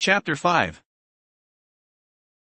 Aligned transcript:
Chapter 0.00 0.34
5 0.34 0.82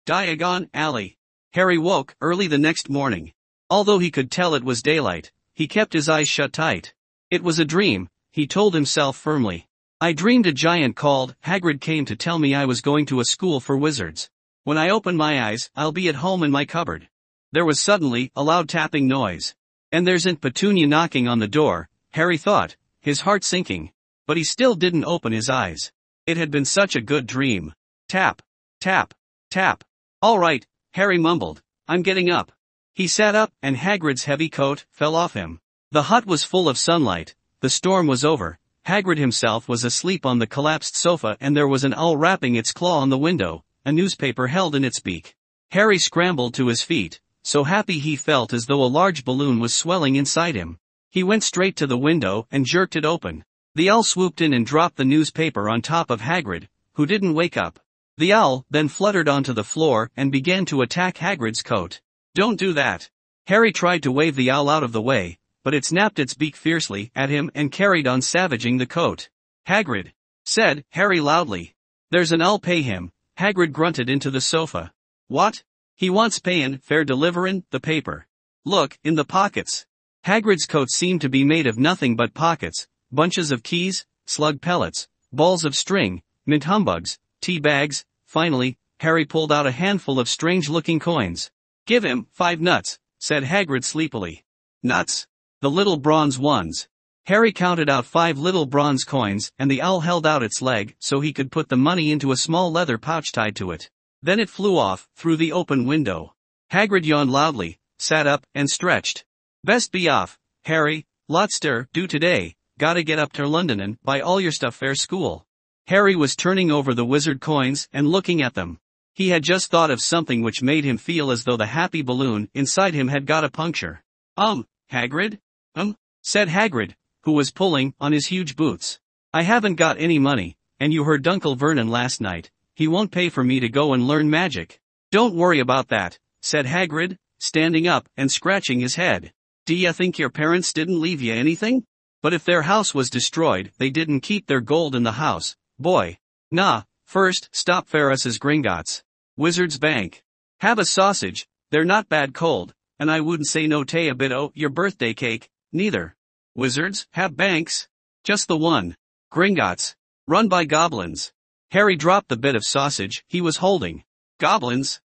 Diagon 0.05 0.67
Alley. 0.73 1.15
Harry 1.53 1.77
woke 1.77 2.13
early 2.19 2.47
the 2.47 2.57
next 2.57 2.89
morning. 2.89 3.31
Although 3.69 3.99
he 3.99 4.11
could 4.11 4.29
tell 4.29 4.55
it 4.55 4.63
was 4.65 4.83
daylight, 4.83 5.31
he 5.53 5.65
kept 5.65 5.93
his 5.93 6.09
eyes 6.09 6.27
shut 6.27 6.51
tight. 6.51 6.93
It 7.31 7.43
was 7.43 7.57
a 7.57 7.63
dream, 7.63 8.09
he 8.33 8.45
told 8.45 8.73
himself 8.73 9.15
firmly. 9.15 9.69
I 10.01 10.11
dreamed 10.11 10.47
a 10.47 10.51
giant 10.51 10.97
called 10.97 11.33
Hagrid 11.45 11.79
came 11.79 12.03
to 12.03 12.17
tell 12.17 12.39
me 12.39 12.53
I 12.53 12.65
was 12.65 12.81
going 12.81 13.05
to 13.05 13.21
a 13.21 13.23
school 13.23 13.61
for 13.61 13.77
wizards. 13.77 14.29
When 14.65 14.77
I 14.77 14.89
open 14.89 15.15
my 15.15 15.41
eyes, 15.41 15.69
I'll 15.77 15.93
be 15.93 16.09
at 16.09 16.15
home 16.15 16.43
in 16.43 16.51
my 16.51 16.65
cupboard. 16.65 17.07
There 17.53 17.63
was 17.63 17.79
suddenly 17.79 18.33
a 18.35 18.43
loud 18.43 18.67
tapping 18.67 19.07
noise. 19.07 19.55
And 19.93 20.05
there's 20.05 20.27
Aunt 20.27 20.41
Petunia 20.41 20.87
knocking 20.87 21.29
on 21.29 21.39
the 21.39 21.47
door, 21.47 21.87
Harry 22.11 22.37
thought, 22.37 22.75
his 22.99 23.21
heart 23.21 23.45
sinking. 23.45 23.93
But 24.27 24.35
he 24.35 24.43
still 24.43 24.75
didn't 24.75 25.05
open 25.05 25.31
his 25.31 25.49
eyes. 25.49 25.93
It 26.25 26.37
had 26.37 26.49
been 26.49 26.65
such 26.65 26.95
a 26.95 27.01
good 27.01 27.27
dream. 27.27 27.73
Tap, 28.09 28.41
tap, 28.81 29.13
tap. 29.51 29.83
All 30.23 30.39
right, 30.39 30.65
Harry 30.93 31.19
mumbled, 31.19 31.61
I'm 31.87 32.01
getting 32.01 32.31
up. 32.31 32.51
He 32.93 33.07
sat 33.07 33.35
up, 33.35 33.53
and 33.61 33.77
Hagrid's 33.77 34.23
heavy 34.23 34.49
coat 34.49 34.85
fell 34.89 35.15
off 35.15 35.33
him. 35.33 35.59
The 35.91 36.03
hut 36.03 36.25
was 36.25 36.43
full 36.43 36.67
of 36.67 36.79
sunlight, 36.79 37.35
the 37.59 37.69
storm 37.69 38.07
was 38.07 38.25
over, 38.25 38.57
Hagrid 38.87 39.19
himself 39.19 39.67
was 39.67 39.83
asleep 39.83 40.25
on 40.25 40.39
the 40.39 40.47
collapsed 40.47 40.95
sofa 40.95 41.37
and 41.39 41.55
there 41.55 41.67
was 41.67 41.83
an 41.83 41.93
owl 41.93 42.17
rapping 42.17 42.55
its 42.55 42.71
claw 42.71 42.99
on 42.99 43.09
the 43.09 43.17
window, 43.17 43.63
a 43.85 43.91
newspaper 43.91 44.47
held 44.47 44.75
in 44.75 44.83
its 44.83 44.99
beak. 44.99 45.35
Harry 45.71 45.99
scrambled 45.99 46.53
to 46.55 46.67
his 46.67 46.81
feet, 46.81 47.19
so 47.43 47.63
happy 47.63 47.99
he 47.99 48.15
felt 48.15 48.51
as 48.51 48.65
though 48.65 48.83
a 48.83 48.95
large 48.99 49.25
balloon 49.25 49.59
was 49.59 49.75
swelling 49.75 50.15
inside 50.15 50.55
him. 50.55 50.79
He 51.11 51.23
went 51.23 51.43
straight 51.43 51.75
to 51.77 51.87
the 51.87 51.97
window 51.97 52.47
and 52.51 52.65
jerked 52.65 52.95
it 52.95 53.05
open. 53.05 53.43
The 53.75 53.89
owl 53.89 54.03
swooped 54.03 54.39
in 54.39 54.53
and 54.53 54.65
dropped 54.65 54.95
the 54.95 55.03
newspaper 55.03 55.69
on 55.69 55.81
top 55.81 56.09
of 56.09 56.21
Hagrid, 56.21 56.69
who 56.93 57.05
didn't 57.05 57.33
wake 57.33 57.57
up. 57.57 57.77
The 58.17 58.31
owl 58.31 58.65
then 58.69 58.87
fluttered 58.87 59.27
onto 59.27 59.51
the 59.51 59.65
floor 59.65 60.09
and 60.15 60.31
began 60.31 60.63
to 60.67 60.81
attack 60.81 61.17
Hagrid's 61.17 61.61
coat. 61.61 61.99
Don't 62.33 62.57
do 62.57 62.71
that. 62.71 63.09
Harry 63.47 63.73
tried 63.73 64.01
to 64.03 64.13
wave 64.13 64.37
the 64.37 64.49
owl 64.49 64.69
out 64.69 64.83
of 64.83 64.93
the 64.93 65.01
way, 65.01 65.37
but 65.65 65.73
it 65.73 65.83
snapped 65.83 66.19
its 66.19 66.33
beak 66.33 66.55
fiercely 66.55 67.11
at 67.13 67.29
him 67.29 67.51
and 67.53 67.69
carried 67.69 68.07
on 68.07 68.21
savaging 68.21 68.77
the 68.77 68.85
coat. 68.85 69.27
Hagrid, 69.67 70.13
said 70.45 70.85
Harry 70.91 71.19
loudly. 71.19 71.75
There's 72.11 72.31
an 72.31 72.41
owl 72.41 72.59
pay 72.59 72.81
him, 72.81 73.11
Hagrid 73.37 73.73
grunted 73.73 74.09
into 74.09 74.31
the 74.31 74.39
sofa. 74.39 74.93
What? 75.27 75.63
He 75.97 76.09
wants 76.09 76.39
payin', 76.39 76.77
fair 76.77 77.03
deliverin', 77.03 77.65
the 77.71 77.81
paper. 77.81 78.25
Look, 78.63 78.97
in 79.03 79.15
the 79.15 79.25
pockets. 79.25 79.85
Hagrid's 80.25 80.65
coat 80.65 80.89
seemed 80.89 81.19
to 81.21 81.29
be 81.29 81.43
made 81.43 81.67
of 81.67 81.77
nothing 81.77 82.15
but 82.15 82.33
pockets, 82.33 82.87
bunches 83.11 83.51
of 83.51 83.63
keys, 83.63 84.05
slug 84.25 84.61
pellets, 84.61 85.07
balls 85.31 85.65
of 85.65 85.75
string, 85.75 86.21
mint 86.45 86.63
humbugs, 86.63 87.19
tea 87.41 87.59
bags, 87.59 88.05
finally, 88.25 88.77
Harry 88.99 89.25
pulled 89.25 89.51
out 89.51 89.67
a 89.67 89.71
handful 89.71 90.19
of 90.19 90.29
strange-looking 90.29 90.99
coins. 90.99 91.51
Give 91.85 92.03
him, 92.03 92.27
five 92.31 92.61
nuts, 92.61 92.99
said 93.19 93.43
Hagrid 93.43 93.83
sleepily. 93.83 94.43
Nuts? 94.81 95.27
The 95.61 95.69
little 95.69 95.97
bronze 95.97 96.39
ones. 96.39 96.87
Harry 97.25 97.51
counted 97.51 97.89
out 97.89 98.05
five 98.05 98.37
little 98.37 98.65
bronze 98.65 99.03
coins, 99.03 99.51
and 99.57 99.69
the 99.69 99.81
owl 99.81 100.01
held 100.01 100.27
out 100.27 100.43
its 100.43 100.61
leg 100.61 100.95
so 100.99 101.19
he 101.19 101.33
could 101.33 101.51
put 101.51 101.69
the 101.69 101.75
money 101.75 102.11
into 102.11 102.31
a 102.31 102.37
small 102.37 102.71
leather 102.71 102.97
pouch 102.97 103.31
tied 103.31 103.55
to 103.55 103.71
it. 103.71 103.89
Then 104.21 104.39
it 104.39 104.49
flew 104.49 104.77
off, 104.77 105.07
through 105.15 105.37
the 105.37 105.51
open 105.51 105.85
window. 105.85 106.35
Hagrid 106.71 107.05
yawned 107.05 107.31
loudly, 107.31 107.79
sat 107.97 108.27
up, 108.27 108.45
and 108.53 108.69
stretched. 108.69 109.25
Best 109.63 109.91
be 109.91 110.07
off, 110.07 110.37
Harry, 110.65 111.05
lots 111.27 111.59
to 111.61 111.87
do 111.93 112.05
today, 112.05 112.55
Gotta 112.77 113.03
get 113.03 113.19
up 113.19 113.31
to 113.33 113.47
London 113.47 113.79
and 113.79 114.01
buy 114.01 114.19
all 114.19 114.41
your 114.41 114.51
stuff 114.51 114.75
for 114.75 114.95
school. 114.95 115.45
Harry 115.87 116.13
was 116.13 116.35
turning 116.35 116.71
over 116.71 116.93
the 116.93 117.05
wizard 117.05 117.39
coins 117.39 117.87
and 117.93 118.05
looking 118.05 118.41
at 118.41 118.53
them. 118.53 118.79
He 119.13 119.29
had 119.29 119.43
just 119.43 119.71
thought 119.71 119.91
of 119.91 120.01
something 120.01 120.41
which 120.41 120.61
made 120.61 120.83
him 120.83 120.97
feel 120.97 121.31
as 121.31 121.45
though 121.45 121.55
the 121.55 121.67
happy 121.67 122.01
balloon 122.01 122.49
inside 122.53 122.93
him 122.93 123.07
had 123.07 123.25
got 123.25 123.45
a 123.45 123.49
puncture. 123.49 124.03
Um, 124.35 124.67
Hagrid? 124.91 125.39
Um, 125.75 125.95
said 126.21 126.49
Hagrid, 126.49 126.95
who 127.23 127.31
was 127.31 127.49
pulling 127.49 127.93
on 128.01 128.11
his 128.11 128.27
huge 128.27 128.57
boots. 128.57 128.99
I 129.33 129.43
haven't 129.43 129.75
got 129.75 129.97
any 129.97 130.19
money, 130.19 130.57
and 130.77 130.91
you 130.91 131.05
heard 131.05 131.25
Uncle 131.25 131.55
Vernon 131.55 131.87
last 131.87 132.19
night. 132.19 132.51
He 132.75 132.89
won't 132.89 133.11
pay 133.11 133.29
for 133.29 133.43
me 133.43 133.61
to 133.61 133.69
go 133.69 133.93
and 133.93 134.05
learn 134.05 134.29
magic. 134.29 134.81
Don't 135.11 135.35
worry 135.35 135.61
about 135.61 135.87
that, 135.89 136.19
said 136.41 136.65
Hagrid, 136.65 137.17
standing 137.39 137.87
up 137.87 138.09
and 138.17 138.29
scratching 138.29 138.81
his 138.81 138.95
head. 138.95 139.31
Do 139.65 139.73
you 139.73 139.93
think 139.93 140.19
your 140.19 140.29
parents 140.29 140.73
didn't 140.73 140.99
leave 140.99 141.21
you 141.21 141.33
anything? 141.33 141.85
But 142.25 142.33
if 142.33 142.43
their 142.43 142.63
house 142.63 142.95
was 142.95 143.11
destroyed, 143.11 143.71
they 143.77 143.91
didn't 143.91 144.21
keep 144.21 144.47
their 144.47 144.59
gold 144.59 144.95
in 144.95 145.03
the 145.03 145.11
house, 145.11 145.55
boy. 145.77 146.17
Nah, 146.49 146.81
first, 147.05 147.49
stop 147.51 147.87
Ferris's 147.87 148.39
Gringotts. 148.39 149.03
Wizard's 149.37 149.77
Bank. 149.77 150.23
Have 150.59 150.79
a 150.79 150.85
sausage, 150.85 151.47
they're 151.69 151.85
not 151.85 152.09
bad 152.09 152.33
cold, 152.33 152.73
and 152.97 153.11
I 153.11 153.21
wouldn't 153.21 153.47
say 153.47 153.67
no 153.67 153.83
tay 153.83 154.07
a 154.07 154.15
bit 154.15 154.31
o' 154.31 154.51
your 154.55 154.71
birthday 154.71 155.13
cake, 155.13 155.51
neither. 155.71 156.15
Wizards, 156.55 157.05
have 157.11 157.37
banks? 157.37 157.87
Just 158.23 158.47
the 158.47 158.57
one. 158.57 158.97
Gringotts. 159.31 159.93
Run 160.27 160.47
by 160.47 160.65
goblins. 160.65 161.31
Harry 161.69 161.95
dropped 161.95 162.29
the 162.29 162.37
bit 162.37 162.55
of 162.55 162.65
sausage 162.65 163.23
he 163.27 163.39
was 163.39 163.57
holding. 163.57 164.03
Goblins? 164.39 164.99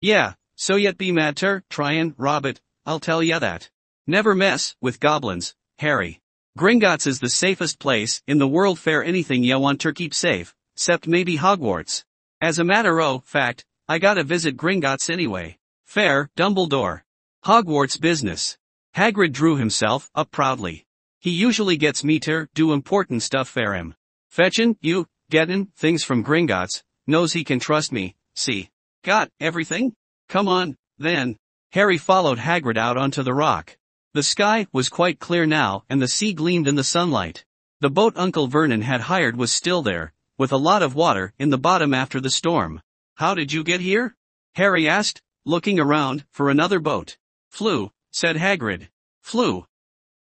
Yeah, 0.00 0.34
so 0.56 0.74
yet 0.74 0.98
be 0.98 1.12
mad 1.12 1.36
ter, 1.36 1.62
try 1.70 1.92
and 1.92 2.16
rob 2.18 2.44
it, 2.44 2.60
I'll 2.84 2.98
tell 2.98 3.22
ya 3.22 3.38
that. 3.38 3.70
Never 4.08 4.34
mess 4.34 4.74
with 4.80 4.98
goblins, 4.98 5.54
Harry. 5.78 6.20
Gringotts 6.58 7.06
is 7.06 7.20
the 7.20 7.28
safest 7.30 7.78
place 7.78 8.20
in 8.26 8.38
the 8.38 8.48
world 8.48 8.80
fair 8.80 9.04
anything 9.04 9.44
ya 9.44 9.58
want 9.58 9.80
to 9.82 9.92
keep 9.92 10.12
safe, 10.12 10.56
except 10.74 11.06
maybe 11.06 11.38
Hogwarts. 11.38 12.02
As 12.40 12.58
a 12.58 12.64
matter 12.64 13.00
o' 13.00 13.20
fact, 13.20 13.64
I 13.88 14.00
gotta 14.00 14.24
visit 14.24 14.56
Gringotts 14.56 15.08
anyway. 15.08 15.56
Fair, 15.86 16.28
Dumbledore. 16.36 17.02
Hogwarts 17.44 18.00
business. 18.00 18.58
Hagrid 18.96 19.30
drew 19.30 19.54
himself 19.54 20.10
up 20.16 20.32
proudly. 20.32 20.84
He 21.20 21.30
usually 21.30 21.76
gets 21.76 22.02
me 22.02 22.18
to 22.26 22.48
do 22.56 22.72
important 22.72 23.22
stuff 23.22 23.48
for 23.48 23.74
him. 23.74 23.94
Fetchin', 24.28 24.76
you, 24.80 25.06
gettin', 25.30 25.68
things 25.76 26.02
from 26.02 26.24
Gringotts, 26.24 26.82
knows 27.06 27.34
he 27.34 27.44
can 27.44 27.60
trust 27.60 27.92
me, 27.92 28.16
see. 28.34 28.68
Got 29.04 29.30
everything? 29.38 29.92
Come 30.28 30.48
on, 30.48 30.76
then. 30.98 31.36
Harry 31.70 31.98
followed 31.98 32.38
Hagrid 32.38 32.76
out 32.76 32.96
onto 32.96 33.22
the 33.22 33.32
rock. 33.32 33.76
The 34.14 34.22
sky 34.22 34.66
was 34.72 34.88
quite 34.88 35.18
clear 35.18 35.44
now 35.44 35.84
and 35.90 36.00
the 36.00 36.08
sea 36.08 36.32
gleamed 36.32 36.66
in 36.66 36.76
the 36.76 36.84
sunlight. 36.84 37.44
The 37.80 37.90
boat 37.90 38.14
Uncle 38.16 38.46
Vernon 38.46 38.82
had 38.82 39.02
hired 39.02 39.36
was 39.36 39.52
still 39.52 39.82
there, 39.82 40.12
with 40.38 40.50
a 40.50 40.56
lot 40.56 40.82
of 40.82 40.94
water 40.94 41.34
in 41.38 41.50
the 41.50 41.58
bottom 41.58 41.92
after 41.92 42.18
the 42.18 42.30
storm. 42.30 42.80
How 43.16 43.34
did 43.34 43.52
you 43.52 43.62
get 43.62 43.80
here? 43.80 44.16
Harry 44.54 44.88
asked, 44.88 45.20
looking 45.44 45.78
around 45.78 46.24
for 46.30 46.48
another 46.48 46.80
boat. 46.80 47.18
Flew, 47.50 47.92
said 48.10 48.36
Hagrid. 48.36 48.88
Flew. 49.22 49.66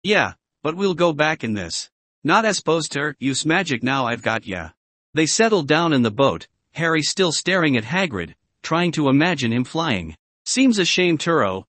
Yeah, 0.02 0.34
but 0.62 0.76
we'll 0.76 0.94
go 0.94 1.12
back 1.12 1.42
in 1.42 1.54
this. 1.54 1.90
Not 2.22 2.44
as 2.44 2.62
to 2.62 3.14
use 3.18 3.44
magic 3.44 3.82
now 3.82 4.06
I've 4.06 4.22
got 4.22 4.46
ya. 4.46 4.70
They 5.12 5.26
settled 5.26 5.66
down 5.66 5.92
in 5.92 6.02
the 6.02 6.10
boat, 6.10 6.46
Harry 6.72 7.02
still 7.02 7.32
staring 7.32 7.76
at 7.76 7.84
Hagrid, 7.84 8.34
trying 8.62 8.92
to 8.92 9.08
imagine 9.08 9.52
him 9.52 9.64
flying. 9.64 10.16
Seems 10.44 10.78
a 10.78 10.84
shame 10.84 11.18
Turo, 11.18 11.64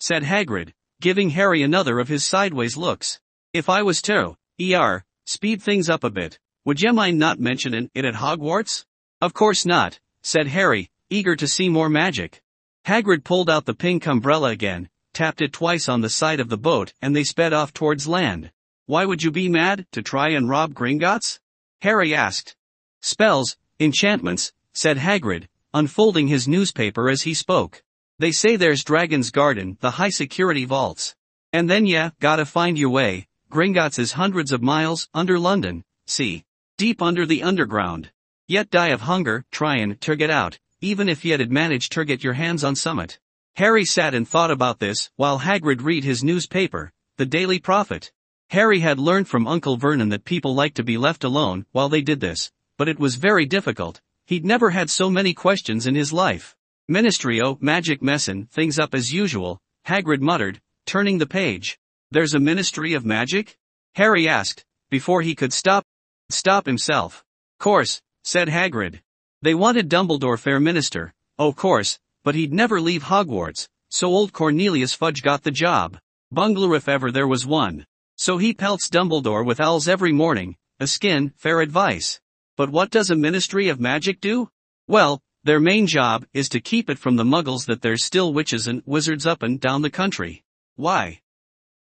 said 0.00 0.24
Hagrid, 0.24 0.72
giving 1.02 1.30
Harry 1.30 1.64
another 1.64 1.98
of 1.98 2.06
his 2.06 2.24
sideways 2.24 2.76
looks. 2.76 3.20
If 3.52 3.68
I 3.68 3.82
was 3.82 4.00
to, 4.02 4.36
er, 4.62 5.04
speed 5.26 5.60
things 5.60 5.90
up 5.90 6.04
a 6.04 6.10
bit, 6.10 6.38
would 6.64 6.80
you 6.80 6.92
mind 6.92 7.18
not 7.18 7.40
mentioning 7.40 7.90
it 7.92 8.04
at 8.04 8.14
Hogwarts? 8.14 8.84
Of 9.20 9.34
course 9.34 9.66
not, 9.66 9.98
said 10.22 10.46
Harry, 10.46 10.90
eager 11.10 11.34
to 11.34 11.48
see 11.48 11.68
more 11.68 11.88
magic. 11.88 12.40
Hagrid 12.86 13.24
pulled 13.24 13.50
out 13.50 13.64
the 13.64 13.74
pink 13.74 14.06
umbrella 14.06 14.50
again, 14.50 14.88
tapped 15.12 15.42
it 15.42 15.52
twice 15.52 15.88
on 15.88 16.02
the 16.02 16.08
side 16.08 16.38
of 16.38 16.48
the 16.48 16.56
boat 16.56 16.92
and 17.02 17.16
they 17.16 17.24
sped 17.24 17.52
off 17.52 17.72
towards 17.74 18.06
land. 18.06 18.52
Why 18.86 19.04
would 19.04 19.24
you 19.24 19.32
be 19.32 19.48
mad, 19.48 19.86
to 19.90 20.02
try 20.02 20.28
and 20.28 20.48
rob 20.48 20.72
Gringotts? 20.72 21.40
Harry 21.80 22.14
asked. 22.14 22.54
Spells, 23.00 23.56
enchantments, 23.80 24.52
said 24.72 24.98
Hagrid, 24.98 25.48
unfolding 25.74 26.28
his 26.28 26.46
newspaper 26.46 27.10
as 27.10 27.22
he 27.22 27.34
spoke. 27.34 27.82
They 28.22 28.30
say 28.30 28.54
there's 28.54 28.84
Dragon's 28.84 29.32
Garden, 29.32 29.78
the 29.80 29.90
high 29.90 30.10
security 30.10 30.64
vaults. 30.64 31.16
And 31.52 31.68
then 31.68 31.86
yeah, 31.86 32.10
gotta 32.20 32.46
find 32.46 32.78
your 32.78 32.90
way, 32.90 33.26
Gringotts 33.50 33.98
is 33.98 34.12
hundreds 34.12 34.52
of 34.52 34.62
miles, 34.62 35.08
under 35.12 35.40
London, 35.40 35.82
see. 36.06 36.44
Deep 36.78 37.02
under 37.02 37.26
the 37.26 37.42
underground. 37.42 38.12
Yet 38.46 38.70
die 38.70 38.90
of 38.90 39.00
hunger, 39.00 39.44
tryin' 39.50 39.96
to 40.02 40.14
get 40.14 40.30
out, 40.30 40.60
even 40.80 41.08
if 41.08 41.24
yet 41.24 41.40
had 41.40 41.50
managed 41.50 41.90
to 41.94 42.04
get 42.04 42.22
your 42.22 42.34
hands 42.34 42.62
on 42.62 42.76
summit. 42.76 43.18
Harry 43.56 43.84
sat 43.84 44.14
and 44.14 44.28
thought 44.28 44.52
about 44.52 44.78
this, 44.78 45.10
while 45.16 45.40
Hagrid 45.40 45.82
read 45.82 46.04
his 46.04 46.22
newspaper, 46.22 46.92
The 47.16 47.26
Daily 47.26 47.58
Prophet. 47.58 48.12
Harry 48.50 48.78
had 48.78 49.00
learned 49.00 49.26
from 49.26 49.48
Uncle 49.48 49.76
Vernon 49.76 50.10
that 50.10 50.24
people 50.24 50.54
like 50.54 50.74
to 50.74 50.84
be 50.84 50.96
left 50.96 51.24
alone 51.24 51.66
while 51.72 51.88
they 51.88 52.02
did 52.02 52.20
this, 52.20 52.52
but 52.78 52.88
it 52.88 53.00
was 53.00 53.16
very 53.16 53.46
difficult, 53.46 54.00
he'd 54.26 54.44
never 54.44 54.70
had 54.70 54.90
so 54.90 55.10
many 55.10 55.34
questions 55.34 55.88
in 55.88 55.96
his 55.96 56.12
life. 56.12 56.54
Ministry-o, 56.92 57.52
oh, 57.52 57.58
magic 57.58 58.02
messin', 58.02 58.48
things 58.52 58.78
up 58.78 58.94
as 58.94 59.10
usual, 59.10 59.58
Hagrid 59.86 60.20
muttered, 60.20 60.60
turning 60.84 61.16
the 61.16 61.26
page. 61.26 61.78
There's 62.10 62.34
a 62.34 62.38
Ministry 62.38 62.92
of 62.92 63.06
Magic? 63.06 63.56
Harry 63.94 64.28
asked, 64.28 64.66
before 64.90 65.22
he 65.22 65.34
could 65.34 65.54
stop, 65.54 65.86
stop 66.28 66.66
himself. 66.66 67.24
Course, 67.58 68.02
said 68.24 68.48
Hagrid. 68.48 69.00
They 69.40 69.54
wanted 69.54 69.88
Dumbledore 69.88 70.38
fair 70.38 70.60
minister, 70.60 71.14
of 71.38 71.56
course, 71.56 71.98
but 72.24 72.34
he'd 72.34 72.52
never 72.52 72.78
leave 72.78 73.04
Hogwarts, 73.04 73.68
so 73.88 74.08
old 74.08 74.34
Cornelius 74.34 74.92
Fudge 74.92 75.22
got 75.22 75.44
the 75.44 75.50
job. 75.50 75.96
Bungler 76.30 76.76
if 76.76 76.90
ever 76.90 77.10
there 77.10 77.26
was 77.26 77.46
one. 77.46 77.86
So 78.16 78.36
he 78.36 78.52
pelts 78.52 78.90
Dumbledore 78.90 79.46
with 79.46 79.60
owls 79.60 79.88
every 79.88 80.12
morning, 80.12 80.56
a 80.78 80.86
skin, 80.86 81.32
fair 81.36 81.62
advice. 81.62 82.20
But 82.58 82.68
what 82.68 82.90
does 82.90 83.10
a 83.10 83.16
Ministry 83.16 83.70
of 83.70 83.80
Magic 83.80 84.20
do? 84.20 84.50
Well, 84.86 85.22
their 85.44 85.58
main 85.58 85.86
job 85.86 86.24
is 86.32 86.48
to 86.50 86.60
keep 86.60 86.88
it 86.88 86.98
from 86.98 87.16
the 87.16 87.24
muggles 87.24 87.66
that 87.66 87.82
there's 87.82 88.04
still 88.04 88.32
witches 88.32 88.68
and 88.68 88.82
wizards 88.86 89.26
up 89.26 89.42
and 89.42 89.60
down 89.60 89.82
the 89.82 89.90
country. 89.90 90.44
Why? 90.76 91.20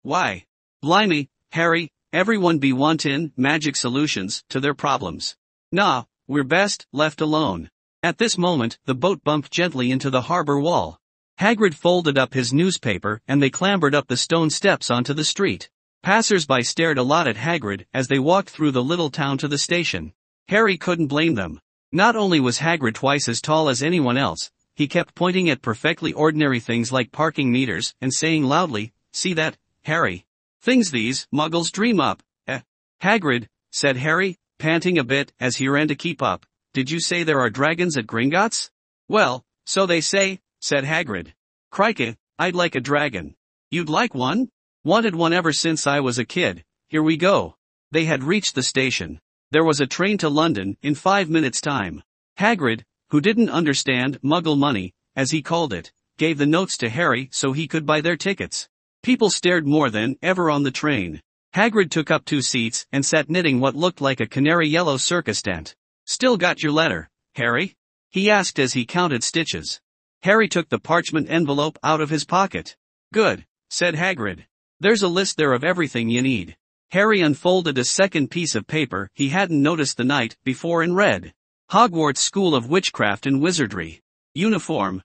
Why? 0.03 0.47
Blimey, 0.83 1.29
Harry, 1.53 1.91
everyone 2.13 2.59
be 2.59 2.73
wantin' 2.73 3.33
magic 3.37 3.77
solutions 3.77 4.43
to 4.51 4.59
their 4.59 4.75
problems. 4.75 5.37
Nah, 5.71 6.05
we're 6.27 6.45
best 6.45 6.87
left 6.93 7.21
alone. 7.21 7.71
At 8.03 8.19
this 8.19 8.37
moment, 8.37 8.79
the 8.85 8.95
boat 8.95 9.23
bumped 9.23 9.53
gently 9.53 9.91
into 9.91 10.11
the 10.11 10.23
harbor 10.23 10.59
wall. 10.59 10.99
Hagrid 11.39 11.75
folded 11.75 12.19
up 12.19 12.35
his 12.35 12.53
newspaper 12.53 13.21
and 13.29 13.43
they 13.43 13.51
clambered 13.51 13.95
up 13.95 14.09
the 14.09 14.17
stone 14.17 14.51
steps 14.51 14.91
onto 14.91 15.15
the 15.15 15.25
street. 15.25 15.71
Passers-by 16.03 16.63
stared 16.63 16.99
a 16.99 17.03
lot 17.03 17.29
at 17.29 17.37
Hagrid 17.37 17.87
as 17.93 18.09
they 18.09 18.19
walked 18.19 18.51
through 18.51 18.71
the 18.71 18.83
little 18.83 19.11
town 19.11 19.39
to 19.39 19.49
the 19.49 19.59
station. 19.59 20.13
Harry 20.49 20.77
couldn't 20.77 21.09
blame 21.09 21.35
them. 21.35 21.61
Not 21.97 22.15
only 22.15 22.41
was 22.41 22.59
Hagrid 22.59 22.93
twice 22.93 23.27
as 23.27 23.41
tall 23.41 23.71
as 23.71 23.83
anyone 23.83 24.19
else, 24.19 24.51
he 24.75 24.87
kept 24.87 25.15
pointing 25.15 25.49
at 25.49 25.63
perfectly 25.63 26.13
ordinary 26.13 26.61
things 26.61 26.93
like 26.93 27.11
parking 27.11 27.51
meters 27.51 27.95
and 28.03 28.13
saying 28.13 28.45
loudly, 28.45 28.93
see 29.15 29.33
that, 29.33 29.57
Harry? 29.81 30.27
Things 30.61 30.91
these 30.91 31.27
muggles 31.35 31.73
dream 31.73 31.99
up. 31.99 32.23
Eh. 32.49 32.61
Hagrid, 33.03 33.49
said 33.71 33.97
Harry, 33.97 34.37
panting 34.59 34.99
a 34.99 35.05
bit 35.05 35.33
as 35.41 35.57
he 35.57 35.69
ran 35.69 35.89
to 35.89 35.95
keep 35.95 36.21
up. 36.21 36.45
Did 36.75 36.91
you 36.91 37.01
say 37.01 37.23
there 37.23 37.41
are 37.41 37.49
dragons 37.49 37.97
at 37.97 38.07
Gringotts? 38.07 38.69
Well, 39.09 39.43
so 39.65 39.87
they 39.87 40.03
say, 40.03 40.41
said 40.61 40.85
Hagrid. 40.85 41.33
Crikey, 41.71 42.19
I'd 42.39 42.55
like 42.55 42.75
a 42.75 42.81
dragon. 42.81 43.37
You'd 43.71 43.89
like 43.89 44.15
one? 44.15 44.51
Wanted 44.85 45.15
one 45.15 45.33
ever 45.33 45.55
since 45.55 45.87
I 45.87 46.01
was 46.01 46.19
a 46.19 46.27
kid. 46.27 46.63
Here 46.89 47.03
we 47.03 47.17
go. 47.17 47.57
They 47.91 48.05
had 48.05 48.23
reached 48.23 48.55
the 48.55 48.63
station. 48.63 49.19
There 49.53 49.65
was 49.65 49.81
a 49.81 49.87
train 49.87 50.19
to 50.19 50.29
London 50.29 50.77
in 50.83 50.95
five 50.95 51.31
minutes 51.31 51.61
time. 51.61 52.03
Hagrid, 52.39 52.83
who 53.11 53.21
didn't 53.21 53.51
understand 53.51 54.21
muggle 54.23 54.59
money, 54.59 54.93
as 55.15 55.31
he 55.31 55.41
called 55.41 55.73
it, 55.73 55.93
gave 56.19 56.39
the 56.39 56.47
notes 56.47 56.77
to 56.79 56.89
Harry 56.89 57.29
so 57.33 57.53
he 57.53 57.69
could 57.69 57.87
buy 57.87 58.01
their 58.01 58.17
tickets. 58.17 58.69
People 59.03 59.31
stared 59.31 59.67
more 59.67 59.89
than 59.89 60.17
ever 60.21 60.51
on 60.51 60.65
the 60.65 60.73
train. 60.73 61.21
Hagrid 61.55 61.91
took 61.91 62.11
up 62.11 62.25
two 62.25 62.43
seats 62.43 62.87
and 62.91 63.07
sat 63.07 63.31
knitting 63.31 63.61
what 63.61 63.77
looked 63.77 64.01
like 64.01 64.21
a 64.21 64.27
canary 64.27 64.69
yellow 64.69 64.97
circus 64.97 65.41
tent. 65.41 65.77
Still 66.07 66.37
got 66.37 66.63
your 66.63 66.73
letter, 66.73 67.09
Harry? 67.37 67.77
He 68.11 68.31
asked 68.31 68.59
as 68.59 68.73
he 68.73 68.85
counted 68.85 69.23
stitches. 69.23 69.81
Harry 70.23 70.49
took 70.49 70.69
the 70.69 70.81
parchment 70.81 71.31
envelope 71.31 71.79
out 71.85 72.01
of 72.01 72.11
his 72.11 72.25
pocket. 72.25 72.77
Good, 73.13 73.47
said 73.71 73.95
Hagrid. 73.95 74.45
There's 74.81 75.03
a 75.03 75.09
list 75.09 75.37
there 75.37 75.53
of 75.53 75.65
everything 75.65 76.11
you 76.11 76.21
need. 76.21 76.57
Harry 76.93 77.21
unfolded 77.21 77.79
a 77.79 77.85
second 77.85 78.31
piece 78.31 78.55
of 78.55 78.67
paper 78.67 79.11
he 79.15 79.29
hadn't 79.29 79.61
noticed 79.61 79.97
the 79.97 80.05
night 80.05 80.37
before 80.45 80.83
and 80.83 80.95
read. 80.95 81.33
Hogwarts 81.71 82.19
School 82.19 82.55
of 82.55 82.69
Witchcraft 82.69 83.27
and 83.27 83.43
Wizardry. 83.43 84.01
Uniform. 84.35 85.03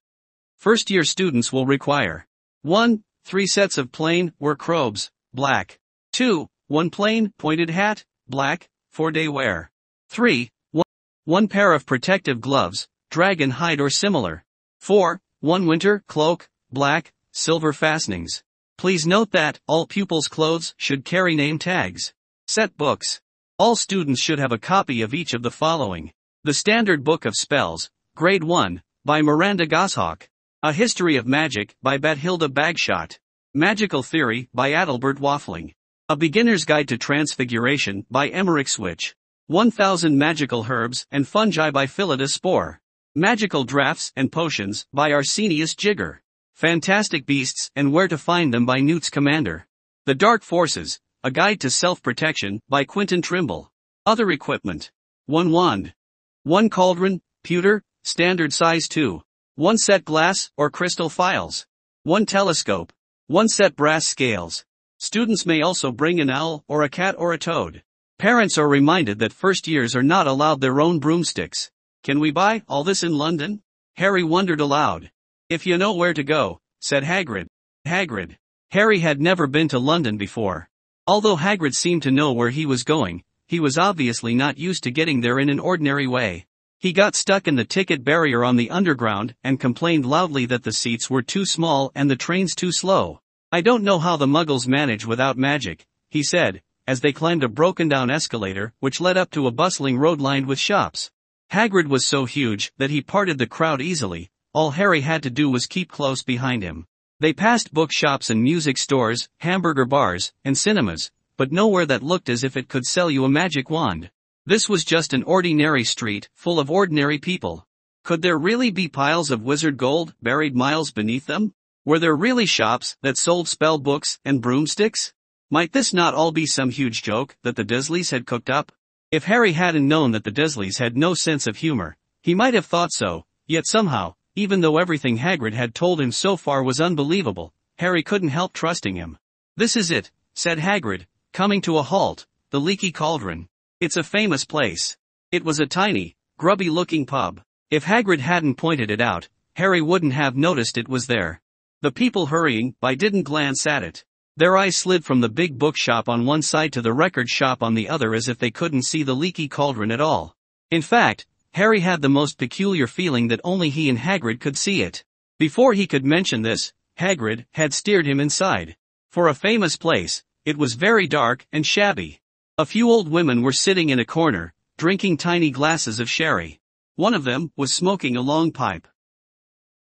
First 0.57 0.91
year 0.91 1.03
students 1.03 1.51
will 1.51 1.65
require 1.65 2.27
1. 2.61 3.03
Three 3.25 3.47
sets 3.47 3.79
of 3.79 3.91
plain 3.91 4.33
work 4.39 4.67
robes, 4.67 5.09
black. 5.33 5.79
2. 6.13 6.47
One 6.67 6.91
plain, 6.91 7.33
pointed 7.39 7.71
hat, 7.71 8.03
black, 8.27 8.69
for 8.91 9.11
day 9.11 9.27
wear. 9.27 9.71
3. 10.09 10.51
One, 10.71 10.83
one 11.25 11.47
pair 11.47 11.73
of 11.73 11.87
protective 11.87 12.41
gloves, 12.41 12.87
dragon 13.09 13.49
hide 13.49 13.81
or 13.81 13.89
similar. 13.89 14.43
4. 14.79 15.19
One 15.39 15.65
winter 15.65 16.03
cloak, 16.07 16.47
black, 16.71 17.11
silver 17.31 17.73
fastenings. 17.73 18.43
Please 18.81 19.05
note 19.05 19.29
that 19.29 19.59
all 19.67 19.85
pupils' 19.85 20.27
clothes 20.27 20.73
should 20.75 21.05
carry 21.05 21.35
name 21.35 21.59
tags. 21.59 22.15
Set 22.47 22.75
books. 22.77 23.21
All 23.59 23.75
students 23.75 24.19
should 24.19 24.39
have 24.39 24.51
a 24.51 24.57
copy 24.57 25.03
of 25.03 25.13
each 25.13 25.35
of 25.35 25.43
the 25.43 25.51
following. 25.51 26.11
The 26.45 26.55
Standard 26.55 27.03
Book 27.03 27.25
of 27.25 27.35
Spells, 27.35 27.91
Grade 28.15 28.43
1, 28.43 28.81
by 29.05 29.21
Miranda 29.21 29.67
Goshawk. 29.67 30.27
A 30.63 30.73
History 30.73 31.15
of 31.15 31.27
Magic, 31.27 31.75
by 31.83 31.99
Bathilda 31.99 32.49
Bagshot. 32.49 33.19
Magical 33.53 34.01
Theory, 34.01 34.49
by 34.51 34.71
Adalbert 34.71 35.19
Waffling. 35.19 35.75
A 36.09 36.15
Beginner's 36.15 36.65
Guide 36.65 36.87
to 36.87 36.97
Transfiguration, 36.97 38.07
by 38.09 38.29
Emmerich 38.29 38.67
Switch. 38.67 39.15
1000 39.45 40.17
Magical 40.17 40.65
Herbs 40.67 41.05
and 41.11 41.27
Fungi 41.27 41.69
by 41.69 41.85
Phillida 41.85 42.27
Spore. 42.27 42.81
Magical 43.13 43.63
Drafts 43.63 44.11
and 44.15 44.31
Potions, 44.31 44.87
by 44.91 45.11
Arsenius 45.11 45.75
Jigger. 45.75 46.23
Fantastic 46.61 47.25
Beasts 47.25 47.71
and 47.75 47.91
Where 47.91 48.07
to 48.07 48.19
Find 48.19 48.53
Them 48.53 48.67
by 48.67 48.81
Newt 48.81 49.05
Scamander. 49.05 49.65
The 50.05 50.13
Dark 50.13 50.43
Forces, 50.43 50.99
A 51.23 51.31
Guide 51.31 51.59
to 51.61 51.71
Self-Protection, 51.71 52.61
by 52.69 52.83
Quentin 52.83 53.23
Trimble. 53.23 53.71
Other 54.05 54.29
equipment. 54.29 54.91
1 55.25 55.49
wand. 55.49 55.95
1 56.43 56.69
cauldron, 56.69 57.19
pewter, 57.43 57.81
standard 58.03 58.53
size 58.53 58.87
2. 58.87 59.23
1 59.55 59.77
set 59.79 60.05
glass 60.05 60.51
or 60.55 60.69
crystal 60.69 61.09
phials. 61.09 61.65
1 62.03 62.27
telescope. 62.27 62.93
1 63.25 63.49
set 63.49 63.75
brass 63.75 64.05
scales. 64.05 64.63
Students 64.99 65.47
may 65.47 65.63
also 65.63 65.91
bring 65.91 66.19
an 66.19 66.29
owl 66.29 66.63
or 66.67 66.83
a 66.83 66.89
cat 66.89 67.15
or 67.17 67.33
a 67.33 67.39
toad. 67.39 67.81
Parents 68.19 68.59
are 68.59 68.69
reminded 68.69 69.17
that 69.17 69.33
first 69.33 69.67
years 69.67 69.95
are 69.95 70.03
not 70.03 70.27
allowed 70.27 70.61
their 70.61 70.79
own 70.79 70.99
broomsticks. 70.99 71.71
Can 72.03 72.19
we 72.19 72.29
buy 72.29 72.61
all 72.67 72.83
this 72.83 73.01
in 73.01 73.17
London? 73.17 73.63
Harry 73.95 74.23
wondered 74.23 74.59
aloud. 74.59 75.09
If 75.51 75.65
you 75.65 75.77
know 75.77 75.91
where 75.91 76.13
to 76.13 76.23
go, 76.23 76.61
said 76.79 77.03
Hagrid. 77.03 77.47
Hagrid. 77.85 78.37
Harry 78.69 78.99
had 78.99 79.19
never 79.19 79.47
been 79.47 79.67
to 79.67 79.79
London 79.79 80.15
before. 80.15 80.69
Although 81.05 81.35
Hagrid 81.35 81.73
seemed 81.73 82.03
to 82.03 82.09
know 82.09 82.31
where 82.31 82.51
he 82.51 82.65
was 82.65 82.85
going, 82.85 83.21
he 83.49 83.59
was 83.59 83.77
obviously 83.77 84.33
not 84.33 84.57
used 84.57 84.81
to 84.83 84.91
getting 84.91 85.19
there 85.19 85.39
in 85.39 85.49
an 85.49 85.59
ordinary 85.59 86.07
way. 86.07 86.45
He 86.79 86.93
got 86.93 87.17
stuck 87.17 87.49
in 87.49 87.57
the 87.57 87.65
ticket 87.65 88.05
barrier 88.05 88.45
on 88.45 88.55
the 88.55 88.69
underground 88.69 89.35
and 89.43 89.59
complained 89.59 90.05
loudly 90.05 90.45
that 90.45 90.63
the 90.63 90.71
seats 90.71 91.09
were 91.09 91.21
too 91.21 91.45
small 91.45 91.91
and 91.95 92.09
the 92.09 92.15
trains 92.15 92.55
too 92.55 92.71
slow. 92.71 93.19
I 93.51 93.59
don't 93.59 93.83
know 93.83 93.99
how 93.99 94.15
the 94.15 94.27
muggles 94.27 94.69
manage 94.69 95.05
without 95.05 95.37
magic, 95.37 95.85
he 96.09 96.23
said, 96.23 96.61
as 96.87 97.01
they 97.01 97.11
climbed 97.11 97.43
a 97.43 97.49
broken 97.49 97.89
down 97.89 98.09
escalator 98.09 98.71
which 98.79 99.01
led 99.01 99.17
up 99.17 99.29
to 99.31 99.47
a 99.47 99.51
bustling 99.51 99.97
road 99.97 100.21
lined 100.21 100.47
with 100.47 100.59
shops. 100.59 101.11
Hagrid 101.51 101.87
was 101.87 102.05
so 102.05 102.23
huge 102.23 102.71
that 102.77 102.89
he 102.89 103.01
parted 103.01 103.37
the 103.37 103.47
crowd 103.47 103.81
easily, 103.81 104.30
all 104.53 104.71
Harry 104.71 105.01
had 105.01 105.23
to 105.23 105.29
do 105.29 105.49
was 105.49 105.65
keep 105.65 105.89
close 105.89 106.23
behind 106.23 106.61
him. 106.61 106.85
They 107.19 107.33
passed 107.33 107.73
bookshops 107.73 108.29
and 108.29 108.43
music 108.43 108.77
stores, 108.77 109.29
hamburger 109.39 109.85
bars, 109.85 110.33
and 110.43 110.57
cinemas, 110.57 111.11
but 111.37 111.51
nowhere 111.51 111.85
that 111.85 112.03
looked 112.03 112.29
as 112.29 112.43
if 112.43 112.57
it 112.57 112.67
could 112.67 112.85
sell 112.85 113.09
you 113.09 113.23
a 113.23 113.29
magic 113.29 113.69
wand. 113.69 114.11
This 114.45 114.67
was 114.67 114.83
just 114.83 115.13
an 115.13 115.23
ordinary 115.23 115.83
street, 115.83 116.29
full 116.33 116.59
of 116.59 116.69
ordinary 116.71 117.17
people. 117.17 117.65
Could 118.03 118.23
there 118.23 118.37
really 118.37 118.71
be 118.71 118.87
piles 118.87 119.31
of 119.31 119.43
wizard 119.43 119.77
gold 119.77 120.15
buried 120.21 120.55
miles 120.55 120.91
beneath 120.91 121.27
them? 121.27 121.53
Were 121.85 121.99
there 121.99 122.15
really 122.15 122.45
shops 122.45 122.97
that 123.01 123.17
sold 123.17 123.47
spell 123.47 123.77
books 123.77 124.19
and 124.25 124.41
broomsticks? 124.41 125.13
Might 125.49 125.71
this 125.71 125.93
not 125.93 126.13
all 126.13 126.31
be 126.31 126.45
some 126.45 126.71
huge 126.71 127.03
joke 127.03 127.37
that 127.43 127.55
the 127.55 127.63
Dursleys 127.63 128.11
had 128.11 128.25
cooked 128.25 128.49
up? 128.49 128.71
If 129.11 129.25
Harry 129.25 129.53
hadn't 129.53 129.87
known 129.87 130.11
that 130.11 130.23
the 130.23 130.31
Dursleys 130.31 130.79
had 130.79 130.97
no 130.97 131.13
sense 131.13 131.47
of 131.47 131.57
humor, 131.57 131.97
he 132.23 132.33
might 132.33 132.53
have 132.53 132.65
thought 132.65 132.91
so, 132.91 133.25
yet 133.47 133.67
somehow, 133.67 134.15
even 134.35 134.61
though 134.61 134.77
everything 134.77 135.17
Hagrid 135.17 135.53
had 135.53 135.75
told 135.75 135.99
him 135.99 136.11
so 136.11 136.37
far 136.37 136.63
was 136.63 136.79
unbelievable, 136.79 137.53
Harry 137.77 138.03
couldn't 138.03 138.29
help 138.29 138.53
trusting 138.53 138.95
him. 138.95 139.17
This 139.57 139.75
is 139.75 139.91
it, 139.91 140.11
said 140.33 140.59
Hagrid, 140.59 141.05
coming 141.33 141.61
to 141.61 141.77
a 141.77 141.83
halt, 141.83 142.25
the 142.51 142.59
Leaky 142.59 142.91
Cauldron. 142.91 143.47
It's 143.79 143.97
a 143.97 144.03
famous 144.03 144.45
place. 144.45 144.97
It 145.31 145.43
was 145.43 145.59
a 145.59 145.65
tiny, 145.65 146.15
grubby-looking 146.37 147.05
pub. 147.05 147.41
If 147.69 147.85
Hagrid 147.85 148.19
hadn't 148.19 148.55
pointed 148.55 148.91
it 148.91 149.01
out, 149.01 149.29
Harry 149.55 149.81
wouldn't 149.81 150.13
have 150.13 150.35
noticed 150.35 150.77
it 150.77 150.87
was 150.87 151.07
there. 151.07 151.41
The 151.81 151.91
people 151.91 152.27
hurrying 152.27 152.75
by 152.79 152.95
didn't 152.95 153.23
glance 153.23 153.65
at 153.65 153.83
it. 153.83 154.05
Their 154.37 154.55
eyes 154.55 154.77
slid 154.77 155.03
from 155.03 155.19
the 155.19 155.29
big 155.29 155.57
bookshop 155.57 156.07
on 156.07 156.25
one 156.25 156.41
side 156.41 156.71
to 156.73 156.81
the 156.81 156.93
record 156.93 157.27
shop 157.29 157.61
on 157.61 157.73
the 157.73 157.89
other 157.89 158.13
as 158.13 158.29
if 158.29 158.37
they 158.37 158.51
couldn't 158.51 158.83
see 158.83 159.03
the 159.03 159.15
leaky 159.15 159.47
cauldron 159.47 159.91
at 159.91 159.99
all. 159.99 160.35
In 160.69 160.81
fact, 160.81 161.25
Harry 161.53 161.81
had 161.81 162.01
the 162.01 162.09
most 162.09 162.37
peculiar 162.37 162.87
feeling 162.87 163.27
that 163.27 163.41
only 163.43 163.69
he 163.69 163.89
and 163.89 163.99
Hagrid 163.99 164.39
could 164.39 164.57
see 164.57 164.81
it. 164.83 165.03
Before 165.37 165.73
he 165.73 165.85
could 165.85 166.05
mention 166.05 166.43
this, 166.43 166.71
Hagrid 166.97 167.45
had 167.51 167.73
steered 167.73 168.05
him 168.05 168.19
inside. 168.19 168.77
For 169.09 169.27
a 169.27 169.33
famous 169.33 169.75
place, 169.75 170.23
it 170.45 170.57
was 170.57 170.75
very 170.75 171.07
dark 171.07 171.45
and 171.51 171.65
shabby. 171.65 172.21
A 172.57 172.65
few 172.65 172.89
old 172.89 173.09
women 173.09 173.41
were 173.41 173.51
sitting 173.51 173.89
in 173.89 173.99
a 173.99 174.05
corner, 174.05 174.53
drinking 174.77 175.17
tiny 175.17 175.51
glasses 175.51 175.99
of 175.99 176.09
sherry. 176.09 176.59
One 176.95 177.13
of 177.13 177.25
them 177.25 177.51
was 177.57 177.73
smoking 177.73 178.15
a 178.15 178.21
long 178.21 178.51
pipe. 178.51 178.87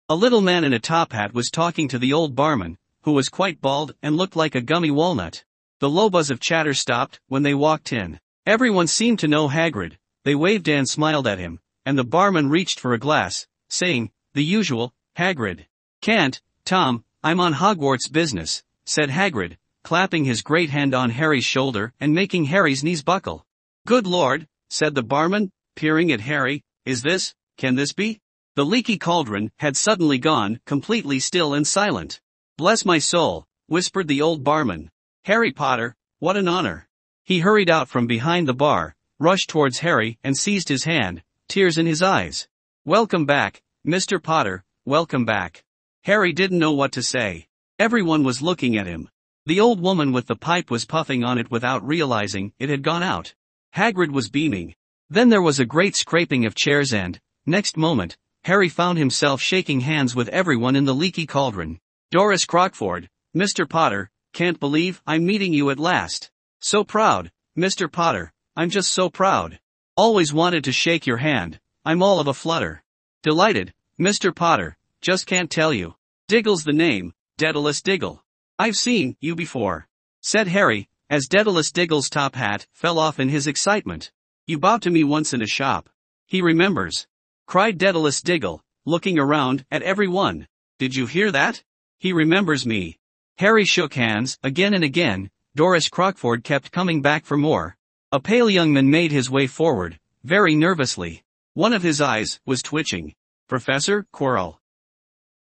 A 0.09 0.15
little 0.15 0.43
man 0.43 0.63
in 0.63 0.73
a 0.73 0.79
top 0.79 1.13
hat 1.13 1.33
was 1.33 1.51
talking 1.51 1.89
to 1.89 1.99
the 1.99 2.13
old 2.13 2.35
barman, 2.35 2.77
who 3.03 3.13
was 3.13 3.29
quite 3.29 3.61
bald 3.61 3.95
and 4.03 4.17
looked 4.17 4.37
like 4.37 4.55
a 4.55 4.61
gummy 4.61 4.91
walnut. 4.91 5.45
The 5.81 5.89
low 5.89 6.11
buzz 6.11 6.31
of 6.31 6.41
chatter 6.41 6.75
stopped 6.75 7.21
when 7.29 7.45
they 7.45 7.55
walked 7.55 7.93
in. 7.93 8.21
Everyone 8.45 8.87
seemed 8.87 9.19
to 9.21 9.29
know 9.29 9.49
Hagrid, 9.49 9.97
they 10.27 10.35
waved 10.35 10.69
and 10.69 10.89
smiled 10.89 11.29
at 11.29 11.39
him, 11.39 11.61
and 11.85 11.97
the 11.97 12.03
barman 12.03 12.51
reached 12.51 12.81
for 12.81 12.93
a 12.93 12.99
glass, 12.99 13.47
saying, 13.69 14.11
the 14.35 14.43
usual, 14.43 14.93
Hagrid. 15.17 15.67
Can't, 16.01 16.43
Tom, 16.65 17.05
I'm 17.23 17.39
on 17.39 17.55
Hogwarts 17.55 18.11
business, 18.11 18.65
said 18.85 19.09
Hagrid, 19.09 19.57
clapping 19.85 20.25
his 20.25 20.43
great 20.43 20.69
hand 20.71 20.95
on 20.95 21.11
Harry's 21.11 21.45
shoulder 21.45 21.93
and 22.01 22.13
making 22.13 22.47
Harry's 22.47 22.83
knees 22.83 23.05
buckle. 23.05 23.47
Good 23.87 24.05
lord, 24.05 24.49
said 24.69 24.97
the 24.97 25.05
barman, 25.05 25.53
peering 25.77 26.11
at 26.11 26.23
Harry, 26.23 26.65
is 26.85 27.03
this, 27.03 27.33
can 27.57 27.77
this 27.77 27.93
be? 27.93 28.21
The 28.57 28.67
leaky 28.67 28.99
cauldron 28.99 29.53
had 29.61 29.77
suddenly 29.77 30.19
gone 30.19 30.59
completely 30.67 31.21
still 31.21 31.55
and 31.55 31.65
silent. 31.65 32.21
Bless 32.59 32.85
my 32.85 32.99
soul, 32.99 33.47
whispered 33.69 34.09
the 34.09 34.23
old 34.23 34.43
barman. 34.43 34.91
Harry 35.23 35.53
Potter, 35.53 35.95
what 36.19 36.37
an 36.37 36.49
honor. 36.49 36.89
He 37.23 37.39
hurried 37.39 37.71
out 37.71 37.89
from 37.89 38.09
behind 38.09 38.49
the 38.49 38.55
bar, 38.55 38.96
rushed 39.19 39.49
towards 39.49 39.79
Harry 39.79 40.19
and 40.23 40.37
seized 40.37 40.69
his 40.69 40.85
hand, 40.85 41.23
tears 41.49 41.79
in 41.79 41.87
his 41.87 42.03
eyes. 42.03 42.49
Welcome 42.85 43.25
back, 43.25 43.63
Mr. 43.87 44.23
Potter, 44.23 44.65
welcome 44.85 45.25
back. 45.25 45.65
Harry 46.03 46.33
didn't 46.33 46.59
know 46.59 46.73
what 46.73 46.93
to 46.93 47.03
say. 47.03 47.47
Everyone 47.79 48.25
was 48.25 48.43
looking 48.43 48.77
at 48.77 48.87
him. 48.87 49.09
The 49.47 49.61
old 49.61 49.81
woman 49.81 50.13
with 50.13 50.27
the 50.27 50.37
pipe 50.37 50.71
was 50.71 50.85
puffing 50.85 51.25
on 51.25 51.39
it 51.39 51.51
without 51.51 51.87
realizing 51.87 52.53
it 52.59 52.69
had 52.69 52.83
gone 52.83 53.03
out. 53.03 53.35
Hagrid 53.75 54.11
was 54.11 54.29
beaming. 54.29 54.75
Then 55.09 55.29
there 55.29 55.43
was 55.43 55.61
a 55.61 55.65
great 55.65 55.97
scraping 55.97 56.45
of 56.45 56.55
chairs 56.55 56.93
and, 56.93 57.19
next 57.47 57.77
moment, 57.77 58.17
Harry 58.45 58.69
found 58.69 58.99
himself 58.99 59.41
shaking 59.41 59.81
hands 59.81 60.15
with 60.15 60.29
everyone 60.29 60.77
in 60.77 60.85
the 60.85 60.95
leaky 60.95 61.27
cauldron. 61.27 61.81
Doris 62.11 62.45
Crockford, 62.45 63.09
Mr. 63.37 63.69
Potter, 63.69 64.11
can't 64.33 64.61
believe 64.61 65.03
I'm 65.07 65.25
meeting 65.25 65.53
you 65.53 65.71
at 65.71 65.79
last. 65.79 66.31
So 66.61 66.85
proud, 66.85 67.31
Mr. 67.59 67.91
Potter, 67.91 68.33
I'm 68.57 68.71
just 68.71 68.93
so 68.93 69.11
proud. 69.11 69.59
Always 69.97 70.33
wanted 70.33 70.65
to 70.65 70.73
shake 70.73 71.07
your 71.07 71.19
hand, 71.19 71.61
I'm 71.85 72.03
all 72.03 72.21
of 72.21 72.27
a 72.27 72.35
flutter. 72.35 72.83
Delighted, 73.23 73.75
Mr. 74.01 74.35
Potter, 74.35 74.77
just 75.03 75.27
can't 75.27 75.51
tell 75.51 75.75
you. 75.75 75.95
Diggle's 76.27 76.65
the 76.65 76.73
name, 76.73 77.13
Daedalus 77.37 77.83
Diggle. 77.83 78.25
I've 78.59 78.77
seen 78.77 79.17
you 79.21 79.37
before. 79.37 79.87
Said 80.23 80.49
Harry, 80.49 80.89
as 81.11 81.29
Daedalus 81.29 81.71
Diggle's 81.71 82.09
top 82.09 82.35
hat 82.35 82.67
fell 82.73 82.99
off 82.99 83.21
in 83.21 83.29
his 83.29 83.47
excitement. 83.47 84.11
You 84.47 84.59
bowed 84.59 84.83
to 84.83 84.91
me 84.91 85.05
once 85.05 85.35
in 85.35 85.43
a 85.43 85.47
shop. 85.47 85.91
He 86.27 86.41
remembers. 86.41 87.07
Cried 87.47 87.77
Daedalus 87.77 88.23
Diggle, 88.23 88.63
looking 88.87 89.19
around 89.19 89.65
at 89.71 89.83
everyone. 89.83 90.49
Did 90.79 90.97
you 90.97 91.07
hear 91.07 91.31
that? 91.31 91.63
He 91.99 92.13
remembers 92.13 92.65
me. 92.65 92.99
Harry 93.39 93.67
shook 93.67 93.95
hands, 93.95 94.39
again 94.43 94.73
and 94.73 94.83
again, 94.83 95.31
Doris 95.55 95.89
Crockford 95.89 96.43
kept 96.43 96.73
coming 96.73 97.03
back 97.03 97.25
for 97.25 97.37
more. 97.37 97.76
A 98.13 98.21
pale 98.21 98.49
young 98.49 98.73
man 98.73 98.89
made 98.89 99.11
his 99.11 99.29
way 99.29 99.49
forward, 99.49 99.99
very 100.23 100.55
nervously. 100.55 101.25
One 101.55 101.73
of 101.73 101.83
his 101.83 102.01
eyes 102.01 102.39
was 102.47 102.63
twitching. 102.63 103.15
Professor 103.49 104.07
Quirrell 104.13 104.59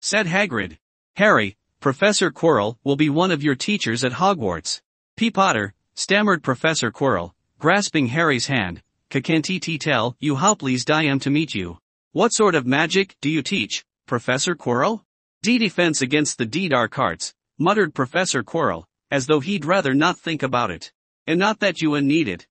said 0.00 0.26
Hagrid. 0.26 0.78
Harry, 1.16 1.56
Professor 1.80 2.30
Quirrell 2.30 2.78
will 2.84 2.94
be 2.94 3.10
one 3.10 3.32
of 3.32 3.42
your 3.42 3.56
teachers 3.56 4.04
at 4.04 4.12
Hogwarts. 4.12 4.80
P. 5.16 5.28
Potter, 5.28 5.74
stammered 5.94 6.44
Professor 6.44 6.92
Quirrell, 6.92 7.32
grasping 7.58 8.06
Harry's 8.06 8.46
hand, 8.46 8.80
Kakantiti 9.10 9.78
tell 9.78 10.16
you 10.20 10.36
how 10.36 10.54
pleased 10.54 10.88
I 10.88 11.02
am 11.02 11.18
to 11.20 11.30
meet 11.30 11.56
you. 11.56 11.78
What 12.12 12.32
sort 12.32 12.54
of 12.54 12.64
magic 12.64 13.16
do 13.20 13.28
you 13.28 13.42
teach, 13.42 13.84
Professor 14.06 14.54
Quirrell? 14.54 15.02
D 15.42 15.58
defense 15.58 16.00
against 16.00 16.38
the 16.38 16.46
D 16.46 16.68
dark 16.68 16.96
arts, 16.96 17.34
muttered 17.58 17.92
Professor 17.92 18.44
Quirrell, 18.44 18.84
as 19.10 19.26
though 19.26 19.40
he'd 19.40 19.64
rather 19.64 19.94
not 19.94 20.16
think 20.16 20.44
about 20.44 20.70
it. 20.70 20.92
And 21.26 21.40
not 21.40 21.58
that 21.58 21.82
you 21.82 22.00
need 22.00 22.28
it. 22.28 22.46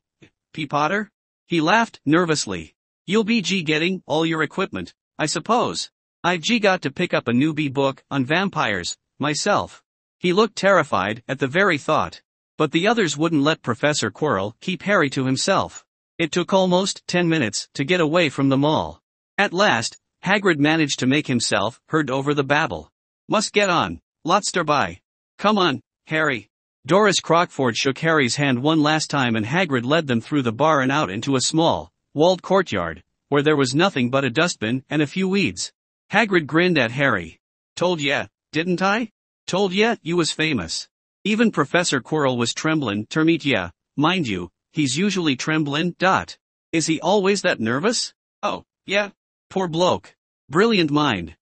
P. 0.53 0.65
Potter? 0.65 1.09
He 1.47 1.61
laughed, 1.61 1.99
nervously. 2.05 2.75
You'll 3.05 3.23
be 3.23 3.41
G 3.41 3.63
getting 3.63 4.03
all 4.05 4.25
your 4.25 4.43
equipment, 4.43 4.93
I 5.17 5.25
suppose. 5.25 5.89
I've 6.23 6.41
G 6.41 6.59
got 6.59 6.81
to 6.83 6.91
pick 6.91 7.13
up 7.13 7.27
a 7.27 7.31
newbie 7.31 7.73
book 7.73 8.03
on 8.11 8.25
vampires, 8.25 8.97
myself. 9.19 9.81
He 10.19 10.33
looked 10.33 10.55
terrified 10.55 11.23
at 11.27 11.39
the 11.39 11.47
very 11.47 11.77
thought. 11.77 12.21
But 12.57 12.71
the 12.71 12.87
others 12.87 13.17
wouldn't 13.17 13.41
let 13.41 13.63
Professor 13.63 14.11
Quirrell 14.11 14.53
keep 14.61 14.83
Harry 14.83 15.09
to 15.11 15.25
himself. 15.25 15.83
It 16.19 16.31
took 16.31 16.53
almost 16.53 17.07
10 17.07 17.27
minutes 17.27 17.67
to 17.73 17.83
get 17.83 18.01
away 18.01 18.29
from 18.29 18.49
them 18.49 18.63
all. 18.63 19.01
At 19.39 19.53
last, 19.53 19.97
Hagrid 20.23 20.59
managed 20.59 20.99
to 20.99 21.07
make 21.07 21.25
himself 21.25 21.81
heard 21.87 22.11
over 22.11 22.35
the 22.35 22.43
babble. 22.43 22.91
Must 23.27 23.51
get 23.51 23.71
on. 23.71 23.99
Lots 24.23 24.51
to 24.51 24.63
buy. 24.63 25.01
Come 25.39 25.57
on, 25.57 25.81
Harry. 26.05 26.50
Doris 26.83 27.19
Crockford 27.19 27.77
shook 27.77 27.99
Harry's 27.99 28.37
hand 28.37 28.63
one 28.63 28.81
last 28.81 29.11
time 29.11 29.35
and 29.35 29.45
Hagrid 29.45 29.85
led 29.85 30.07
them 30.07 30.19
through 30.19 30.41
the 30.41 30.51
bar 30.51 30.81
and 30.81 30.91
out 30.91 31.11
into 31.11 31.35
a 31.35 31.41
small, 31.41 31.91
walled 32.15 32.41
courtyard, 32.41 33.03
where 33.29 33.43
there 33.43 33.55
was 33.55 33.75
nothing 33.75 34.09
but 34.09 34.25
a 34.25 34.31
dustbin 34.31 34.83
and 34.89 34.99
a 34.99 35.07
few 35.07 35.29
weeds. 35.29 35.71
Hagrid 36.11 36.47
grinned 36.47 36.79
at 36.79 36.89
Harry. 36.89 37.39
Told 37.75 38.01
ya, 38.01 38.25
didn't 38.51 38.81
I? 38.81 39.11
Told 39.45 39.73
ya, 39.73 39.97
you 40.01 40.17
was 40.17 40.31
famous. 40.31 40.89
Even 41.23 41.51
Professor 41.51 42.01
Quirrell 42.01 42.35
was 42.35 42.51
tremblin' 42.51 43.05
ter 43.05 43.23
meet 43.23 43.45
ya, 43.45 43.69
mind 43.95 44.27
you, 44.27 44.49
he's 44.73 44.97
usually 44.97 45.35
tremblin', 45.35 45.95
dot. 45.99 46.35
Is 46.71 46.87
he 46.87 46.99
always 46.99 47.43
that 47.43 47.59
nervous? 47.59 48.11
Oh, 48.41 48.63
yeah. 48.87 49.11
Poor 49.51 49.67
bloke. 49.67 50.15
Brilliant 50.49 50.89
mind. 50.89 51.35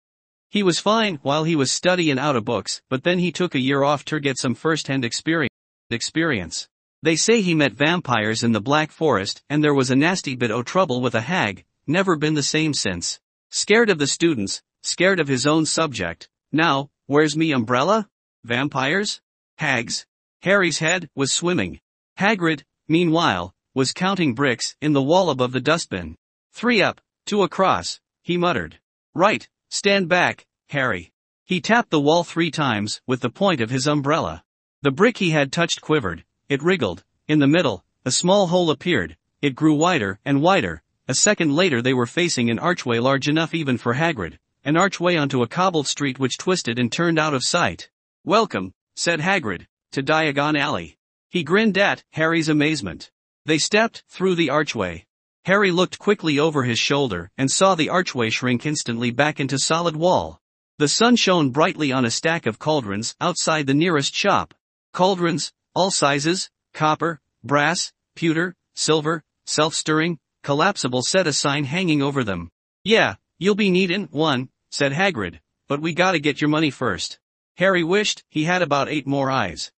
He 0.50 0.62
was 0.62 0.78
fine 0.78 1.17
while 1.23 1.45
he 1.45 1.55
was 1.55 1.71
studyin' 1.71 2.19
out 2.19 2.35
of 2.35 2.47
books, 2.47 2.81
but 2.88 3.05
then 3.05 3.19
he 3.19 3.31
took 3.31 3.55
a 3.55 3.61
year 3.61 3.83
off 3.83 4.05
to 4.07 4.19
get 4.19 4.38
some 4.38 4.55
first-hand 4.55 5.05
experience. 5.05 6.69
They 7.02 7.17
say 7.17 7.43
he 7.43 7.55
met 7.55 7.75
vampires 7.75 8.43
in 8.43 8.52
the 8.52 8.61
Black 8.61 8.90
Forest 8.90 9.43
and 9.50 9.62
there 9.62 9.75
was 9.75 9.90
a 9.90 9.97
nasty 9.97 10.35
bit 10.35 10.50
o' 10.50 10.62
trouble 10.62 11.00
with 11.02 11.14
a 11.14 11.21
hag, 11.21 11.64
never 11.87 12.17
been 12.17 12.35
the 12.35 12.43
same 12.43 12.73
since. 12.73 13.21
Scared 13.50 13.90
of 13.90 13.99
the 13.99 14.07
students, 14.07 14.62
scared 14.83 15.21
of 15.21 15.28
his 15.28 15.47
own 15.47 15.67
subject. 15.67 16.28
Now, 16.50 16.90
where's 17.07 17.37
me 17.37 17.52
umbrella? 17.52 18.09
Vampires? 18.45 19.21
Hags? 19.59 20.07
Harry's 20.43 20.78
head 20.78 21.11
was 21.14 21.33
swimming. 21.33 21.81
Hagrid, 22.19 22.62
meanwhile, 22.88 23.55
was 23.75 23.93
counting 23.93 24.35
bricks 24.35 24.76
in 24.81 24.93
the 24.93 25.02
wall 25.02 25.31
above 25.31 25.52
the 25.52 25.61
dustbin. 25.61 26.17
Three 26.52 26.81
up, 26.81 27.00
two 27.26 27.43
across, 27.43 28.00
he 28.23 28.37
muttered. 28.37 28.78
Right, 29.14 29.49
stand 29.68 30.08
back, 30.08 30.46
Harry. 30.68 31.12
He 31.44 31.60
tapped 31.60 31.90
the 31.90 32.00
wall 32.00 32.25
three 32.25 32.50
times 32.50 33.00
with 33.06 33.20
the 33.20 33.30
point 33.30 33.60
of 33.60 33.70
his 33.70 33.87
umbrella. 33.87 34.44
The 34.82 34.90
brick 34.90 35.16
he 35.16 35.30
had 35.30 35.50
touched 35.50 35.80
quivered, 35.80 36.25
it 36.48 36.62
wriggled. 36.62 37.04
In 37.26 37.38
the 37.38 37.46
middle, 37.46 37.84
a 38.04 38.10
small 38.10 38.46
hole 38.46 38.70
appeared. 38.70 39.16
It 39.42 39.54
grew 39.54 39.75
wider 39.75 40.18
and 40.25 40.42
wider, 40.42 40.82
a 41.06 41.14
second 41.14 41.54
later 41.54 41.80
they 41.80 41.94
were 41.94 42.06
facing 42.06 42.50
an 42.50 42.58
archway 42.58 42.98
large 42.98 43.28
enough 43.28 43.54
even 43.54 43.78
for 43.78 43.94
Hagrid, 43.94 44.38
an 44.64 44.76
archway 44.76 45.16
onto 45.16 45.42
a 45.42 45.48
cobbled 45.48 45.87
street 45.87 46.18
which 46.18 46.38
twisted 46.38 46.78
and 46.78 46.92
turned 46.92 47.18
out 47.18 47.34
of 47.34 47.42
sight. 47.42 47.90
Welcome, 48.25 48.75
said 48.94 49.20
Hagrid, 49.20 49.66
to 49.92 50.02
Diagon 50.02 50.58
Alley. 50.58 50.98
He 51.30 51.42
grinned 51.42 51.78
at 51.78 52.04
Harry's 52.12 52.48
amazement. 52.48 53.10
They 53.46 53.58
stepped 53.58 54.04
through 54.08 54.34
the 54.34 54.50
archway. 54.50 55.06
Harry 55.45 55.71
looked 55.71 55.99
quickly 55.99 56.38
over 56.38 56.64
his 56.64 56.78
shoulder 56.78 57.30
and 57.38 57.50
saw 57.50 57.75
the 57.75 57.88
archway 57.88 58.30
shrink 58.30 58.66
instantly 58.66 59.11
back 59.11 59.40
into 59.40 59.59
solid 59.59 59.97
wall. 59.97 60.40
The 60.78 60.88
sun 60.88 61.16
shone 61.16 61.50
brightly 61.50 61.90
on 61.90 62.04
a 62.04 62.11
stack 62.11 62.47
of 62.47 62.59
cauldrons 62.59 63.16
outside 63.21 63.66
the 63.66 63.75
nearest 63.75 64.14
shop. 64.14 64.54
Cauldrons, 64.92 65.52
all 65.75 65.90
sizes, 65.90 66.50
copper, 66.73 67.21
brass, 67.42 67.92
pewter, 68.14 68.54
silver, 68.75 69.25
self-stirring, 69.47 70.18
collapsible 70.42 71.02
set 71.02 71.26
a 71.26 71.33
sign 71.33 71.64
hanging 71.64 72.02
over 72.02 72.23
them. 72.23 72.50
Yeah, 72.85 73.16
you'll 73.38 73.54
be 73.54 73.71
needin' 73.71 74.09
one, 74.11 74.50
said 74.71 74.92
Hagrid, 74.92 75.40
but 75.66 75.80
we 75.80 75.92
gotta 75.92 76.18
get 76.18 76.40
your 76.40 76.50
money 76.50 76.71
first. 76.71 77.18
Harry 77.57 77.83
wished 77.83 78.23
he 78.28 78.45
had 78.45 78.62
about 78.62 78.88
eight 78.88 79.07
more 79.07 79.30
eyes. 79.30 79.73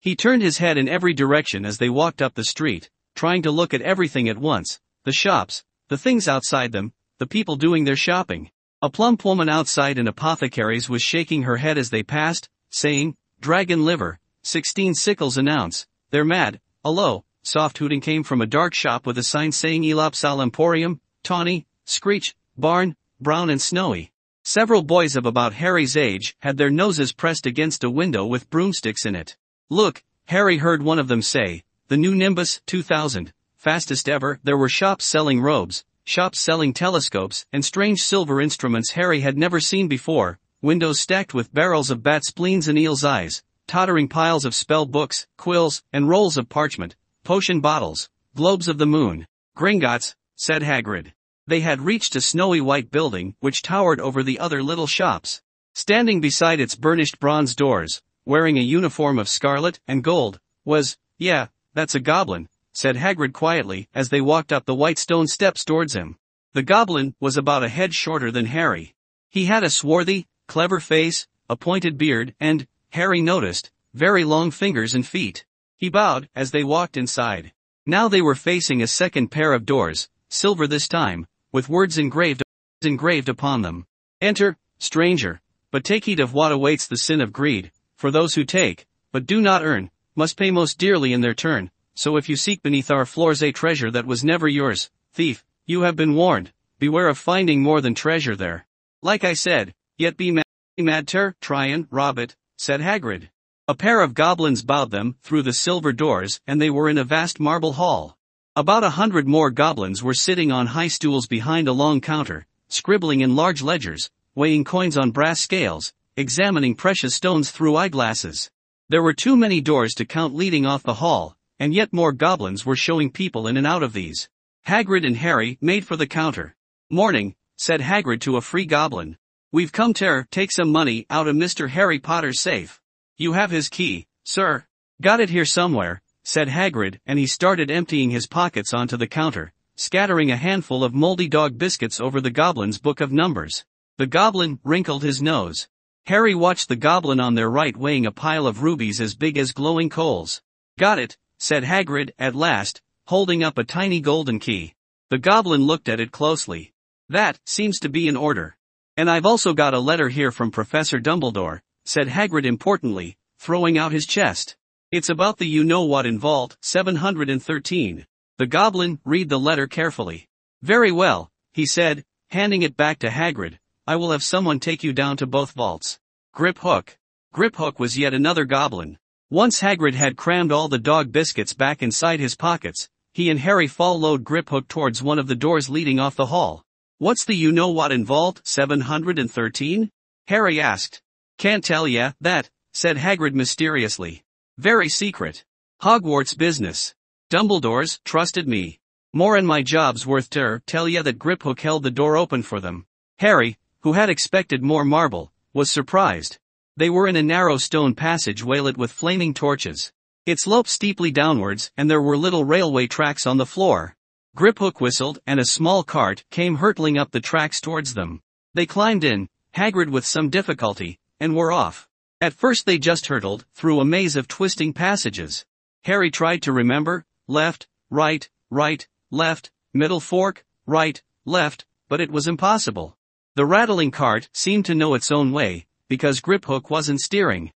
He 0.00 0.16
turned 0.16 0.40
his 0.40 0.58
head 0.58 0.78
in 0.78 0.88
every 0.88 1.12
direction 1.12 1.66
as 1.66 1.76
they 1.76 1.90
walked 1.90 2.22
up 2.22 2.34
the 2.34 2.44
street, 2.44 2.88
trying 3.14 3.42
to 3.42 3.50
look 3.50 3.74
at 3.74 3.82
everything 3.82 4.28
at 4.28 4.38
once, 4.38 4.80
the 5.04 5.12
shops, 5.12 5.64
the 5.88 5.98
things 5.98 6.28
outside 6.28 6.72
them, 6.72 6.92
the 7.18 7.26
people 7.26 7.56
doing 7.56 7.84
their 7.84 7.96
shopping. 7.96 8.50
A 8.82 8.88
plump 8.88 9.24
woman 9.24 9.48
outside 9.48 9.98
an 9.98 10.08
apothecary's 10.08 10.88
was 10.88 11.02
shaking 11.02 11.42
her 11.42 11.58
head 11.58 11.76
as 11.76 11.90
they 11.90 12.02
passed, 12.02 12.48
saying, 12.70 13.16
Dragon 13.40 13.84
liver, 13.84 14.18
16 14.42 14.94
sickles 14.94 15.36
an 15.36 15.48
ounce, 15.48 15.86
they're 16.10 16.24
mad, 16.24 16.60
hello, 16.84 17.24
soft 17.42 17.78
hooting 17.78 18.00
came 18.00 18.22
from 18.22 18.40
a 18.40 18.46
dark 18.46 18.74
shop 18.74 19.06
with 19.06 19.18
a 19.18 19.22
sign 19.22 19.52
saying 19.52 19.82
Eeylops 19.84 20.24
Owl 20.24 20.40
Emporium, 20.40 21.00
tawny, 21.22 21.66
screech, 21.84 22.34
barn, 22.56 22.96
brown 23.20 23.50
and 23.50 23.60
snowy. 23.60 24.12
Several 24.44 24.82
boys 24.82 25.16
of 25.16 25.26
about 25.26 25.52
Harry's 25.52 25.96
age 25.96 26.34
had 26.40 26.56
their 26.56 26.70
noses 26.70 27.12
pressed 27.12 27.44
against 27.44 27.84
a 27.84 27.90
window 27.90 28.24
with 28.24 28.48
broomsticks 28.48 29.04
in 29.04 29.14
it. 29.14 29.36
Look, 29.68 30.02
Harry 30.26 30.56
heard 30.56 30.82
one 30.82 30.98
of 30.98 31.08
them 31.08 31.22
say, 31.22 31.64
the 31.90 31.96
new 31.96 32.14
Nimbus 32.14 32.60
2000, 32.66 33.32
fastest 33.56 34.08
ever, 34.08 34.38
there 34.44 34.56
were 34.56 34.68
shops 34.68 35.04
selling 35.04 35.40
robes, 35.40 35.84
shops 36.04 36.38
selling 36.38 36.72
telescopes, 36.72 37.44
and 37.52 37.64
strange 37.64 38.00
silver 38.00 38.40
instruments 38.40 38.92
Harry 38.92 39.22
had 39.22 39.36
never 39.36 39.58
seen 39.58 39.88
before, 39.88 40.38
windows 40.62 41.00
stacked 41.00 41.34
with 41.34 41.52
barrels 41.52 41.90
of 41.90 42.00
bat 42.00 42.24
spleens 42.24 42.68
and 42.68 42.78
eel's 42.78 43.02
eyes, 43.02 43.42
tottering 43.66 44.06
piles 44.06 44.44
of 44.44 44.54
spell 44.54 44.86
books, 44.86 45.26
quills, 45.36 45.82
and 45.92 46.08
rolls 46.08 46.36
of 46.36 46.48
parchment, 46.48 46.94
potion 47.24 47.60
bottles, 47.60 48.08
globes 48.36 48.68
of 48.68 48.78
the 48.78 48.86
moon. 48.86 49.26
Gringotts, 49.56 50.14
said 50.36 50.62
Hagrid. 50.62 51.12
They 51.48 51.58
had 51.58 51.80
reached 51.80 52.14
a 52.14 52.20
snowy 52.20 52.60
white 52.60 52.92
building 52.92 53.34
which 53.40 53.62
towered 53.62 53.98
over 53.98 54.22
the 54.22 54.38
other 54.38 54.62
little 54.62 54.86
shops. 54.86 55.42
Standing 55.74 56.20
beside 56.20 56.60
its 56.60 56.76
burnished 56.76 57.18
bronze 57.18 57.56
doors, 57.56 58.00
wearing 58.24 58.58
a 58.58 58.62
uniform 58.62 59.18
of 59.18 59.28
scarlet 59.28 59.80
and 59.88 60.04
gold, 60.04 60.38
was, 60.64 60.96
yeah, 61.18 61.48
that's 61.74 61.94
a 61.94 62.00
goblin, 62.00 62.48
said 62.72 62.96
Hagrid 62.96 63.32
quietly 63.32 63.88
as 63.94 64.08
they 64.08 64.20
walked 64.20 64.52
up 64.52 64.64
the 64.64 64.74
white 64.74 64.98
stone 64.98 65.26
steps 65.26 65.64
towards 65.64 65.94
him. 65.94 66.16
The 66.52 66.62
goblin 66.62 67.14
was 67.20 67.36
about 67.36 67.62
a 67.62 67.68
head 67.68 67.94
shorter 67.94 68.30
than 68.30 68.46
Harry. 68.46 68.94
He 69.28 69.44
had 69.46 69.62
a 69.62 69.70
swarthy, 69.70 70.26
clever 70.48 70.80
face, 70.80 71.26
a 71.48 71.56
pointed 71.56 71.96
beard, 71.96 72.34
and, 72.40 72.66
Harry 72.90 73.20
noticed, 73.20 73.70
very 73.94 74.24
long 74.24 74.50
fingers 74.50 74.94
and 74.94 75.06
feet. 75.06 75.44
He 75.76 75.88
bowed 75.88 76.28
as 76.34 76.50
they 76.50 76.64
walked 76.64 76.96
inside. 76.96 77.52
Now 77.86 78.08
they 78.08 78.20
were 78.20 78.34
facing 78.34 78.82
a 78.82 78.86
second 78.86 79.28
pair 79.28 79.52
of 79.52 79.64
doors, 79.64 80.08
silver 80.28 80.66
this 80.66 80.88
time, 80.88 81.26
with 81.52 81.68
words 81.68 81.98
engraved, 81.98 82.42
engraved 82.82 83.28
upon 83.28 83.62
them. 83.62 83.86
Enter, 84.20 84.56
stranger, 84.78 85.40
but 85.70 85.84
take 85.84 86.04
heed 86.04 86.20
of 86.20 86.34
what 86.34 86.52
awaits 86.52 86.86
the 86.86 86.96
sin 86.96 87.20
of 87.20 87.32
greed, 87.32 87.70
for 87.96 88.10
those 88.10 88.34
who 88.34 88.44
take, 88.44 88.86
but 89.12 89.26
do 89.26 89.40
not 89.40 89.64
earn, 89.64 89.90
must 90.14 90.36
pay 90.36 90.50
most 90.50 90.78
dearly 90.78 91.12
in 91.12 91.20
their 91.20 91.34
turn, 91.34 91.70
so 91.94 92.16
if 92.16 92.28
you 92.28 92.36
seek 92.36 92.62
beneath 92.62 92.90
our 92.90 93.06
floors 93.06 93.42
a 93.42 93.52
treasure 93.52 93.90
that 93.90 94.06
was 94.06 94.24
never 94.24 94.48
yours, 94.48 94.90
thief, 95.12 95.44
you 95.66 95.82
have 95.82 95.96
been 95.96 96.14
warned, 96.14 96.52
beware 96.78 97.08
of 97.08 97.18
finding 97.18 97.62
more 97.62 97.80
than 97.80 97.94
treasure 97.94 98.36
there. 98.36 98.66
Like 99.02 99.24
I 99.24 99.34
said, 99.34 99.74
yet 99.98 100.16
be 100.16 100.30
mad, 100.30 100.44
mad 100.78 101.08
ter, 101.08 101.34
try 101.40 101.66
and 101.66 101.86
rob 101.90 102.18
it, 102.18 102.36
said 102.56 102.80
Hagrid. 102.80 103.28
A 103.68 103.74
pair 103.74 104.00
of 104.00 104.14
goblins 104.14 104.62
bowed 104.62 104.90
them 104.90 105.16
through 105.22 105.42
the 105.42 105.52
silver 105.52 105.92
doors 105.92 106.40
and 106.46 106.60
they 106.60 106.70
were 106.70 106.88
in 106.88 106.98
a 106.98 107.04
vast 107.04 107.38
marble 107.38 107.74
hall. 107.74 108.16
About 108.56 108.82
a 108.82 108.90
hundred 108.90 109.28
more 109.28 109.50
goblins 109.50 110.02
were 110.02 110.12
sitting 110.12 110.50
on 110.50 110.66
high 110.66 110.88
stools 110.88 111.26
behind 111.26 111.68
a 111.68 111.72
long 111.72 112.00
counter, 112.00 112.46
scribbling 112.68 113.20
in 113.20 113.36
large 113.36 113.62
ledgers, 113.62 114.10
weighing 114.34 114.64
coins 114.64 114.98
on 114.98 115.12
brass 115.12 115.40
scales, 115.40 115.92
examining 116.16 116.74
precious 116.74 117.14
stones 117.14 117.50
through 117.50 117.76
eyeglasses. 117.76 118.50
There 118.90 119.04
were 119.04 119.12
too 119.12 119.36
many 119.36 119.60
doors 119.60 119.94
to 119.94 120.04
count 120.04 120.34
leading 120.34 120.66
off 120.66 120.82
the 120.82 120.94
hall, 120.94 121.36
and 121.60 121.72
yet 121.72 121.92
more 121.92 122.10
goblins 122.10 122.66
were 122.66 122.74
showing 122.74 123.12
people 123.12 123.46
in 123.46 123.56
and 123.56 123.64
out 123.64 123.84
of 123.84 123.92
these. 123.92 124.28
Hagrid 124.66 125.06
and 125.06 125.16
Harry 125.16 125.58
made 125.60 125.86
for 125.86 125.94
the 125.94 126.08
counter. 126.08 126.56
Morning, 126.90 127.36
said 127.56 127.82
Hagrid 127.82 128.20
to 128.22 128.36
a 128.36 128.40
free 128.40 128.66
goblin. 128.66 129.16
We've 129.52 129.70
come 129.70 129.94
to 129.94 130.26
take 130.32 130.50
some 130.50 130.72
money 130.72 131.06
out 131.08 131.28
of 131.28 131.36
Mr. 131.36 131.68
Harry 131.68 132.00
Potter's 132.00 132.40
safe. 132.40 132.80
You 133.16 133.34
have 133.34 133.52
his 133.52 133.68
key, 133.68 134.08
sir. 134.24 134.64
Got 135.00 135.20
it 135.20 135.30
here 135.30 135.44
somewhere, 135.44 136.02
said 136.24 136.48
Hagrid 136.48 136.98
and 137.06 137.16
he 137.16 137.28
started 137.28 137.70
emptying 137.70 138.10
his 138.10 138.26
pockets 138.26 138.74
onto 138.74 138.96
the 138.96 139.06
counter, 139.06 139.52
scattering 139.76 140.32
a 140.32 140.36
handful 140.36 140.82
of 140.82 140.94
moldy 140.94 141.28
dog 141.28 141.56
biscuits 141.56 142.00
over 142.00 142.20
the 142.20 142.32
goblin's 142.32 142.80
book 142.80 143.00
of 143.00 143.12
numbers. 143.12 143.64
The 143.98 144.08
goblin 144.08 144.58
wrinkled 144.64 145.04
his 145.04 145.22
nose. 145.22 145.68
Harry 146.10 146.34
watched 146.34 146.68
the 146.68 146.74
goblin 146.74 147.20
on 147.20 147.36
their 147.36 147.48
right 147.48 147.76
weighing 147.76 148.04
a 148.04 148.10
pile 148.10 148.48
of 148.48 148.64
rubies 148.64 149.00
as 149.00 149.14
big 149.14 149.38
as 149.38 149.52
glowing 149.52 149.88
coals. 149.88 150.42
Got 150.76 150.98
it, 150.98 151.16
said 151.38 151.62
Hagrid 151.62 152.10
at 152.18 152.34
last, 152.34 152.82
holding 153.06 153.44
up 153.44 153.58
a 153.58 153.62
tiny 153.62 154.00
golden 154.00 154.40
key. 154.40 154.74
The 155.10 155.18
goblin 155.18 155.62
looked 155.62 155.88
at 155.88 156.00
it 156.00 156.10
closely. 156.10 156.72
That 157.08 157.38
seems 157.46 157.78
to 157.78 157.88
be 157.88 158.08
in 158.08 158.16
order. 158.16 158.56
And 158.96 159.08
I've 159.08 159.24
also 159.24 159.54
got 159.54 159.72
a 159.72 159.78
letter 159.78 160.08
here 160.08 160.32
from 160.32 160.50
Professor 160.50 160.98
Dumbledore, 160.98 161.60
said 161.84 162.08
Hagrid 162.08 162.44
importantly, 162.44 163.16
throwing 163.38 163.78
out 163.78 163.92
his 163.92 164.04
chest. 164.04 164.56
It's 164.90 165.10
about 165.10 165.38
the 165.38 165.46
you-know-what 165.46 166.06
in 166.06 166.18
Vault 166.18 166.56
713. 166.60 168.04
The 168.36 168.46
goblin 168.48 168.98
read 169.04 169.28
the 169.28 169.38
letter 169.38 169.68
carefully. 169.68 170.26
Very 170.60 170.90
well, 170.90 171.30
he 171.52 171.66
said, 171.66 172.04
handing 172.30 172.62
it 172.62 172.76
back 172.76 172.98
to 172.98 173.10
Hagrid, 173.10 173.60
I 173.90 173.96
will 173.96 174.12
have 174.12 174.22
someone 174.22 174.60
take 174.60 174.84
you 174.84 174.92
down 174.92 175.16
to 175.16 175.26
both 175.26 175.50
vaults. 175.50 175.98
Griphook. 176.32 176.90
Grip 177.32 177.56
Hook 177.56 177.80
was 177.80 177.98
yet 177.98 178.14
another 178.14 178.44
goblin. 178.44 178.98
Once 179.30 179.58
Hagrid 179.58 179.94
had 179.94 180.16
crammed 180.16 180.52
all 180.52 180.68
the 180.68 180.78
dog 180.78 181.10
biscuits 181.10 181.54
back 181.54 181.82
inside 181.82 182.20
his 182.20 182.36
pockets, 182.36 182.88
he 183.14 183.30
and 183.30 183.40
Harry 183.40 183.66
followed 183.66 184.22
Griphook 184.22 184.68
towards 184.68 185.02
one 185.02 185.18
of 185.18 185.26
the 185.26 185.34
doors 185.34 185.68
leading 185.68 185.98
off 185.98 186.14
the 186.14 186.26
hall. 186.26 186.62
What's 186.98 187.24
the 187.24 187.34
you-know-what 187.34 187.90
in 187.90 188.04
Vault 188.04 188.40
713? 188.44 189.90
Harry 190.28 190.60
asked. 190.60 191.02
Can't 191.36 191.64
tell 191.64 191.88
ya, 191.88 192.12
that, 192.20 192.48
said 192.72 192.96
Hagrid 192.96 193.34
mysteriously. 193.34 194.22
Very 194.56 194.88
secret. 194.88 195.44
Hogwarts 195.82 196.38
business. 196.38 196.94
Dumbledore's 197.28 197.98
trusted 198.04 198.46
me. 198.46 198.78
More 199.12 199.34
and 199.34 199.48
my 199.48 199.62
job's 199.62 200.06
worth 200.06 200.30
to 200.30 200.62
tell 200.64 200.88
ya 200.88 201.02
that 201.02 201.18
Griphook 201.18 201.58
held 201.58 201.82
the 201.82 201.90
door 201.90 202.16
open 202.16 202.44
for 202.44 202.60
them. 202.60 202.86
Harry, 203.18 203.58
who 203.80 203.94
had 203.94 204.10
expected 204.10 204.62
more 204.62 204.84
marble, 204.84 205.32
was 205.52 205.70
surprised. 205.70 206.38
They 206.76 206.90
were 206.90 207.08
in 207.08 207.16
a 207.16 207.22
narrow 207.22 207.56
stone 207.56 207.94
passage 207.94 208.42
lit 208.44 208.76
with 208.76 208.92
flaming 208.92 209.34
torches. 209.34 209.92
It 210.26 210.38
sloped 210.38 210.68
steeply 210.68 211.10
downwards 211.10 211.70
and 211.76 211.90
there 211.90 212.02
were 212.02 212.16
little 212.16 212.44
railway 212.44 212.86
tracks 212.86 213.26
on 213.26 213.36
the 213.36 213.46
floor. 213.46 213.96
Griphook 214.36 214.80
whistled 214.80 215.18
and 215.26 215.40
a 215.40 215.44
small 215.44 215.82
cart 215.82 216.24
came 216.30 216.56
hurtling 216.56 216.98
up 216.98 217.10
the 217.10 217.20
tracks 217.20 217.60
towards 217.60 217.94
them. 217.94 218.22
They 218.54 218.66
climbed 218.66 219.02
in, 219.02 219.28
Hagrid 219.56 219.90
with 219.90 220.06
some 220.06 220.30
difficulty, 220.30 220.98
and 221.18 221.34
were 221.34 221.50
off. 221.50 221.88
At 222.20 222.34
first 222.34 222.66
they 222.66 222.78
just 222.78 223.06
hurtled 223.06 223.44
through 223.54 223.80
a 223.80 223.84
maze 223.84 224.14
of 224.14 224.28
twisting 224.28 224.72
passages. 224.72 225.44
Harry 225.84 226.10
tried 226.10 226.42
to 226.42 226.52
remember, 226.52 227.06
left, 227.26 227.66
right, 227.88 228.28
right, 228.50 228.86
left, 229.10 229.50
middle 229.72 230.00
fork, 230.00 230.44
right, 230.66 231.02
left, 231.24 231.64
but 231.88 232.00
it 232.00 232.10
was 232.10 232.28
impossible. 232.28 232.96
The 233.36 233.46
rattling 233.46 233.90
cart 233.90 234.28
seemed 234.32 234.64
to 234.66 234.74
know 234.74 234.94
its 234.94 235.12
own 235.12 235.30
way, 235.30 235.66
because 235.88 236.20
Griphook 236.20 236.68
wasn't 236.68 237.00
steering. 237.00 237.52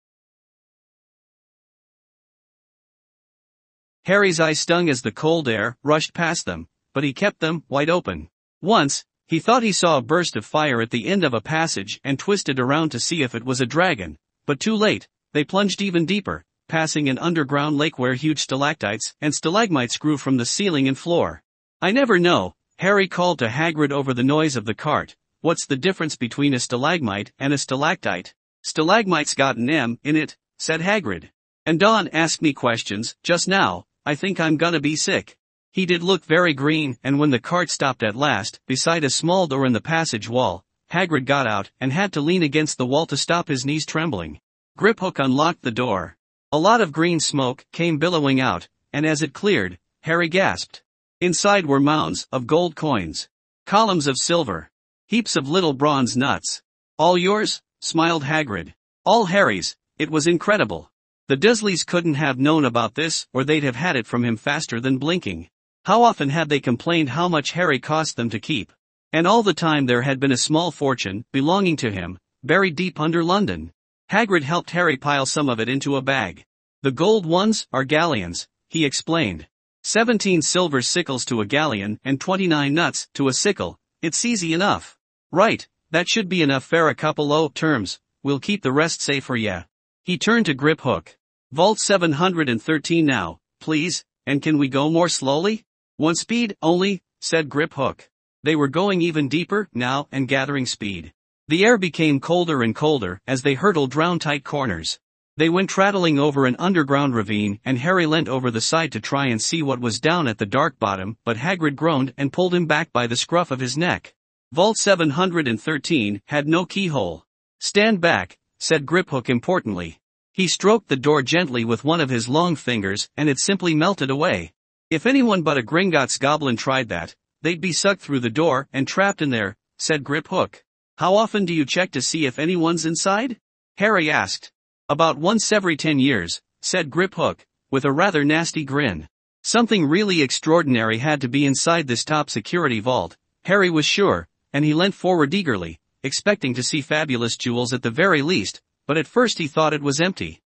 Harry's 4.05 4.39
eyes 4.39 4.59
stung 4.59 4.89
as 4.89 5.01
the 5.01 5.12
cold 5.12 5.47
air 5.47 5.77
rushed 5.81 6.13
past 6.13 6.45
them, 6.45 6.67
but 6.93 7.03
he 7.03 7.13
kept 7.13 7.39
them 7.39 7.63
wide 7.69 7.89
open. 7.89 8.29
Once, 8.62 9.05
he 9.27 9.39
thought 9.39 9.63
he 9.63 9.71
saw 9.71 9.97
a 9.97 10.01
burst 10.01 10.36
of 10.36 10.45
fire 10.45 10.81
at 10.81 10.91
the 10.91 11.07
end 11.07 11.23
of 11.23 11.33
a 11.33 11.41
passage 11.41 11.99
and 12.03 12.19
twisted 12.19 12.59
around 12.59 12.89
to 12.89 12.99
see 12.99 13.23
if 13.23 13.33
it 13.33 13.45
was 13.45 13.62
a 13.62 13.65
dragon, 13.65 14.17
but 14.45 14.59
too 14.59 14.75
late, 14.75 15.07
they 15.31 15.43
plunged 15.43 15.81
even 15.81 16.05
deeper, 16.05 16.43
passing 16.67 17.09
an 17.09 17.17
underground 17.17 17.77
lake 17.77 17.97
where 17.97 18.13
huge 18.13 18.39
stalactites 18.39 19.15
and 19.21 19.33
stalagmites 19.33 19.97
grew 19.97 20.17
from 20.17 20.38
the 20.38 20.45
ceiling 20.45 20.88
and 20.88 20.97
floor. 20.97 21.41
I 21.81 21.91
never 21.91 22.19
know, 22.19 22.53
Harry 22.77 23.07
called 23.07 23.39
to 23.39 23.47
Hagrid 23.47 23.91
over 23.91 24.13
the 24.13 24.23
noise 24.23 24.55
of 24.55 24.65
the 24.65 24.73
cart, 24.73 25.15
What's 25.43 25.65
the 25.65 25.75
difference 25.75 26.15
between 26.15 26.53
a 26.53 26.60
stalagmite 26.60 27.34
and 27.38 27.51
a 27.51 27.58
stalactite? 27.58 28.34
Stalagmite's 28.62 29.34
got 29.34 29.58
an 29.58 29.69
M 29.69 29.99
in 30.01 30.15
it, 30.15 30.38
said 30.58 30.79
Hagrid. 30.79 31.32
And 31.65 31.77
Don 31.77 32.08
asked 32.13 32.41
me 32.41 32.53
questions, 32.53 33.17
just 33.23 33.45
now, 33.45 33.84
I 34.06 34.15
think 34.15 34.39
I'm 34.39 34.56
gonna 34.56 34.79
be 34.79 34.95
sick. 34.95 35.38
He 35.73 35.86
did 35.86 36.01
look 36.01 36.23
very 36.23 36.53
green, 36.53 36.97
and 37.03 37.19
when 37.19 37.32
the 37.32 37.41
cart 37.41 37.69
stopped 37.69 38.03
at 38.03 38.15
last, 38.15 38.62
beside 38.67 39.03
a 39.03 39.10
small 39.10 39.45
door 39.45 39.65
in 39.65 39.73
the 39.73 39.82
passage 39.82 40.29
wall, 40.29 40.63
Hagrid 40.93 41.25
got 41.25 41.45
out 41.45 41.71
and 41.77 41.91
had 41.91 42.13
to 42.13 42.21
lean 42.21 42.41
against 42.41 42.77
the 42.77 42.86
wall 42.86 43.06
to 43.08 43.17
stop 43.17 43.49
his 43.49 43.65
knees 43.65 43.86
trembling. 43.86 44.39
Griphook 44.79 45.19
unlocked 45.19 45.63
the 45.63 45.71
door. 45.71 46.15
A 46.53 46.58
lot 46.58 46.79
of 46.79 46.93
green 46.93 47.19
smoke 47.19 47.65
came 47.73 47.97
billowing 47.97 48.39
out, 48.39 48.69
and 48.93 49.06
as 49.06 49.21
it 49.21 49.34
cleared, 49.34 49.77
Harry 50.03 50.29
gasped. 50.29 50.84
Inside 51.19 51.65
were 51.65 51.82
mounds 51.82 52.27
of 52.32 52.47
gold 52.47 52.77
coins. 52.77 53.27
Columns 53.65 54.08
of 54.08 54.15
silver. 54.15 54.69
Heaps 55.08 55.36
of 55.36 55.50
little 55.50 55.74
bronze 55.74 56.16
nuts. 56.16 56.62
All 56.98 57.18
yours? 57.18 57.62
smiled 57.82 58.24
Hagrid. 58.24 58.74
All 59.06 59.26
Harry's, 59.26 59.76
it 60.00 60.10
was 60.10 60.28
incredible. 60.28 60.89
The 61.28 61.36
Dursleys 61.36 61.86
couldn't 61.86 62.13
have 62.16 62.39
known 62.39 62.63
about 62.63 62.96
this, 62.96 63.28
or 63.34 63.44
they'd 63.44 63.63
have 63.63 63.76
had 63.76 63.98
it 63.98 64.08
from 64.08 64.24
him 64.24 64.38
faster 64.38 64.80
than 64.80 64.98
blinking. 64.98 65.50
How 65.86 66.04
often 66.04 66.30
had 66.30 66.48
they 66.48 66.62
complained 66.62 67.10
how 67.10 67.28
much 67.28 67.52
Harry 67.52 67.80
cost 67.80 68.16
them 68.16 68.30
to 68.30 68.39
keep? 68.39 68.72
And 69.12 69.28
all 69.28 69.44
the 69.44 69.54
time 69.54 69.86
there 69.86 70.04
had 70.04 70.20
been 70.20 70.32
a 70.32 70.38
small 70.38 70.72
fortune, 70.72 71.26
belonging 71.34 71.76
to 71.78 71.92
him, 71.92 72.18
buried 72.42 72.76
deep 72.76 73.00
under 73.00 73.24
London. 73.24 73.74
Hagrid 74.10 74.44
helped 74.44 74.72
Harry 74.72 74.96
pile 74.96 75.26
some 75.26 75.50
of 75.50 75.60
it 75.60 75.68
into 75.68 75.98
a 75.98 76.02
bag. 76.02 76.46
The 76.82 76.92
gold 76.92 77.26
ones 77.26 77.68
are 77.74 77.84
galleons, 77.84 78.48
he 78.70 78.86
explained. 78.86 79.48
Seventeen 79.84 80.42
silver 80.42 80.82
sickles 80.82 81.26
to 81.26 81.42
a 81.42 81.46
galleon 81.46 82.00
and 82.06 82.22
twenty-nine 82.22 82.74
nuts 82.74 83.10
to 83.16 83.28
a 83.28 83.34
sickle, 83.34 83.78
it's 84.04 84.26
easy 84.26 84.54
enough. 84.54 84.98
Right, 85.32 85.66
that 85.92 86.10
should 86.10 86.28
be 86.28 86.42
enough 86.42 86.66
for 86.66 86.89
a 86.89 86.96
couple 86.96 87.32
o 87.32 87.48
terms, 87.48 88.00
we'll 88.22 88.39
keep 88.39 88.62
the 88.62 88.72
rest 88.74 89.02
safe 89.02 89.24
for 89.24 89.38
ya. 89.38 89.63
He 90.04 90.18
turned 90.18 90.46
to 90.48 90.54
Griphook. 90.54 91.16
Vault 91.54 91.80
713 91.80 93.06
now, 93.06 93.39
please, 93.62 94.04
and 94.28 94.42
can 94.42 94.58
we 94.58 94.68
go 94.68 94.89
more 94.89 95.08
slowly? 95.08 95.63
One 95.96 96.16
speed, 96.16 96.58
only, 96.62 97.02
said 97.22 97.48
Griphook. 97.48 98.10
They 98.44 98.58
were 98.58 98.68
going 98.68 99.02
even 99.02 99.30
deeper, 99.30 99.70
now, 99.74 100.10
and 100.12 100.28
gathering 100.28 100.66
speed. 100.66 101.13
The 101.48 101.63
air 101.63 101.78
became 101.78 102.20
colder 102.20 102.62
and 102.62 102.76
colder 102.76 103.22
as 103.26 103.42
they 103.42 103.54
hurtled 103.54 103.96
round 103.96 104.20
tight 104.20 104.44
corners. 104.44 105.00
They 105.36 105.50
went 105.50 105.72
trattling 105.72 106.19
over 106.19 106.46
an 106.46 106.56
underground 106.60 107.15
ravine 107.15 107.60
and 107.65 107.80
Harry 107.80 108.06
leant 108.06 108.30
over 108.30 108.52
the 108.52 108.62
side 108.62 108.91
to 108.91 109.00
try 109.00 109.26
and 109.26 109.41
see 109.41 109.63
what 109.63 109.80
was 109.80 110.00
down 110.00 110.28
at 110.28 110.38
the 110.38 110.46
dark 110.46 110.78
bottom 110.78 111.17
but 111.26 111.38
Hagrid 111.38 111.76
groaned 111.76 112.13
and 112.17 112.32
pulled 112.32 112.54
him 112.54 112.67
back 112.67 112.93
by 112.93 113.08
the 113.08 113.15
scruff 113.15 113.50
of 113.50 113.60
his 113.60 113.76
neck. 113.76 114.13
Vault 114.52 114.78
713 114.78 116.22
had 116.28 116.48
no 116.48 116.67
keyhole. 116.67 117.26
Stand 117.60 118.00
back, 118.00 118.38
said 118.60 118.86
Griphook 118.86 119.28
importantly. 119.28 120.00
He 120.34 120.48
stroked 120.48 120.88
the 120.88 120.96
door 120.96 121.24
gently 121.24 121.65
with 121.65 121.84
one 121.84 122.00
of 122.00 122.10
his 122.10 122.30
long 122.30 122.56
fingers 122.56 123.10
and 123.17 123.28
it 123.28 123.39
simply 123.39 123.74
melted 123.74 124.12
away. 124.12 124.54
If 124.91 125.08
anyone 125.08 125.41
but 125.41 125.58
a 125.58 125.63
Gringotts 125.63 126.19
goblin 126.19 126.58
tried 126.58 126.89
that, 126.89 127.15
they'd 127.41 127.60
be 127.60 127.74
sucked 127.74 128.02
through 128.02 128.19
the 128.19 128.30
door 128.30 128.67
and 128.72 128.88
trapped 128.88 129.24
in 129.24 129.32
there, 129.32 129.58
said 129.80 130.04
Griphook. 130.04 130.62
How 131.00 131.15
often 131.15 131.46
do 131.46 131.56
you 131.56 131.65
check 131.65 131.89
to 131.93 132.04
see 132.04 132.28
if 132.28 132.38
anyone's 132.38 132.86
inside? 132.86 133.39
Harry 133.78 134.12
asked. 134.12 134.52
About 134.89 135.17
once 135.17 135.54
every 135.54 135.78
ten 135.78 135.98
years, 135.98 136.41
said 136.62 136.89
Griphook, 136.89 137.46
with 137.72 137.86
a 137.86 137.91
rather 137.91 138.26
nasty 138.26 138.65
grin. 138.65 139.08
Something 139.41 139.86
really 139.86 140.22
extraordinary 140.22 140.98
had 140.98 141.22
to 141.22 141.30
be 141.30 141.46
inside 141.46 141.88
this 141.88 142.04
top 142.04 142.30
security 142.30 142.82
vault, 142.82 143.15
Harry 143.46 143.69
was 143.69 143.86
sure, 143.86 144.28
and 144.52 144.65
he 144.65 144.74
leant 144.74 144.93
forward 144.93 145.34
eagerly, 145.34 145.80
expecting 146.04 146.54
to 146.54 146.63
see 146.63 146.82
fabulous 146.82 147.38
jewels 147.38 147.72
at 147.72 147.82
the 147.82 147.89
very 147.89 148.22
least, 148.22 148.62
but 148.86 148.98
at 148.98 149.08
first 149.08 149.38
he 149.38 149.48
thought 149.48 149.74
it 149.74 149.82
was 149.82 150.02
empty. 150.02 150.41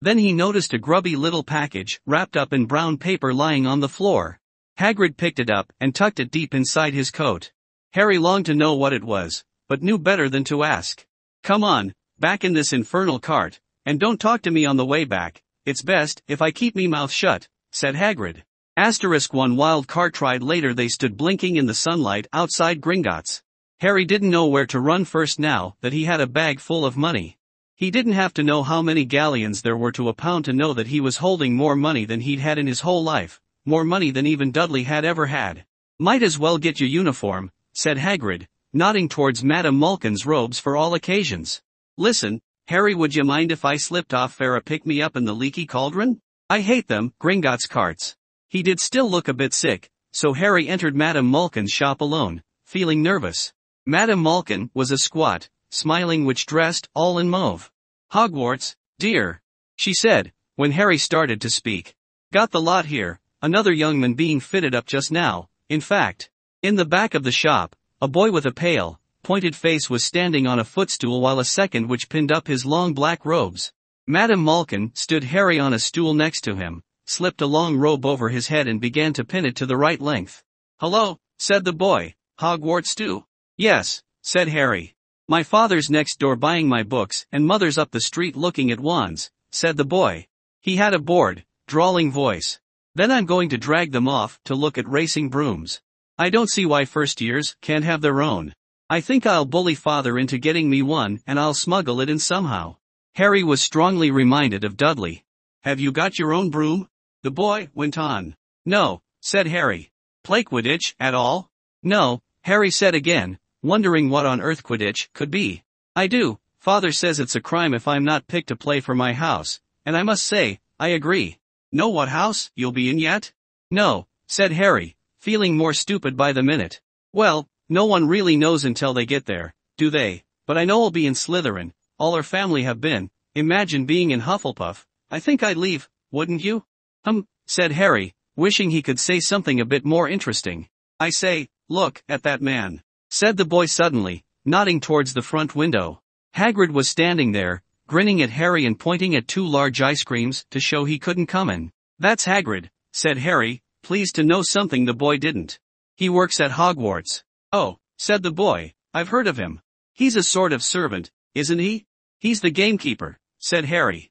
Then 0.00 0.16
he 0.16 0.32
noticed 0.32 0.72
a 0.72 0.78
grubby 0.78 1.14
little 1.14 1.44
package, 1.44 2.00
wrapped 2.06 2.38
up 2.38 2.54
in 2.54 2.64
brown 2.64 2.96
paper 2.96 3.34
lying 3.34 3.66
on 3.66 3.80
the 3.80 3.88
floor. 3.88 4.40
Hagrid 4.78 5.18
picked 5.18 5.40
it 5.40 5.50
up 5.50 5.70
and 5.78 5.94
tucked 5.94 6.20
it 6.20 6.30
deep 6.30 6.54
inside 6.54 6.94
his 6.94 7.10
coat. 7.10 7.52
Harry 7.92 8.16
longed 8.16 8.46
to 8.46 8.54
know 8.54 8.72
what 8.74 8.94
it 8.94 9.04
was, 9.04 9.44
but 9.68 9.82
knew 9.82 9.98
better 9.98 10.30
than 10.30 10.44
to 10.44 10.64
ask. 10.64 11.06
Come 11.42 11.62
on, 11.62 11.92
back 12.22 12.44
in 12.44 12.52
this 12.52 12.72
infernal 12.72 13.18
cart, 13.18 13.58
and 13.84 13.98
don't 13.98 14.20
talk 14.20 14.42
to 14.42 14.50
me 14.52 14.64
on 14.64 14.76
the 14.76 14.86
way 14.86 15.04
back, 15.04 15.42
it's 15.66 15.82
best 15.82 16.22
if 16.28 16.40
I 16.40 16.52
keep 16.52 16.76
me 16.76 16.86
mouth 16.86 17.10
shut, 17.10 17.48
said 17.72 17.96
Hagrid. 17.96 18.44
Asterisk 18.76 19.34
one 19.34 19.56
wild 19.56 19.88
cart 19.88 20.20
ride 20.20 20.40
later 20.40 20.72
they 20.72 20.86
stood 20.86 21.16
blinking 21.16 21.56
in 21.56 21.66
the 21.66 21.74
sunlight 21.74 22.28
outside 22.32 22.80
Gringotts. 22.80 23.42
Harry 23.80 24.04
didn't 24.04 24.30
know 24.30 24.46
where 24.46 24.66
to 24.66 24.78
run 24.78 25.04
first 25.04 25.40
now 25.40 25.74
that 25.80 25.92
he 25.92 26.04
had 26.04 26.20
a 26.20 26.28
bag 26.28 26.60
full 26.60 26.86
of 26.86 26.96
money. 26.96 27.38
He 27.74 27.90
didn't 27.90 28.12
have 28.12 28.32
to 28.34 28.44
know 28.44 28.62
how 28.62 28.82
many 28.82 29.04
galleons 29.04 29.62
there 29.62 29.76
were 29.76 29.90
to 29.90 30.08
a 30.08 30.14
pound 30.14 30.44
to 30.44 30.52
know 30.52 30.72
that 30.74 30.86
he 30.86 31.00
was 31.00 31.16
holding 31.16 31.56
more 31.56 31.74
money 31.74 32.04
than 32.04 32.20
he'd 32.20 32.38
had 32.38 32.56
in 32.56 32.68
his 32.68 32.82
whole 32.82 33.02
life, 33.02 33.40
more 33.64 33.82
money 33.82 34.12
than 34.12 34.28
even 34.28 34.52
Dudley 34.52 34.84
had 34.84 35.04
ever 35.04 35.26
had. 35.26 35.64
Might 35.98 36.22
as 36.22 36.38
well 36.38 36.56
get 36.56 36.78
your 36.78 36.88
uniform, 36.88 37.50
said 37.72 37.98
Hagrid, 37.98 38.46
nodding 38.72 39.08
towards 39.08 39.42
Madame 39.42 39.76
Malkin's 39.76 40.24
robes 40.24 40.60
for 40.60 40.76
all 40.76 40.94
occasions. 40.94 41.60
Listen, 42.02 42.40
Harry 42.66 42.96
would 42.96 43.14
you 43.14 43.22
mind 43.22 43.52
if 43.52 43.64
I 43.64 43.76
slipped 43.76 44.12
off 44.12 44.34
for 44.34 44.60
pick-me-up 44.60 45.14
in 45.14 45.24
the 45.24 45.32
leaky 45.32 45.66
cauldron? 45.66 46.20
I 46.50 46.58
hate 46.58 46.88
them, 46.88 47.14
Gringotts 47.20 47.68
carts. 47.68 48.16
He 48.48 48.64
did 48.64 48.80
still 48.80 49.08
look 49.08 49.28
a 49.28 49.32
bit 49.32 49.54
sick, 49.54 49.88
so 50.12 50.32
Harry 50.32 50.66
entered 50.66 50.96
Madame 50.96 51.30
Malkin's 51.30 51.70
shop 51.70 52.00
alone, 52.00 52.42
feeling 52.64 53.04
nervous. 53.04 53.52
Madame 53.86 54.20
Malkin 54.20 54.68
was 54.74 54.90
a 54.90 54.98
squat, 54.98 55.48
smiling 55.70 56.24
witch 56.24 56.44
dressed 56.44 56.88
all 56.92 57.20
in 57.20 57.30
mauve. 57.30 57.70
Hogwarts, 58.12 58.74
dear, 58.98 59.40
she 59.76 59.94
said, 59.94 60.32
when 60.56 60.72
Harry 60.72 60.98
started 60.98 61.40
to 61.42 61.50
speak. 61.50 61.94
Got 62.32 62.50
the 62.50 62.60
lot 62.60 62.86
here, 62.86 63.20
another 63.42 63.72
young 63.72 64.00
man 64.00 64.14
being 64.14 64.40
fitted 64.40 64.74
up 64.74 64.86
just 64.86 65.12
now, 65.12 65.48
in 65.68 65.80
fact. 65.80 66.30
In 66.62 66.74
the 66.74 66.84
back 66.84 67.14
of 67.14 67.22
the 67.22 67.30
shop, 67.30 67.76
a 68.00 68.08
boy 68.08 68.32
with 68.32 68.44
a 68.44 68.50
pale, 68.52 68.98
pointed 69.22 69.54
face 69.54 69.88
was 69.88 70.02
standing 70.02 70.46
on 70.46 70.58
a 70.58 70.64
footstool 70.64 71.20
while 71.20 71.38
a 71.38 71.44
second 71.44 71.88
which 71.88 72.08
pinned 72.08 72.32
up 72.32 72.46
his 72.46 72.66
long 72.66 72.92
black 72.92 73.24
robes. 73.24 73.72
Madame 74.06 74.44
Malkin 74.44 74.90
stood 74.94 75.24
Harry 75.24 75.58
on 75.58 75.72
a 75.72 75.78
stool 75.78 76.12
next 76.12 76.40
to 76.42 76.56
him, 76.56 76.82
slipped 77.06 77.40
a 77.40 77.46
long 77.46 77.76
robe 77.76 78.04
over 78.04 78.28
his 78.28 78.48
head 78.48 78.66
and 78.66 78.80
began 78.80 79.12
to 79.12 79.24
pin 79.24 79.46
it 79.46 79.54
to 79.56 79.66
the 79.66 79.76
right 79.76 80.00
length. 80.00 80.42
Hello, 80.80 81.18
said 81.38 81.64
the 81.64 81.72
boy, 81.72 82.14
Hogwarts 82.40 82.94
too? 82.94 83.24
Yes, 83.56 84.02
said 84.22 84.48
Harry. 84.48 84.94
My 85.28 85.44
father's 85.44 85.88
next 85.88 86.18
door 86.18 86.34
buying 86.34 86.68
my 86.68 86.82
books 86.82 87.26
and 87.30 87.46
mother's 87.46 87.78
up 87.78 87.92
the 87.92 88.00
street 88.00 88.34
looking 88.34 88.70
at 88.72 88.80
wands, 88.80 89.30
said 89.52 89.76
the 89.76 89.84
boy. 89.84 90.26
He 90.60 90.76
had 90.76 90.94
a 90.94 90.98
bored, 90.98 91.44
drawling 91.68 92.10
voice. 92.10 92.60
Then 92.94 93.10
I'm 93.10 93.26
going 93.26 93.48
to 93.50 93.56
drag 93.56 93.92
them 93.92 94.08
off 94.08 94.40
to 94.46 94.54
look 94.54 94.76
at 94.76 94.88
racing 94.88 95.28
brooms. 95.28 95.80
I 96.18 96.28
don't 96.28 96.50
see 96.50 96.66
why 96.66 96.84
first 96.84 97.20
years 97.20 97.56
can't 97.62 97.84
have 97.84 98.00
their 98.00 98.20
own. 98.20 98.54
I 98.92 99.00
think 99.00 99.24
I'll 99.24 99.46
bully 99.46 99.74
father 99.74 100.18
into 100.18 100.36
getting 100.36 100.68
me 100.68 100.82
one 100.82 101.22
and 101.26 101.40
I'll 101.40 101.54
smuggle 101.54 102.02
it 102.02 102.10
in 102.10 102.18
somehow. 102.18 102.76
Harry 103.14 103.42
was 103.42 103.62
strongly 103.62 104.10
reminded 104.10 104.64
of 104.64 104.76
Dudley. 104.76 105.24
Have 105.62 105.80
you 105.80 105.92
got 105.92 106.18
your 106.18 106.34
own 106.34 106.50
broom? 106.50 106.90
The 107.22 107.30
boy 107.30 107.70
went 107.72 107.96
on. 107.96 108.36
No, 108.66 109.00
said 109.22 109.46
Harry. 109.46 109.90
Play 110.24 110.44
Quidditch 110.44 110.94
at 111.00 111.14
all? 111.14 111.50
No, 111.82 112.20
Harry 112.42 112.70
said 112.70 112.94
again, 112.94 113.38
wondering 113.62 114.10
what 114.10 114.26
on 114.26 114.42
earth 114.42 114.62
Quidditch 114.62 115.08
could 115.14 115.30
be. 115.30 115.62
I 115.96 116.06
do, 116.06 116.38
father 116.58 116.92
says 116.92 117.18
it's 117.18 117.34
a 117.34 117.40
crime 117.40 117.72
if 117.72 117.88
I'm 117.88 118.04
not 118.04 118.26
picked 118.26 118.48
to 118.48 118.56
play 118.56 118.80
for 118.80 118.94
my 118.94 119.14
house, 119.14 119.58
and 119.86 119.96
I 119.96 120.02
must 120.02 120.22
say, 120.22 120.60
I 120.78 120.88
agree. 120.88 121.38
Know 121.72 121.88
what 121.88 122.10
house 122.10 122.50
you'll 122.54 122.72
be 122.72 122.90
in 122.90 122.98
yet? 122.98 123.32
No, 123.70 124.06
said 124.26 124.52
Harry, 124.52 124.96
feeling 125.18 125.56
more 125.56 125.72
stupid 125.72 126.14
by 126.14 126.32
the 126.34 126.42
minute. 126.42 126.82
Well, 127.14 127.48
no 127.68 127.86
one 127.86 128.08
really 128.08 128.36
knows 128.36 128.64
until 128.64 128.94
they 128.94 129.06
get 129.06 129.26
there, 129.26 129.54
do 129.76 129.90
they? 129.90 130.24
But 130.46 130.58
I 130.58 130.64
know 130.64 130.82
I'll 130.82 130.90
be 130.90 131.06
in 131.06 131.14
Slytherin, 131.14 131.72
all 131.98 132.14
our 132.14 132.22
family 132.22 132.64
have 132.64 132.80
been, 132.80 133.10
imagine 133.34 133.86
being 133.86 134.10
in 134.10 134.20
Hufflepuff, 134.20 134.84
I 135.10 135.20
think 135.20 135.42
I'd 135.42 135.56
leave, 135.56 135.88
wouldn't 136.10 136.42
you? 136.42 136.64
Um, 137.04 137.26
said 137.46 137.72
Harry, 137.72 138.14
wishing 138.34 138.70
he 138.70 138.82
could 138.82 138.98
say 138.98 139.20
something 139.20 139.60
a 139.60 139.64
bit 139.64 139.84
more 139.84 140.08
interesting. 140.08 140.68
I 140.98 141.10
say, 141.10 141.48
look, 141.68 142.02
at 142.08 142.22
that 142.22 142.40
man, 142.40 142.82
said 143.10 143.36
the 143.36 143.44
boy 143.44 143.66
suddenly, 143.66 144.24
nodding 144.44 144.80
towards 144.80 145.14
the 145.14 145.22
front 145.22 145.54
window. 145.54 146.00
Hagrid 146.34 146.70
was 146.70 146.88
standing 146.88 147.32
there, 147.32 147.62
grinning 147.86 148.22
at 148.22 148.30
Harry 148.30 148.64
and 148.64 148.78
pointing 148.78 149.14
at 149.14 149.28
two 149.28 149.46
large 149.46 149.82
ice 149.82 150.02
creams 150.02 150.46
to 150.50 150.60
show 150.60 150.84
he 150.84 150.98
couldn't 150.98 151.26
come 151.26 151.50
in. 151.50 151.70
That's 151.98 152.24
Hagrid, 152.24 152.70
said 152.92 153.18
Harry, 153.18 153.62
pleased 153.82 154.14
to 154.14 154.24
know 154.24 154.42
something 154.42 154.84
the 154.84 154.94
boy 154.94 155.18
didn't. 155.18 155.58
He 155.96 156.08
works 156.08 156.40
at 156.40 156.52
Hogwarts. 156.52 157.22
Oh, 157.52 157.76
said 157.98 158.22
the 158.22 158.32
boy, 158.32 158.72
I've 158.94 159.08
heard 159.08 159.26
of 159.26 159.36
him. 159.36 159.60
He's 159.92 160.16
a 160.16 160.22
sort 160.22 160.54
of 160.54 160.62
servant, 160.62 161.10
isn't 161.34 161.58
he? 161.58 161.84
He's 162.18 162.40
the 162.40 162.50
gamekeeper, 162.50 163.18
said 163.38 163.66
Harry. 163.66 164.10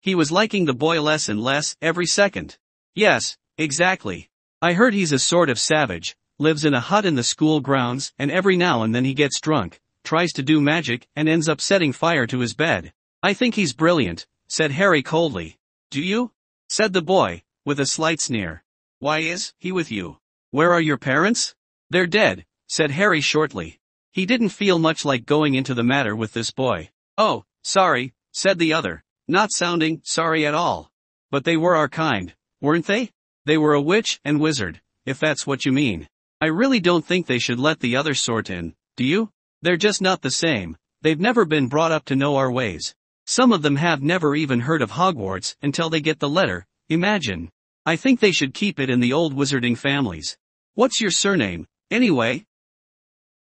He 0.00 0.14
was 0.14 0.30
liking 0.30 0.66
the 0.66 0.74
boy 0.74 1.00
less 1.00 1.30
and 1.30 1.40
less 1.40 1.76
every 1.80 2.04
second. 2.04 2.58
Yes, 2.94 3.38
exactly. 3.56 4.28
I 4.60 4.74
heard 4.74 4.92
he's 4.92 5.12
a 5.12 5.18
sort 5.18 5.48
of 5.48 5.58
savage, 5.58 6.14
lives 6.38 6.66
in 6.66 6.74
a 6.74 6.80
hut 6.80 7.06
in 7.06 7.14
the 7.14 7.22
school 7.22 7.60
grounds, 7.60 8.12
and 8.18 8.30
every 8.30 8.56
now 8.56 8.82
and 8.82 8.94
then 8.94 9.06
he 9.06 9.14
gets 9.14 9.40
drunk, 9.40 9.80
tries 10.02 10.32
to 10.34 10.42
do 10.42 10.60
magic, 10.60 11.06
and 11.16 11.26
ends 11.26 11.48
up 11.48 11.60
setting 11.60 11.92
fire 11.92 12.26
to 12.26 12.40
his 12.40 12.52
bed. 12.52 12.92
I 13.22 13.32
think 13.32 13.54
he's 13.54 13.72
brilliant, 13.72 14.26
said 14.46 14.72
Harry 14.72 15.02
coldly. 15.02 15.58
Do 15.90 16.02
you? 16.02 16.32
said 16.68 16.92
the 16.92 17.00
boy, 17.00 17.44
with 17.64 17.80
a 17.80 17.86
slight 17.86 18.20
sneer. 18.20 18.62
Why 18.98 19.20
is 19.20 19.54
he 19.58 19.72
with 19.72 19.90
you? 19.90 20.18
Where 20.50 20.72
are 20.72 20.80
your 20.80 20.98
parents? 20.98 21.54
They're 21.94 22.08
dead, 22.08 22.44
said 22.66 22.90
Harry 22.90 23.20
shortly. 23.20 23.78
He 24.10 24.26
didn't 24.26 24.48
feel 24.48 24.80
much 24.80 25.04
like 25.04 25.26
going 25.26 25.54
into 25.54 25.74
the 25.74 25.84
matter 25.84 26.16
with 26.16 26.32
this 26.32 26.50
boy. 26.50 26.90
Oh, 27.16 27.44
sorry, 27.62 28.14
said 28.32 28.58
the 28.58 28.72
other, 28.72 29.04
not 29.28 29.52
sounding 29.52 30.00
sorry 30.02 30.44
at 30.44 30.54
all. 30.54 30.90
But 31.30 31.44
they 31.44 31.56
were 31.56 31.76
our 31.76 31.88
kind, 31.88 32.34
weren't 32.60 32.86
they? 32.86 33.12
They 33.44 33.58
were 33.58 33.74
a 33.74 33.80
witch 33.80 34.18
and 34.24 34.40
wizard, 34.40 34.80
if 35.06 35.20
that's 35.20 35.46
what 35.46 35.64
you 35.64 35.70
mean. 35.70 36.08
I 36.40 36.46
really 36.46 36.80
don't 36.80 37.06
think 37.06 37.28
they 37.28 37.38
should 37.38 37.60
let 37.60 37.78
the 37.78 37.94
other 37.94 38.14
sort 38.14 38.50
in, 38.50 38.74
do 38.96 39.04
you? 39.04 39.30
They're 39.62 39.76
just 39.76 40.02
not 40.02 40.20
the 40.20 40.32
same, 40.32 40.76
they've 41.02 41.20
never 41.20 41.44
been 41.44 41.68
brought 41.68 41.92
up 41.92 42.06
to 42.06 42.16
know 42.16 42.34
our 42.34 42.50
ways. 42.50 42.92
Some 43.24 43.52
of 43.52 43.62
them 43.62 43.76
have 43.76 44.02
never 44.02 44.34
even 44.34 44.58
heard 44.58 44.82
of 44.82 44.90
Hogwarts 44.90 45.54
until 45.62 45.90
they 45.90 46.00
get 46.00 46.18
the 46.18 46.28
letter, 46.28 46.66
imagine. 46.88 47.52
I 47.86 47.94
think 47.94 48.18
they 48.18 48.32
should 48.32 48.52
keep 48.52 48.80
it 48.80 48.90
in 48.90 48.98
the 48.98 49.12
old 49.12 49.32
wizarding 49.32 49.78
families. 49.78 50.36
What's 50.74 51.00
your 51.00 51.12
surname, 51.12 51.68
Anyway. 51.90 52.46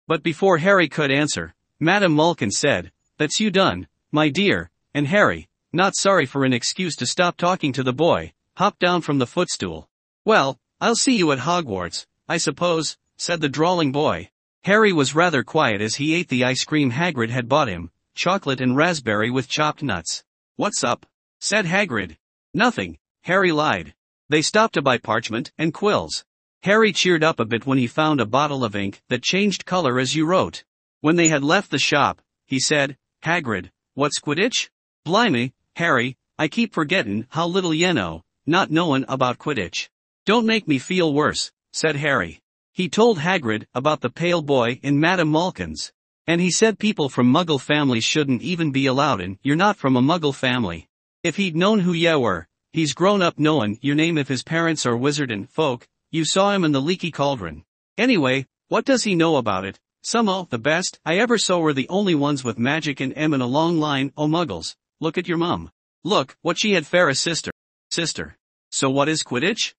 But 0.07 0.23
before 0.23 0.59
Harry 0.59 0.89
could 0.89 1.11
answer, 1.11 1.55
Madame 1.81 2.15
Malkin 2.15 2.51
said, 2.51 2.93
That's 3.19 3.41
you 3.41 3.51
done, 3.51 3.89
my 4.11 4.29
dear, 4.29 4.71
and 4.95 5.07
Harry, 5.07 5.49
not 5.73 5.97
sorry 5.97 6.27
for 6.27 6.45
an 6.45 6.53
excuse 6.53 6.97
to 6.97 7.07
stop 7.07 7.37
talking 7.37 7.73
to 7.73 7.83
the 7.83 7.93
boy, 7.93 8.33
hopped 8.57 8.81
down 8.81 9.03
from 9.03 9.19
the 9.19 9.27
footstool. 9.27 9.89
Well, 10.25 10.59
I'll 10.81 10.97
see 10.97 11.17
you 11.17 11.31
at 11.33 11.41
Hogwarts, 11.41 12.07
I 12.29 12.39
suppose, 12.39 12.97
said 13.17 13.41
the 13.41 13.49
drawling 13.49 13.93
boy. 13.93 14.31
Harry 14.65 14.93
was 14.93 15.15
rather 15.15 15.43
quiet 15.43 15.81
as 15.81 15.97
he 15.97 16.15
ate 16.15 16.29
the 16.29 16.45
ice 16.45 16.65
cream 16.65 16.91
Hagrid 16.93 17.31
had 17.31 17.49
bought 17.49 17.69
him, 17.69 17.91
chocolate 18.15 18.61
and 18.61 18.77
raspberry 18.77 19.31
with 19.31 19.49
chopped 19.49 19.83
nuts. 19.83 20.25
What's 20.57 20.83
up? 20.83 21.07
said 21.41 21.67
Hagrid. 21.67 22.17
Nothing, 22.53 22.99
Harry 23.23 23.53
lied. 23.53 23.95
They 24.29 24.43
stopped 24.43 24.75
to 24.75 24.83
buy 24.83 24.99
parchment 24.99 25.53
and 25.57 25.73
quills. 25.73 26.25
Harry 26.65 26.93
cheered 26.93 27.23
up 27.23 27.39
a 27.39 27.45
bit 27.45 27.67
when 27.67 27.79
he 27.79 27.87
found 27.87 28.21
a 28.21 28.27
bottle 28.27 28.65
of 28.65 28.75
ink 28.75 29.01
that 29.09 29.23
changed 29.23 29.65
color 29.65 29.99
as 29.99 30.17
you 30.17 30.27
wrote. 30.27 30.65
When 31.01 31.17
they 31.17 31.29
had 31.29 31.45
left 31.45 31.71
the 31.71 31.79
shop, 31.79 32.21
he 32.47 32.59
said, 32.59 32.97
Hagrid, 33.23 33.71
what's 33.95 34.19
Quidditch? 34.19 34.69
Blimey, 35.05 35.53
Harry, 35.77 36.17
I 36.37 36.49
keep 36.49 36.75
forgettin' 36.75 37.27
how 37.31 37.47
little 37.47 37.73
ye 37.73 37.93
know, 37.93 38.25
not 38.47 38.71
knowin' 38.71 39.05
about 39.09 39.39
Quidditch. 39.39 39.89
Don't 40.27 40.47
make 40.47 40.67
me 40.67 40.79
feel 40.79 41.15
worse, 41.15 41.53
said 41.73 41.97
Harry. 41.97 42.41
He 42.73 42.89
told 42.89 43.21
Hagrid 43.21 43.67
about 43.75 44.01
the 44.01 44.11
pale 44.11 44.43
boy 44.43 44.81
in 44.83 44.99
Madame 44.99 45.31
Malkin's. 45.31 45.93
And 46.27 46.41
he 46.41 46.51
said 46.51 46.79
people 46.79 47.09
from 47.09 47.33
muggle 47.33 47.61
families 47.61 48.05
shouldn't 48.05 48.43
even 48.43 48.73
be 48.73 48.87
allowed 48.87 49.21
in, 49.21 49.39
you're 49.43 49.57
not 49.57 49.77
from 49.77 49.97
a 49.97 50.03
muggle 50.03 50.35
family. 50.35 50.89
If 51.23 51.37
he'd 51.37 51.57
known 51.57 51.81
who 51.81 51.93
ye 51.93 52.15
were, 52.17 52.49
he's 52.73 52.95
grown 52.95 53.23
up 53.23 53.39
knowin' 53.39 53.79
your 53.81 53.95
name 53.95 54.19
if 54.19 54.29
his 54.29 54.43
parents 54.43 54.85
are 54.85 54.97
wizardin' 54.97 55.49
folk, 55.49 55.87
you 56.11 56.25
saw 56.25 56.53
him 56.53 56.65
in 56.65 56.73
the 56.73 56.81
leaky 56.81 57.11
cauldron. 57.11 57.65
Anyway, 57.97 58.47
what 58.69 58.85
does 58.85 59.05
he 59.05 59.15
know 59.15 59.37
about 59.37 59.65
it? 59.65 59.79
Some 60.03 60.29
o' 60.29 60.47
the 60.49 60.59
best 60.59 60.99
I 61.05 61.19
ever 61.19 61.39
saw 61.39 61.59
were 61.59 61.73
the 61.73 61.89
only 61.89 62.15
ones 62.15 62.45
with 62.45 62.59
magic 62.59 63.01
and 63.01 63.13
em 63.17 63.35
in 63.35 63.41
a 63.41 63.47
long 63.47 63.79
line 63.79 64.13
oh 64.17 64.27
muggles. 64.27 64.77
Look 65.01 65.19
at 65.19 65.29
your 65.29 65.39
mum. 65.39 65.71
Look, 66.05 66.37
what 66.43 66.59
she 66.59 66.73
had 66.73 66.87
fair 66.87 67.13
sister. 67.15 67.51
Sister. 67.91 68.37
So 68.71 68.91
what 68.91 69.09
is 69.09 69.23
Quidditch? 69.23 69.75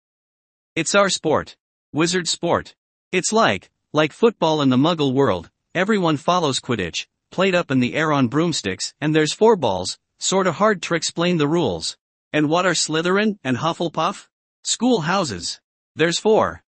It's 0.76 0.96
our 0.96 1.10
sport. 1.10 1.56
Wizard 1.94 2.28
sport. 2.28 2.76
It's 3.12 3.32
like, 3.32 3.70
like 3.94 4.13
football 4.13 4.62
in 4.62 4.70
the 4.70 4.78
muggle 4.78 5.13
world, 5.13 5.50
Everyone 5.76 6.18
follows 6.18 6.60
Quidditch, 6.60 7.06
played 7.30 7.54
up 7.54 7.70
in 7.70 7.80
the 7.80 7.94
air 7.94 8.12
on 8.12 8.28
broomsticks, 8.28 8.96
and 9.00 9.15
there's 9.15 9.34
four 9.34 9.56
balls, 9.56 10.00
sorta 10.18 10.52
hard 10.52 10.82
to 10.82 10.96
explain 10.96 11.38
the 11.38 11.48
rules. 11.48 11.96
And 12.34 12.50
what 12.50 12.65
are 12.65 12.74
Slytherin 12.74 13.38
and 13.44 13.56
Hufflepuff? 13.56 14.28
School 14.63 15.02
houses. 15.02 15.62
There's 16.00 16.18
four. 16.18 16.64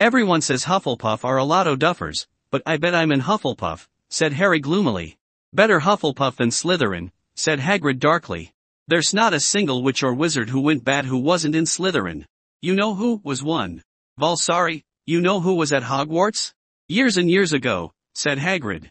Everyone 0.00 0.40
says 0.40 0.64
Hufflepuff 0.64 1.22
are 1.22 1.36
a 1.36 1.44
lot 1.44 1.66
of 1.66 1.78
duffers, 1.78 2.26
but 2.50 2.62
I 2.64 2.78
bet 2.78 2.94
I'm 2.94 3.12
in 3.12 3.20
Hufflepuff, 3.20 3.88
said 4.08 4.32
Harry 4.32 4.58
gloomily. 4.58 5.18
Better 5.52 5.80
Hufflepuff 5.80 6.36
than 6.36 6.48
Slytherin, 6.48 7.10
said 7.34 7.58
Hagrid 7.58 7.98
darkly. 7.98 8.54
There's 8.88 9.12
not 9.12 9.34
a 9.34 9.38
single 9.38 9.82
witch 9.82 10.02
or 10.02 10.14
wizard 10.14 10.48
who 10.48 10.62
went 10.62 10.82
bad 10.82 11.04
who 11.04 11.18
wasn't 11.18 11.54
in 11.54 11.64
Slytherin. 11.64 12.24
You 12.62 12.74
know 12.74 12.94
who 12.94 13.20
was 13.22 13.42
one? 13.42 13.82
Valsari, 14.18 14.84
you 15.04 15.20
know 15.20 15.40
who 15.40 15.56
was 15.56 15.70
at 15.70 15.82
Hogwarts? 15.82 16.54
Years 16.88 17.18
and 17.18 17.30
years 17.30 17.52
ago, 17.52 17.92
said 18.14 18.38
Hagrid. 18.38 18.88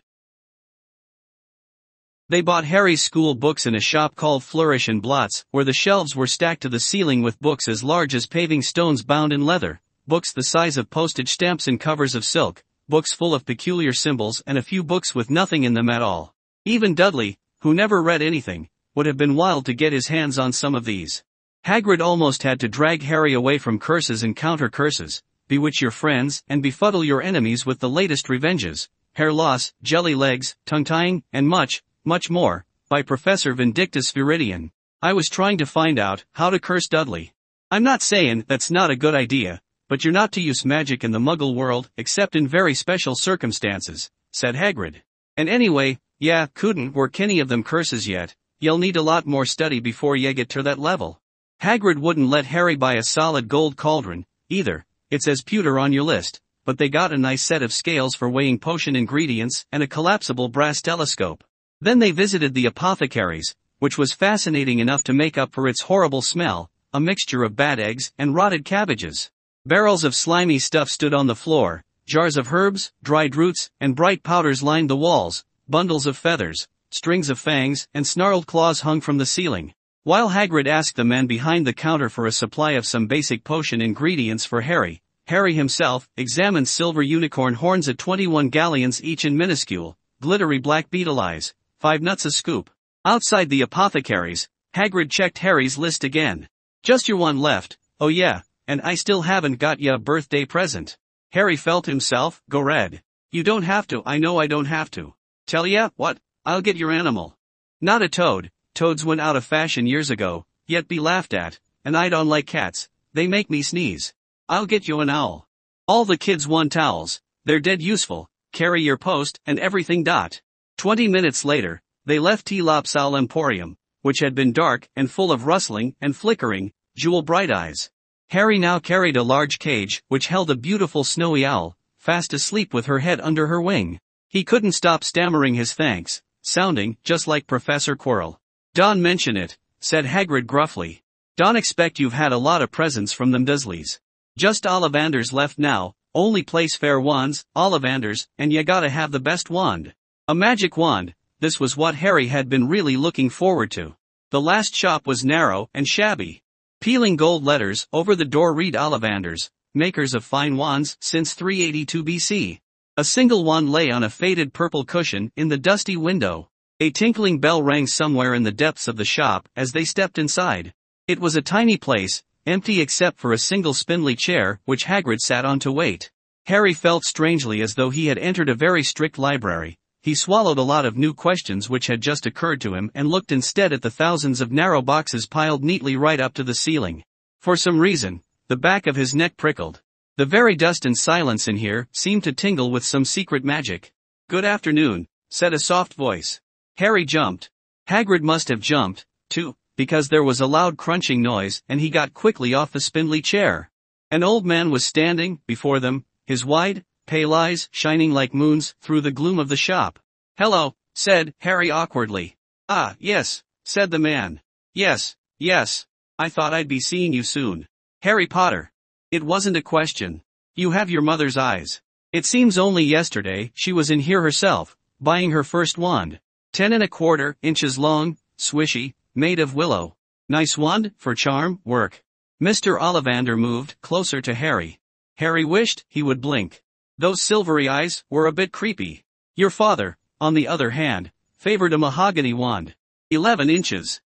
They 2.29 2.41
bought 2.41 2.65
Harry's 2.65 3.01
school 3.01 3.33
books 3.33 3.65
in 3.65 3.73
a 3.73 3.79
shop 3.79 4.15
called 4.15 4.43
Flourish 4.43 4.87
and 4.87 5.01
Blotts, 5.01 5.45
where 5.49 5.63
the 5.63 5.73
shelves 5.73 6.15
were 6.15 6.27
stacked 6.27 6.61
to 6.61 6.69
the 6.69 6.79
ceiling 6.79 7.23
with 7.23 7.41
books 7.41 7.67
as 7.67 7.83
large 7.83 8.13
as 8.13 8.27
paving 8.27 8.61
stones 8.61 9.01
bound 9.01 9.33
in 9.33 9.47
leather, 9.47 9.81
books 10.07 10.31
the 10.31 10.43
size 10.43 10.77
of 10.77 10.91
postage 10.91 11.29
stamps 11.29 11.67
and 11.67 11.79
covers 11.79 12.13
of 12.13 12.23
silk, 12.23 12.63
books 12.87 13.13
full 13.13 13.33
of 13.33 13.47
peculiar 13.47 13.93
symbols 13.93 14.43
and 14.45 14.59
a 14.59 14.61
few 14.61 14.83
books 14.83 15.15
with 15.15 15.31
nothing 15.31 15.63
in 15.63 15.73
them 15.73 15.89
at 15.89 16.03
all. 16.03 16.35
Even 16.65 16.93
Dudley, 16.93 17.39
who 17.61 17.73
never 17.73 17.99
read 17.99 18.21
anything, 18.21 18.69
would 18.93 19.07
have 19.07 19.17
been 19.17 19.35
wild 19.35 19.65
to 19.65 19.73
get 19.73 19.91
his 19.91 20.09
hands 20.09 20.37
on 20.37 20.53
some 20.53 20.75
of 20.75 20.85
these. 20.85 21.23
Hagrid 21.65 21.99
almost 21.99 22.43
had 22.43 22.59
to 22.59 22.67
drag 22.67 23.01
Harry 23.01 23.33
away 23.33 23.57
from 23.57 23.79
curses 23.79 24.21
and 24.21 24.35
counter 24.35 24.69
curses, 24.69 25.23
bewitch 25.47 25.81
your 25.81 25.89
friends, 25.89 26.43
and 26.47 26.61
befuddle 26.61 27.03
your 27.03 27.23
enemies 27.23 27.65
with 27.65 27.79
the 27.79 27.89
latest 27.89 28.29
revenges, 28.29 28.87
hair 29.13 29.33
loss, 29.33 29.73
jelly 29.81 30.13
legs, 30.13 30.55
tongue-tying, 30.67 31.23
and 31.33 31.47
much, 31.47 31.81
much 32.09 32.27
more, 32.31 32.65
by 32.89 33.03
Professor 33.03 33.53
Vindictus 33.53 34.11
Viridian. 34.11 34.71
I 34.99 35.13
was 35.13 35.29
trying 35.29 35.59
to 35.59 35.67
find 35.67 35.99
out 35.99 36.25
how 36.33 36.49
to 36.49 36.59
curse 36.59 36.87
Dudley. 36.87 37.33
I'm 37.69 37.83
not 37.83 38.01
saying 38.01 38.45
that's 38.47 38.71
not 38.71 38.89
a 38.89 38.95
good 38.95 39.13
idea, 39.13 39.61
but 39.87 40.03
you're 40.03 40.11
not 40.11 40.31
to 40.31 40.41
use 40.41 40.65
magic 40.65 41.03
in 41.03 41.11
the 41.11 41.19
muggle 41.19 41.53
world 41.53 41.91
except 41.97 42.35
in 42.35 42.47
very 42.47 42.73
special 42.73 43.13
circumstances, 43.13 44.09
said 44.33 44.55
Hagrid. 44.55 44.95
And 45.37 45.47
anyway, 45.47 45.99
yeah, 46.17 46.47
couldn't 46.55 46.95
work 46.95 47.19
any 47.19 47.39
of 47.41 47.47
them 47.47 47.63
curses 47.63 48.07
yet, 48.07 48.35
you'll 48.59 48.79
need 48.79 48.95
a 48.95 49.03
lot 49.03 49.27
more 49.27 49.45
study 49.45 49.79
before 49.79 50.15
you 50.15 50.33
get 50.33 50.49
to 50.49 50.63
that 50.63 50.79
level. 50.79 51.21
Hagrid 51.61 51.99
wouldn't 51.99 52.29
let 52.29 52.45
Harry 52.45 52.75
buy 52.75 52.95
a 52.95 53.03
solid 53.03 53.47
gold 53.47 53.77
cauldron, 53.77 54.25
either, 54.49 54.83
it 55.11 55.21
says 55.21 55.43
pewter 55.43 55.77
on 55.77 55.93
your 55.93 56.03
list, 56.03 56.41
but 56.65 56.79
they 56.79 56.89
got 56.89 57.13
a 57.13 57.17
nice 57.19 57.43
set 57.43 57.61
of 57.61 57.71
scales 57.71 58.15
for 58.15 58.27
weighing 58.27 58.57
potion 58.57 58.95
ingredients 58.95 59.63
and 59.71 59.83
a 59.83 59.87
collapsible 59.87 60.49
brass 60.49 60.81
telescope. 60.81 61.43
Then 61.81 61.99
they 61.99 62.11
visited 62.11 62.53
the 62.53 62.65
apothecary's, 62.65 63.55
which 63.79 63.97
was 63.97 64.11
fascinating 64.11 64.79
enough 64.79 65.01
to 65.05 65.13
make 65.13 65.37
up 65.37 65.53
for 65.53 65.65
its 65.65 65.83
horrible 65.83 66.21
smell, 66.21 66.69
a 66.93 66.99
mixture 66.99 67.43
of 67.43 67.55
bad 67.55 67.79
eggs 67.79 68.11
and 68.17 68.35
rotted 68.35 68.65
cabbages. 68.65 69.31
Barrels 69.65 70.03
of 70.03 70.13
slimy 70.13 70.59
stuff 70.59 70.89
stood 70.89 71.13
on 71.13 71.27
the 71.27 71.35
floor, 71.35 71.85
jars 72.05 72.35
of 72.35 72.51
herbs, 72.51 72.91
dried 73.01 73.37
roots, 73.37 73.69
and 73.79 73.95
bright 73.95 74.23
powders 74.23 74.61
lined 74.61 74.89
the 74.89 74.97
walls, 74.97 75.45
bundles 75.69 76.05
of 76.05 76.17
feathers, 76.17 76.67
strings 76.91 77.29
of 77.29 77.39
fangs, 77.39 77.87
and 77.93 78.05
snarled 78.05 78.45
claws 78.45 78.81
hung 78.81 78.99
from 78.99 79.17
the 79.17 79.25
ceiling. 79.25 79.73
While 80.03 80.31
Hagrid 80.31 80.67
asked 80.67 80.97
the 80.97 81.05
man 81.05 81.27
behind 81.27 81.65
the 81.65 81.71
counter 81.71 82.09
for 82.09 82.25
a 82.25 82.31
supply 82.33 82.71
of 82.71 82.85
some 82.85 83.07
basic 83.07 83.45
potion 83.45 83.81
ingredients 83.81 84.43
for 84.43 84.61
Harry, 84.61 85.01
Harry 85.27 85.53
himself 85.53 86.09
examined 86.17 86.67
silver 86.67 87.01
unicorn 87.01 87.53
horns 87.53 87.87
at 87.87 87.97
21 87.97 88.49
galleons 88.49 89.01
each 89.01 89.23
in 89.23 89.37
minuscule, 89.37 89.95
glittery 90.19 90.57
black 90.57 90.89
beetle 90.89 91.19
eyes, 91.19 91.53
five 91.79 92.01
nuts 92.01 92.25
a 92.25 92.31
scoop. 92.31 92.69
Outside 93.05 93.49
the 93.49 93.61
apothecary's, 93.61 94.49
Hagrid 94.75 95.09
checked 95.09 95.37
Harry's 95.39 95.77
list 95.77 96.03
again. 96.03 96.49
Just 96.83 97.07
your 97.07 97.17
one 97.17 97.39
left, 97.39 97.77
oh 97.99 98.09
yeah, 98.09 98.41
and 98.67 98.81
I 98.81 98.95
still 98.95 99.21
haven't 99.21 99.59
got 99.59 99.79
ya 99.79 99.95
a 99.95 99.97
birthday 99.97 100.45
present. 100.45 100.97
Harry 101.31 101.55
felt 101.55 101.85
himself 101.85 102.41
go 102.49 102.59
red. 102.59 103.01
You 103.31 103.43
don't 103.43 103.63
have 103.63 103.87
to, 103.87 104.03
I 104.05 104.17
know 104.17 104.37
I 104.39 104.47
don't 104.47 104.65
have 104.65 104.91
to. 104.91 105.13
Tell 105.47 105.65
ya, 105.65 105.89
what? 105.95 106.19
I'll 106.45 106.61
get 106.61 106.75
your 106.75 106.91
animal. 106.91 107.37
Not 107.81 108.01
a 108.01 108.09
toad, 108.09 108.51
Toads 108.79 109.03
went 109.03 109.19
out 109.19 109.35
of 109.35 109.43
fashion 109.43 109.87
years 109.87 110.09
ago, 110.09 110.45
yet 110.65 110.87
be 110.87 110.99
laughed 110.99 111.33
at, 111.33 111.59
and 111.83 111.97
I 111.97 112.07
don't 112.07 112.29
like 112.29 112.47
cats, 112.47 112.87
they 113.13 113.27
make 113.27 113.49
me 113.49 113.61
sneeze. 113.61 114.13
I'll 114.47 114.65
get 114.65 114.87
you 114.87 115.01
an 115.01 115.09
owl. 115.09 115.47
All 115.87 116.05
the 116.05 116.17
kids 116.17 116.47
want 116.47 116.71
towels, 116.71 117.21
they're 117.45 117.59
dead 117.59 117.81
useful, 117.81 118.29
carry 118.53 118.81
your 118.81 118.97
post, 118.97 119.39
and 119.45 119.59
everything. 119.59 120.03
Dot. 120.03 120.41
Twenty 120.79 121.09
minutes 121.09 121.43
later, 121.43 121.81
they 122.05 122.19
left 122.19 122.53
Eeylops 122.53 122.95
Owl 122.95 123.17
Emporium, 123.17 123.75
which 124.01 124.19
had 124.19 124.33
been 124.33 124.53
dark 124.53 124.87
and 124.95 125.11
full 125.11 125.29
of 125.29 125.45
rustling 125.45 125.93
and 125.99 126.15
flickering, 126.15 126.71
jewel 126.95 127.21
bright 127.21 127.51
eyes. 127.51 127.91
Harry 128.29 128.57
now 128.57 128.79
carried 128.79 129.17
a 129.17 129.21
large 129.21 129.59
cage 129.59 130.01
which 130.07 130.27
held 130.27 130.49
a 130.49 130.55
beautiful 130.55 131.03
snowy 131.03 131.45
owl, 131.45 131.75
fast 131.97 132.31
asleep 132.31 132.73
with 132.73 132.85
her 132.85 132.99
head 132.99 133.19
under 133.19 133.47
her 133.47 133.61
wing. 133.61 133.99
He 134.29 134.45
couldn't 134.45 134.71
stop 134.71 135.03
stammering 135.03 135.53
his 135.53 135.73
thanks, 135.73 136.21
sounding 136.43 136.95
just 137.03 137.27
like 137.27 137.45
Professor 137.45 137.97
Quirrell. 137.97 138.37
Don't 138.73 139.01
mention 139.01 139.35
it, 139.35 139.57
said 139.81 140.05
Hagrid 140.05 140.45
gruffly. 140.45 141.03
Don't 141.35 141.57
expect 141.57 141.99
you've 141.99 142.13
had 142.13 142.31
a 142.31 142.37
lot 142.37 142.61
of 142.61 142.71
presents 142.71 143.11
from 143.11 143.31
them 143.31 143.45
Dursleys. 143.45 143.99
Just 144.37 144.63
Ollivanders 144.63 145.33
left 145.33 145.59
now, 145.59 145.95
only 146.15 146.41
place 146.41 146.77
fair 146.77 147.01
wands, 147.01 147.43
Ollivanders, 147.53 148.27
and 148.37 148.53
you 148.53 148.63
gotta 148.63 148.89
have 148.89 149.11
the 149.11 149.19
best 149.19 149.49
wand. 149.49 149.93
A 150.29 150.35
magic 150.35 150.77
wand, 150.77 151.15
this 151.39 151.59
was 151.59 151.75
what 151.75 151.95
Harry 151.95 152.27
had 152.27 152.49
been 152.49 152.67
really 152.67 152.95
looking 152.95 153.31
forward 153.31 153.71
to. 153.71 153.95
The 154.29 154.39
last 154.39 154.75
shop 154.75 155.07
was 155.07 155.25
narrow 155.25 155.71
and 155.73 155.87
shabby. 155.87 156.43
Peeling 156.81 157.15
gold 157.15 157.43
letters 157.43 157.87
over 157.91 158.15
the 158.15 158.25
door 158.25 158.53
read 158.53 158.75
Ollivanders, 158.75 159.49
makers 159.73 160.13
of 160.13 160.23
fine 160.23 160.55
wands 160.55 160.97
since 161.01 161.33
382 161.33 162.03
BC. 162.03 162.59
A 162.95 163.03
single 163.03 163.43
wand 163.43 163.71
lay 163.71 163.89
on 163.89 164.03
a 164.03 164.09
faded 164.11 164.53
purple 164.53 164.85
cushion 164.85 165.31
in 165.35 165.47
the 165.47 165.57
dusty 165.57 165.97
window. 165.97 166.47
A 166.79 166.91
tinkling 166.91 167.39
bell 167.39 167.63
rang 167.63 167.87
somewhere 167.87 168.35
in 168.35 168.43
the 168.43 168.51
depths 168.51 168.87
of 168.87 168.97
the 168.97 169.05
shop 169.05 169.49
as 169.55 169.71
they 169.71 169.83
stepped 169.83 170.19
inside. 170.19 170.75
It 171.07 171.17
was 171.17 171.35
a 171.35 171.41
tiny 171.41 171.75
place, 171.75 172.21
empty 172.45 172.81
except 172.81 173.17
for 173.17 173.33
a 173.33 173.39
single 173.39 173.73
spindly 173.73 174.15
chair 174.15 174.59
which 174.65 174.85
Hagrid 174.85 175.21
sat 175.21 175.43
on 175.43 175.57
to 175.61 175.71
wait. 175.71 176.11
Harry 176.45 176.75
felt 176.75 177.03
strangely 177.03 177.63
as 177.63 177.73
though 177.73 177.89
he 177.89 178.05
had 178.05 178.19
entered 178.19 178.49
a 178.49 178.53
very 178.53 178.83
strict 178.83 179.17
library. 179.17 179.79
He 180.01 180.15
swallowed 180.15 180.57
a 180.57 180.63
lot 180.63 180.85
of 180.85 180.97
new 180.97 181.13
questions 181.13 181.69
which 181.69 181.87
had 181.87 182.01
just 182.01 182.25
occurred 182.25 182.61
to 182.61 182.73
him 182.73 182.89
and 182.95 183.09
looked 183.09 183.33
instead 183.33 183.73
at 183.73 183.81
the 183.81 183.91
thousands 183.91 184.39
of 184.39 184.51
narrow 184.51 184.81
boxes 184.81 185.25
piled 185.25 185.63
neatly 185.63 185.97
right 185.97 186.21
up 186.21 186.33
to 186.35 186.43
the 186.43 186.53
ceiling. 186.53 187.03
For 187.41 187.57
some 187.57 187.79
reason, 187.79 188.21
the 188.47 188.55
back 188.55 188.87
of 188.87 188.95
his 188.95 189.13
neck 189.13 189.35
prickled. 189.35 189.81
The 190.15 190.25
very 190.25 190.55
dust 190.55 190.85
and 190.85 190.97
silence 190.97 191.47
in 191.47 191.57
here 191.57 191.87
seemed 191.91 192.23
to 192.23 192.33
tingle 192.33 192.71
with 192.71 192.85
some 192.85 193.03
secret 193.03 193.43
magic. 193.43 193.91
Good 194.29 194.45
afternoon, 194.45 195.07
said 195.29 195.53
a 195.53 195.59
soft 195.59 195.93
voice. 195.95 196.39
Harry 196.77 197.03
jumped. 197.03 197.49
Hagrid 197.89 198.21
must 198.21 198.47
have 198.47 198.61
jumped, 198.61 199.05
too, 199.29 199.55
because 199.75 200.07
there 200.07 200.23
was 200.23 200.39
a 200.39 200.45
loud 200.45 200.77
crunching 200.77 201.21
noise 201.21 201.61
and 201.67 201.81
he 201.81 201.89
got 201.89 202.13
quickly 202.13 202.53
off 202.53 202.71
the 202.71 202.79
spindly 202.79 203.21
chair. 203.21 203.69
An 204.11 204.23
old 204.23 204.45
man 204.45 204.71
was 204.71 204.85
standing 204.85 205.41
before 205.45 205.79
them, 205.79 206.05
his 206.25 206.45
wide, 206.45 206.83
pale 207.09 207.33
eyes 207.33 207.67
shining 207.71 208.11
like 208.11 208.35
moons 208.35 208.75
through 208.81 209.01
the 209.01 209.17
gloom 209.19 209.39
of 209.39 209.49
the 209.49 209.57
shop. 209.57 209.97
Hello, 210.37 210.75
said 210.93 211.33
Harry 211.39 211.71
awkwardly. 211.71 212.37
Ah, 212.69 212.95
yes, 212.99 213.41
said 213.65 213.89
the 213.89 213.97
man. 213.97 214.41
Yes, 214.75 215.15
yes, 215.39 215.87
I 216.19 216.29
thought 216.29 216.53
I'd 216.53 216.67
be 216.67 216.79
seeing 216.79 217.11
you 217.11 217.23
soon. 217.23 217.67
Harry 218.03 218.27
Potter. 218.27 218.71
It 219.09 219.23
wasn't 219.23 219.57
a 219.57 219.63
question. 219.63 220.21
You 220.53 220.69
have 220.69 220.91
your 220.91 221.01
mother's 221.01 221.35
eyes. 221.35 221.81
It 222.13 222.27
seems 222.27 222.59
only 222.59 222.83
yesterday 222.83 223.51
she 223.55 223.73
was 223.73 223.89
in 223.89 224.01
here 224.01 224.21
herself, 224.21 224.77
buying 225.01 225.31
her 225.31 225.43
first 225.43 225.79
wand. 225.79 226.19
Ten 226.53 226.73
and 226.73 226.83
a 226.83 226.87
quarter 226.87 227.37
inches 227.41 227.79
long, 227.79 228.17
swishy, 228.37 228.93
made 229.15 229.39
of 229.39 229.55
willow. 229.55 229.95
Nice 230.27 230.59
wand, 230.59 230.91
for 230.95 231.15
charm, 231.15 231.59
work. 231.65 232.03
Mr. 232.39 232.79
Ollivander 232.79 233.35
moved 233.35 233.81
closer 233.81 234.21
to 234.21 234.35
Harry. 234.35 234.79
Harry 235.15 235.43
wished 235.43 235.85
he 235.87 236.03
would 236.03 236.21
blink. 236.21 236.61
Those 236.99 237.21
silvery 237.21 237.69
eyes 237.69 238.03
were 238.09 238.25
a 238.25 238.33
bit 238.33 238.51
creepy. 238.51 239.05
Your 239.37 239.49
father, 239.49 239.97
on 240.19 240.33
the 240.33 240.49
other 240.49 240.71
hand, 240.71 241.13
favored 241.37 241.71
a 241.71 241.77
mahogany 241.77 242.33
wand. 242.33 242.75
11 243.09 243.49
inches. 243.49 244.01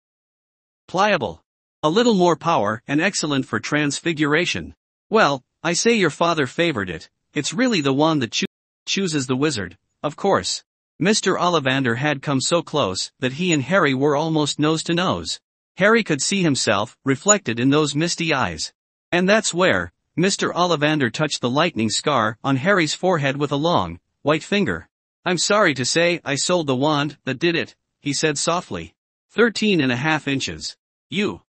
Pliable. 0.86 1.42
A 1.82 1.88
little 1.88 2.12
more 2.12 2.36
power 2.36 2.82
and 2.86 3.00
excellent 3.00 3.46
for 3.46 3.58
transfiguration. 3.60 4.74
Well, 5.08 5.42
I 5.62 5.72
say 5.72 5.94
your 5.94 6.10
father 6.10 6.46
favored 6.46 6.90
it, 6.90 7.08
it's 7.32 7.54
really 7.54 7.80
the 7.80 7.94
wand 7.94 8.20
that 8.20 8.32
cho 8.32 8.44
chooses 8.84 9.26
the 9.26 9.36
wizard, 9.36 9.78
of 10.02 10.16
course. 10.16 10.62
Mr. 11.00 11.40
Ollivander 11.40 11.96
had 11.96 12.20
come 12.20 12.42
so 12.42 12.60
close 12.60 13.10
that 13.20 13.32
he 13.40 13.54
and 13.54 13.62
Harry 13.62 13.94
were 13.94 14.16
almost 14.16 14.58
nose 14.58 14.82
to 14.82 14.92
nose. 14.92 15.40
Harry 15.78 16.04
could 16.04 16.20
see 16.20 16.42
himself 16.42 16.98
reflected 17.06 17.58
in 17.58 17.70
those 17.70 17.96
misty 17.96 18.34
eyes. 18.34 18.70
And 19.10 19.26
that's 19.26 19.54
where, 19.54 19.94
Mr. 20.16 20.52
Ollivander 20.52 21.10
touched 21.10 21.40
the 21.40 21.48
lightning 21.48 21.88
scar 21.88 22.36
on 22.44 22.56
Harry's 22.56 22.92
forehead 22.92 23.38
with 23.38 23.50
a 23.50 23.56
long, 23.56 23.98
white 24.20 24.42
finger. 24.42 24.88
I'm 25.24 25.38
sorry 25.38 25.72
to 25.72 25.86
say 25.86 26.20
I 26.22 26.34
sold 26.34 26.66
the 26.66 26.76
wand 26.76 27.16
that 27.24 27.38
did 27.38 27.56
it, 27.56 27.74
he 27.98 28.12
said 28.12 28.36
softly. 28.36 28.94
Thirteen 29.30 29.80
and 29.80 29.90
a 29.90 29.96
half 29.96 30.28
inches. 30.28 30.76
You. 31.08 31.40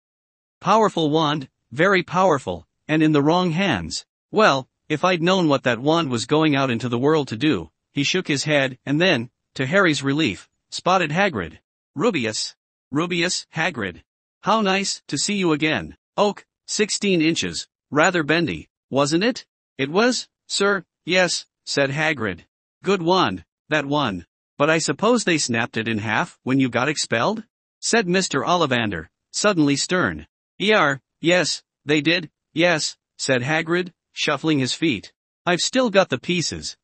Powerful 0.61 1.11
wand, 1.11 1.49
very 1.73 2.05
powerful, 2.05 2.69
and 2.87 3.03
in 3.03 3.11
the 3.11 3.23
wrong 3.23 3.51
hands. 3.51 4.07
Well, 4.31 4.69
if 4.89 5.05
I'd 5.05 5.23
known 5.23 5.49
what 5.49 5.65
that 5.65 5.81
wand 5.81 6.11
was 6.11 6.27
going 6.27 6.55
out 6.55 6.71
into 6.71 6.89
the 6.89 6.99
world 6.99 7.27
to 7.29 7.37
do, 7.37 7.73
he 7.91 8.05
shook 8.05 8.29
his 8.29 8.45
head, 8.45 8.79
and 8.87 9.01
then, 9.01 9.31
to 9.55 9.67
Harry's 9.67 10.05
relief, 10.05 10.49
spotted 10.71 11.11
Hagrid. 11.11 11.59
Rubeus. 11.97 12.55
Rubeus, 12.93 13.47
Hagrid. 13.57 14.03
How 14.43 14.61
nice 14.61 15.03
to 15.09 15.19
see 15.19 15.35
you 15.35 15.53
again. 15.53 15.97
Oak, 16.17 16.47
16 16.67 17.21
inches, 17.21 17.67
rather 17.93 18.25
bendy, 18.25 18.69
wasn't 18.91 19.23
it? 19.23 19.47
It 19.79 19.91
was, 19.91 20.27
sir, 20.49 20.85
yes, 21.05 21.47
said 21.65 21.91
Hagrid. 21.91 22.41
Good 22.83 23.03
one, 23.03 23.45
that 23.69 23.87
one. 23.87 24.27
But 24.59 24.71
I 24.71 24.79
suppose 24.79 25.23
they 25.23 25.39
snapped 25.39 25.77
it 25.77 25.87
in 25.87 25.99
half 25.99 26.39
when 26.43 26.59
you 26.59 26.69
got 26.69 26.89
expelled? 26.89 27.45
said 27.81 28.07
Mr. 28.07 28.45
Ollivander, 28.45 29.09
suddenly 29.31 29.77
stern. 29.77 30.27
Yar, 30.59 31.01
yes, 31.21 31.63
they 31.85 32.01
did, 32.01 32.31
yes, 32.53 32.97
said 33.19 33.43
Hagrid, 33.43 33.93
shuffling 34.13 34.59
his 34.59 34.73
feet. 34.73 35.13
I've 35.45 35.61
still 35.61 35.91
got 35.91 36.09
the 36.09 36.19
pieces. 36.19 36.77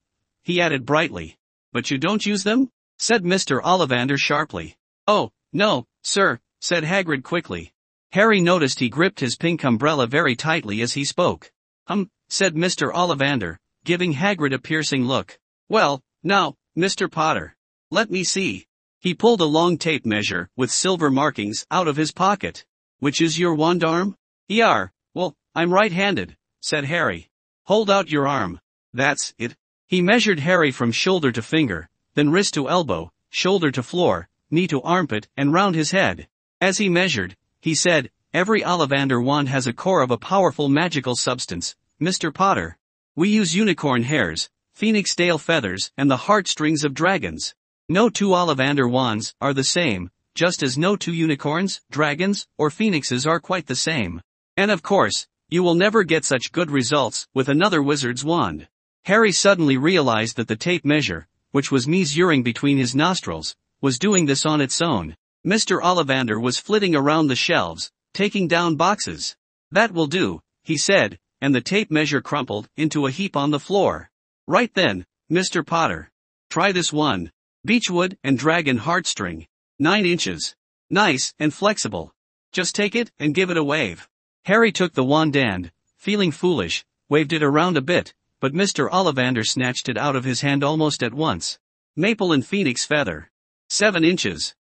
He 0.42 0.61
added 0.61 0.85
brightly. 0.85 1.38
But 1.73 1.90
you 1.90 1.99
don't 1.99 2.25
use 2.27 2.44
them? 2.44 2.71
said 2.99 3.23
Mr. 3.23 3.62
Ollivander 3.62 4.18
sharply. 4.18 4.77
Oh, 5.07 5.31
no, 5.53 5.87
sir, 6.03 6.40
said 6.61 6.83
Hagrid 6.83 7.23
quickly. 7.23 7.73
Harry 8.12 8.40
noticed 8.40 8.79
he 8.79 8.88
gripped 8.88 9.21
his 9.21 9.37
pink 9.37 9.64
umbrella 9.64 10.07
very 10.07 10.35
tightly 10.35 10.81
as 10.81 10.94
he 10.94 11.05
spoke. 11.05 11.53
Um, 11.87 12.11
said 12.29 12.55
Mr. 12.55 12.92
Ollivander, 12.92 13.59
giving 13.85 14.14
Hagrid 14.14 14.55
a 14.55 14.59
piercing 14.59 15.05
look. 15.05 15.38
Well, 15.68 16.03
now, 16.23 16.55
Mr. 16.77 17.11
Potter. 17.11 17.55
Let 17.90 18.11
me 18.11 18.25
see. 18.25 18.66
He 19.01 19.14
pulled 19.14 19.40
a 19.40 19.44
long 19.44 19.79
tape 19.79 20.07
measure 20.07 20.49
with 20.57 20.71
silver 20.71 21.11
markings 21.11 21.66
out 21.71 21.87
of 21.87 21.97
his 21.97 22.12
pocket. 22.12 22.64
Which 22.99 23.21
is 23.21 23.38
your 23.38 23.55
wand 23.55 23.85
arm? 23.85 24.16
Yar, 24.49 24.92
well, 25.14 25.37
I'm 25.55 25.73
right-handed, 25.73 26.37
said 26.61 26.85
Harry. 26.85 27.29
Hold 27.64 27.90
out 27.90 28.11
your 28.11 28.27
arm. 28.27 28.59
That's 28.92 29.35
it. 29.38 29.55
He 29.87 30.03
measured 30.03 30.40
Harry 30.40 30.71
from 30.71 30.92
shoulder 30.92 31.31
to 31.33 31.42
finger, 31.42 31.88
then 32.14 32.31
wrist 32.31 32.55
to 32.55 32.68
elbow, 32.68 33.12
shoulder 33.31 33.71
to 33.71 33.83
floor, 33.83 34.29
knee 34.51 34.66
to 34.68 34.83
armpit, 34.83 35.29
and 35.37 35.53
round 35.53 35.75
his 35.75 35.90
head. 35.90 36.29
As 36.61 36.79
he 36.79 36.88
measured, 36.88 37.37
he 37.61 37.75
said, 37.75 38.11
every 38.33 38.62
Ollivander 38.62 39.23
wand 39.23 39.49
has 39.49 39.66
a 39.66 39.73
core 39.73 40.03
of 40.03 40.11
a 40.11 40.18
powerful 40.18 40.68
magical 40.68 41.16
substance, 41.16 41.75
Mr. 42.01 42.33
Potter. 42.33 42.79
We 43.16 43.29
use 43.29 43.55
unicorn 43.55 44.05
hairs, 44.05 44.49
phoenix 44.75 45.14
tail 45.14 45.38
feathers, 45.38 45.90
and 45.97 46.11
the 46.11 46.29
heartstrings 46.29 46.85
of 46.85 46.94
dragons. 46.94 47.55
No 47.88 48.09
two 48.09 48.29
Ollivander 48.29 48.88
wands 48.88 49.35
are 49.40 49.53
the 49.55 49.64
same, 49.64 50.11
just 50.35 50.62
as 50.62 50.79
no 50.79 50.94
two 50.94 51.12
unicorns, 51.12 51.81
dragons, 51.90 52.47
or 52.57 52.71
phoenixes 52.71 53.27
are 53.27 53.40
quite 53.40 53.66
the 53.66 53.75
same. 53.75 54.21
And 54.57 54.71
of 54.71 54.83
course, 54.83 55.27
you 55.49 55.62
will 55.62 55.75
never 55.75 56.05
get 56.05 56.25
such 56.25 56.53
good 56.53 56.71
results 56.71 57.27
with 57.35 57.49
another 57.49 57.83
wizard's 57.83 58.25
wand. 58.25 58.68
Harry 59.05 59.33
suddenly 59.33 59.77
realized 59.77 60.37
that 60.37 60.47
the 60.47 60.55
tape 60.55 60.85
measure, 60.85 61.27
which 61.51 61.73
was 61.73 61.88
measuring 61.88 62.42
between 62.42 62.77
his 62.77 62.94
nostrils, 62.94 63.57
was 63.81 63.99
doing 63.99 64.27
this 64.27 64.44
on 64.44 64.61
its 64.61 64.83
own. 64.83 65.16
Mr. 65.49 65.81
Ollivander 65.81 66.39
was 66.39 66.59
flitting 66.59 66.95
around 66.95 67.29
the 67.29 67.35
shelves, 67.35 67.91
taking 68.13 68.49
down 68.49 68.77
boxes. 68.77 69.35
That 69.71 69.93
will 69.93 70.07
do, 70.07 70.43
he 70.63 70.77
said, 70.77 71.19
and 71.41 71.55
the 71.55 71.63
tape 71.63 71.91
measure 71.91 72.21
crumpled 72.21 72.69
into 72.77 73.07
a 73.07 73.11
heap 73.11 73.35
on 73.35 73.51
the 73.51 73.59
floor. 73.59 74.11
Right 74.47 74.71
then, 74.75 75.07
Mr. 75.33 75.65
Potter. 75.65 76.11
Try 76.51 76.73
this 76.73 76.93
one. 76.93 77.33
Beechwood 77.65 78.19
and 78.23 78.39
dragon 78.39 78.79
heartstring. 78.79 79.47
9 79.79 80.05
inches. 80.05 80.55
Nice 80.91 81.33
and 81.39 81.55
flexible. 81.55 82.13
Just 82.53 82.75
take 82.75 82.95
it 82.95 83.11
and 83.19 83.35
give 83.35 83.49
it 83.49 83.57
a 83.57 83.65
wave. 83.65 84.07
Harry 84.45 84.71
took 84.71 84.93
the 84.93 85.03
wand 85.03 85.35
and, 85.35 85.73
feeling 85.97 86.31
foolish, 86.31 86.85
waved 87.09 87.33
it 87.33 87.43
around 87.43 87.79
a 87.79 87.81
bit, 87.81 88.13
but 88.39 88.53
Mr. 88.53 88.91
Ollivander 88.91 89.47
snatched 89.47 89.89
it 89.89 89.97
out 89.97 90.15
of 90.15 90.25
his 90.25 90.43
hand 90.43 90.63
almost 90.63 91.03
at 91.03 91.15
once. 91.15 91.59
Maple 91.97 92.33
and 92.33 92.45
phoenix 92.45 92.85
feather. 92.85 93.31
7 93.71 94.05
inches. 94.05 94.55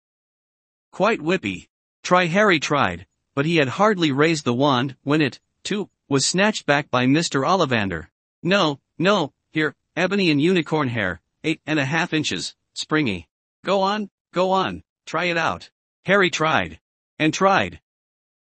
Quite 0.94 1.18
whippy. 1.18 1.66
Try 2.04 2.26
Harry 2.26 2.60
tried, 2.60 3.08
but 3.34 3.46
he 3.46 3.56
had 3.56 3.66
hardly 3.66 4.12
raised 4.12 4.44
the 4.44 4.54
wand 4.54 4.94
when 5.02 5.20
it, 5.20 5.40
too, 5.64 5.90
was 6.08 6.24
snatched 6.24 6.66
back 6.66 6.88
by 6.88 7.04
Mr. 7.04 7.44
Ollivander. 7.44 8.10
No, 8.44 8.78
no, 8.96 9.32
here, 9.50 9.74
ebony 9.96 10.30
and 10.30 10.40
unicorn 10.40 10.86
hair, 10.86 11.20
eight 11.42 11.60
and 11.66 11.80
a 11.80 11.84
half 11.84 12.12
inches, 12.12 12.54
springy. 12.74 13.26
Go 13.64 13.82
on, 13.82 14.08
go 14.32 14.52
on, 14.52 14.84
try 15.04 15.24
it 15.24 15.36
out. 15.36 15.68
Harry 16.04 16.30
tried. 16.30 16.78
And 17.18 17.34
tried. 17.34 17.80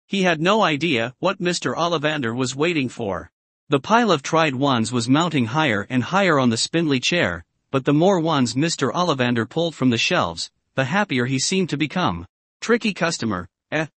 He 0.05 0.23
had 0.23 0.41
no 0.41 0.61
idea 0.61 1.15
what 1.19 1.39
Mr. 1.39 1.73
Ollivander 1.73 2.35
was 2.35 2.53
waiting 2.53 2.89
for. 2.89 3.31
The 3.69 3.79
pile 3.79 4.11
of 4.11 4.23
tried 4.23 4.55
wands 4.55 4.91
was 4.91 5.07
mounting 5.07 5.45
higher 5.45 5.87
and 5.89 6.03
higher 6.03 6.37
on 6.37 6.49
the 6.49 6.57
spindly 6.57 6.99
chair, 6.99 7.45
but 7.71 7.85
the 7.85 7.93
more 7.93 8.19
wands 8.19 8.55
Mr. 8.55 8.91
Ollivander 8.91 9.49
pulled 9.49 9.73
from 9.73 9.89
the 9.89 9.97
shelves, 9.97 10.51
the 10.75 10.85
happier 10.85 11.25
he 11.25 11.39
seemed 11.39 11.69
to 11.69 11.77
become. 11.77 12.27
Tricky 12.61 12.93
customer, 12.93 13.47
eh? 13.71 13.87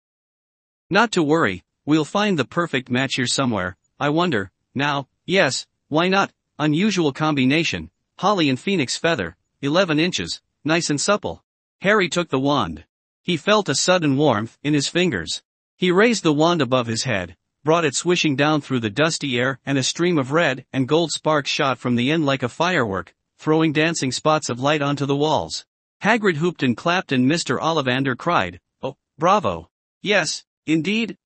Not 0.88 1.12
to 1.12 1.22
worry, 1.22 1.62
we'll 1.84 2.04
find 2.04 2.38
the 2.38 2.44
perfect 2.44 2.90
match 2.90 3.16
here 3.16 3.26
somewhere, 3.26 3.76
I 4.00 4.08
wonder, 4.10 4.50
now, 4.74 5.08
yes, 5.26 5.66
why 5.88 6.08
not, 6.08 6.32
unusual 6.58 7.12
combination, 7.12 7.90
holly 8.18 8.48
and 8.48 8.58
phoenix 8.58 8.96
feather, 8.96 9.36
11 9.60 9.98
inches, 9.98 10.40
nice 10.64 10.88
and 10.88 11.00
supple. 11.00 11.42
Harry 11.80 12.08
took 12.08 12.28
the 12.28 12.38
wand. 12.38 12.84
He 13.22 13.36
felt 13.36 13.68
a 13.68 13.74
sudden 13.74 14.16
warmth 14.16 14.56
in 14.62 14.74
his 14.74 14.88
fingers. 14.88 15.42
He 15.76 15.90
raised 15.90 16.22
the 16.22 16.32
wand 16.32 16.62
above 16.62 16.86
his 16.86 17.04
head, 17.04 17.36
brought 17.64 17.84
it 17.84 17.94
swishing 17.94 18.36
down 18.36 18.60
through 18.60 18.80
the 18.80 18.90
dusty 18.90 19.38
air 19.38 19.58
and 19.66 19.76
a 19.76 19.82
stream 19.82 20.16
of 20.16 20.32
red 20.32 20.64
and 20.72 20.88
gold 20.88 21.12
sparks 21.12 21.50
shot 21.50 21.78
from 21.78 21.96
the 21.96 22.10
end 22.10 22.24
like 22.24 22.42
a 22.42 22.48
firework, 22.48 23.14
throwing 23.38 23.72
dancing 23.72 24.10
spots 24.10 24.48
of 24.48 24.60
light 24.60 24.82
onto 24.82 25.06
the 25.06 25.16
walls. 25.16 25.66
Hagrid 26.02 26.36
hooped 26.36 26.62
and 26.62 26.76
clapped 26.76 27.12
and 27.12 27.26
Mr. 27.26 27.58
Ollivander 27.58 28.16
cried, 28.16 28.60
Oh, 28.82 28.96
bravo. 29.18 29.68
Yes, 30.02 30.44
indeed. 30.66 31.16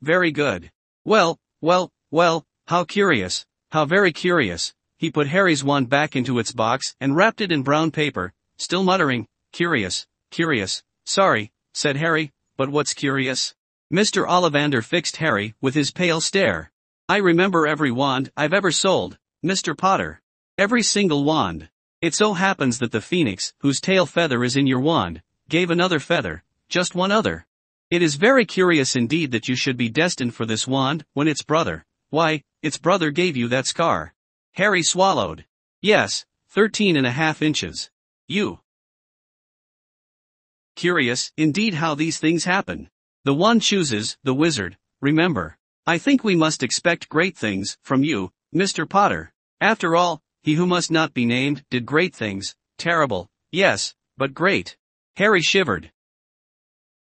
Very 0.00 0.30
good. 0.30 0.70
Well, 1.04 1.38
well, 1.60 1.90
well, 2.10 2.44
how 2.66 2.84
curious, 2.84 3.44
how 3.70 3.84
very 3.84 4.12
curious, 4.12 4.72
he 4.96 5.10
put 5.10 5.26
Harry's 5.28 5.62
wand 5.62 5.88
back 5.88 6.16
into 6.16 6.38
its 6.38 6.52
box 6.52 6.94
and 7.00 7.14
wrapped 7.16 7.40
it 7.40 7.52
in 7.52 7.62
brown 7.62 7.90
paper, 7.90 8.32
still 8.56 8.84
muttering, 8.84 9.26
curious, 9.52 10.06
curious, 10.30 10.82
sorry, 11.04 11.52
said 11.74 11.96
Harry, 11.96 12.32
but 12.56 12.70
what's 12.70 12.94
curious? 12.94 13.54
Mr. 13.92 14.26
Ollivander 14.26 14.82
fixed 14.82 15.16
Harry 15.16 15.54
with 15.60 15.74
his 15.74 15.90
pale 15.90 16.20
stare. 16.20 16.70
I 17.08 17.18
remember 17.18 17.66
every 17.66 17.90
wand 17.90 18.30
I've 18.36 18.54
ever 18.54 18.72
sold, 18.72 19.18
Mr. 19.44 19.76
Potter. 19.76 20.22
Every 20.56 20.82
single 20.82 21.24
wand. 21.24 21.68
It 22.02 22.14
so 22.14 22.34
happens 22.34 22.80
that 22.80 22.90
the 22.90 23.00
phoenix, 23.00 23.54
whose 23.60 23.80
tail 23.80 24.06
feather 24.06 24.42
is 24.42 24.56
in 24.56 24.66
your 24.66 24.80
wand, 24.80 25.22
gave 25.48 25.70
another 25.70 26.00
feather, 26.00 26.42
just 26.68 26.96
one 26.96 27.12
other. 27.12 27.46
It 27.90 28.02
is 28.02 28.16
very 28.16 28.44
curious 28.44 28.96
indeed 28.96 29.30
that 29.30 29.46
you 29.46 29.54
should 29.54 29.76
be 29.76 29.88
destined 29.88 30.34
for 30.34 30.44
this 30.44 30.66
wand, 30.66 31.04
when 31.12 31.28
its 31.28 31.42
brother, 31.42 31.84
why, 32.10 32.42
its 32.60 32.76
brother 32.76 33.12
gave 33.12 33.36
you 33.36 33.46
that 33.48 33.66
scar. 33.66 34.14
Harry 34.54 34.82
swallowed. 34.82 35.44
Yes, 35.80 36.26
thirteen 36.48 36.96
and 36.96 37.06
a 37.06 37.12
half 37.12 37.40
inches. 37.40 37.88
You. 38.26 38.58
Curious, 40.74 41.30
indeed 41.36 41.74
how 41.74 41.94
these 41.94 42.18
things 42.18 42.44
happen. 42.44 42.90
The 43.24 43.34
one 43.34 43.60
chooses, 43.60 44.16
the 44.24 44.34
wizard, 44.34 44.76
remember. 45.00 45.56
I 45.86 45.98
think 45.98 46.24
we 46.24 46.34
must 46.34 46.64
expect 46.64 47.08
great 47.08 47.36
things, 47.36 47.78
from 47.82 48.02
you, 48.02 48.32
Mr. 48.52 48.88
Potter. 48.88 49.32
After 49.60 49.94
all, 49.94 50.20
he 50.42 50.54
who 50.54 50.66
must 50.66 50.90
not 50.90 51.14
be 51.14 51.24
named, 51.24 51.64
did 51.70 51.86
great 51.86 52.14
things, 52.14 52.56
terrible, 52.76 53.30
yes, 53.50 53.94
but 54.16 54.34
great. 54.34 54.76
Harry 55.16 55.40
shivered. 55.40 55.92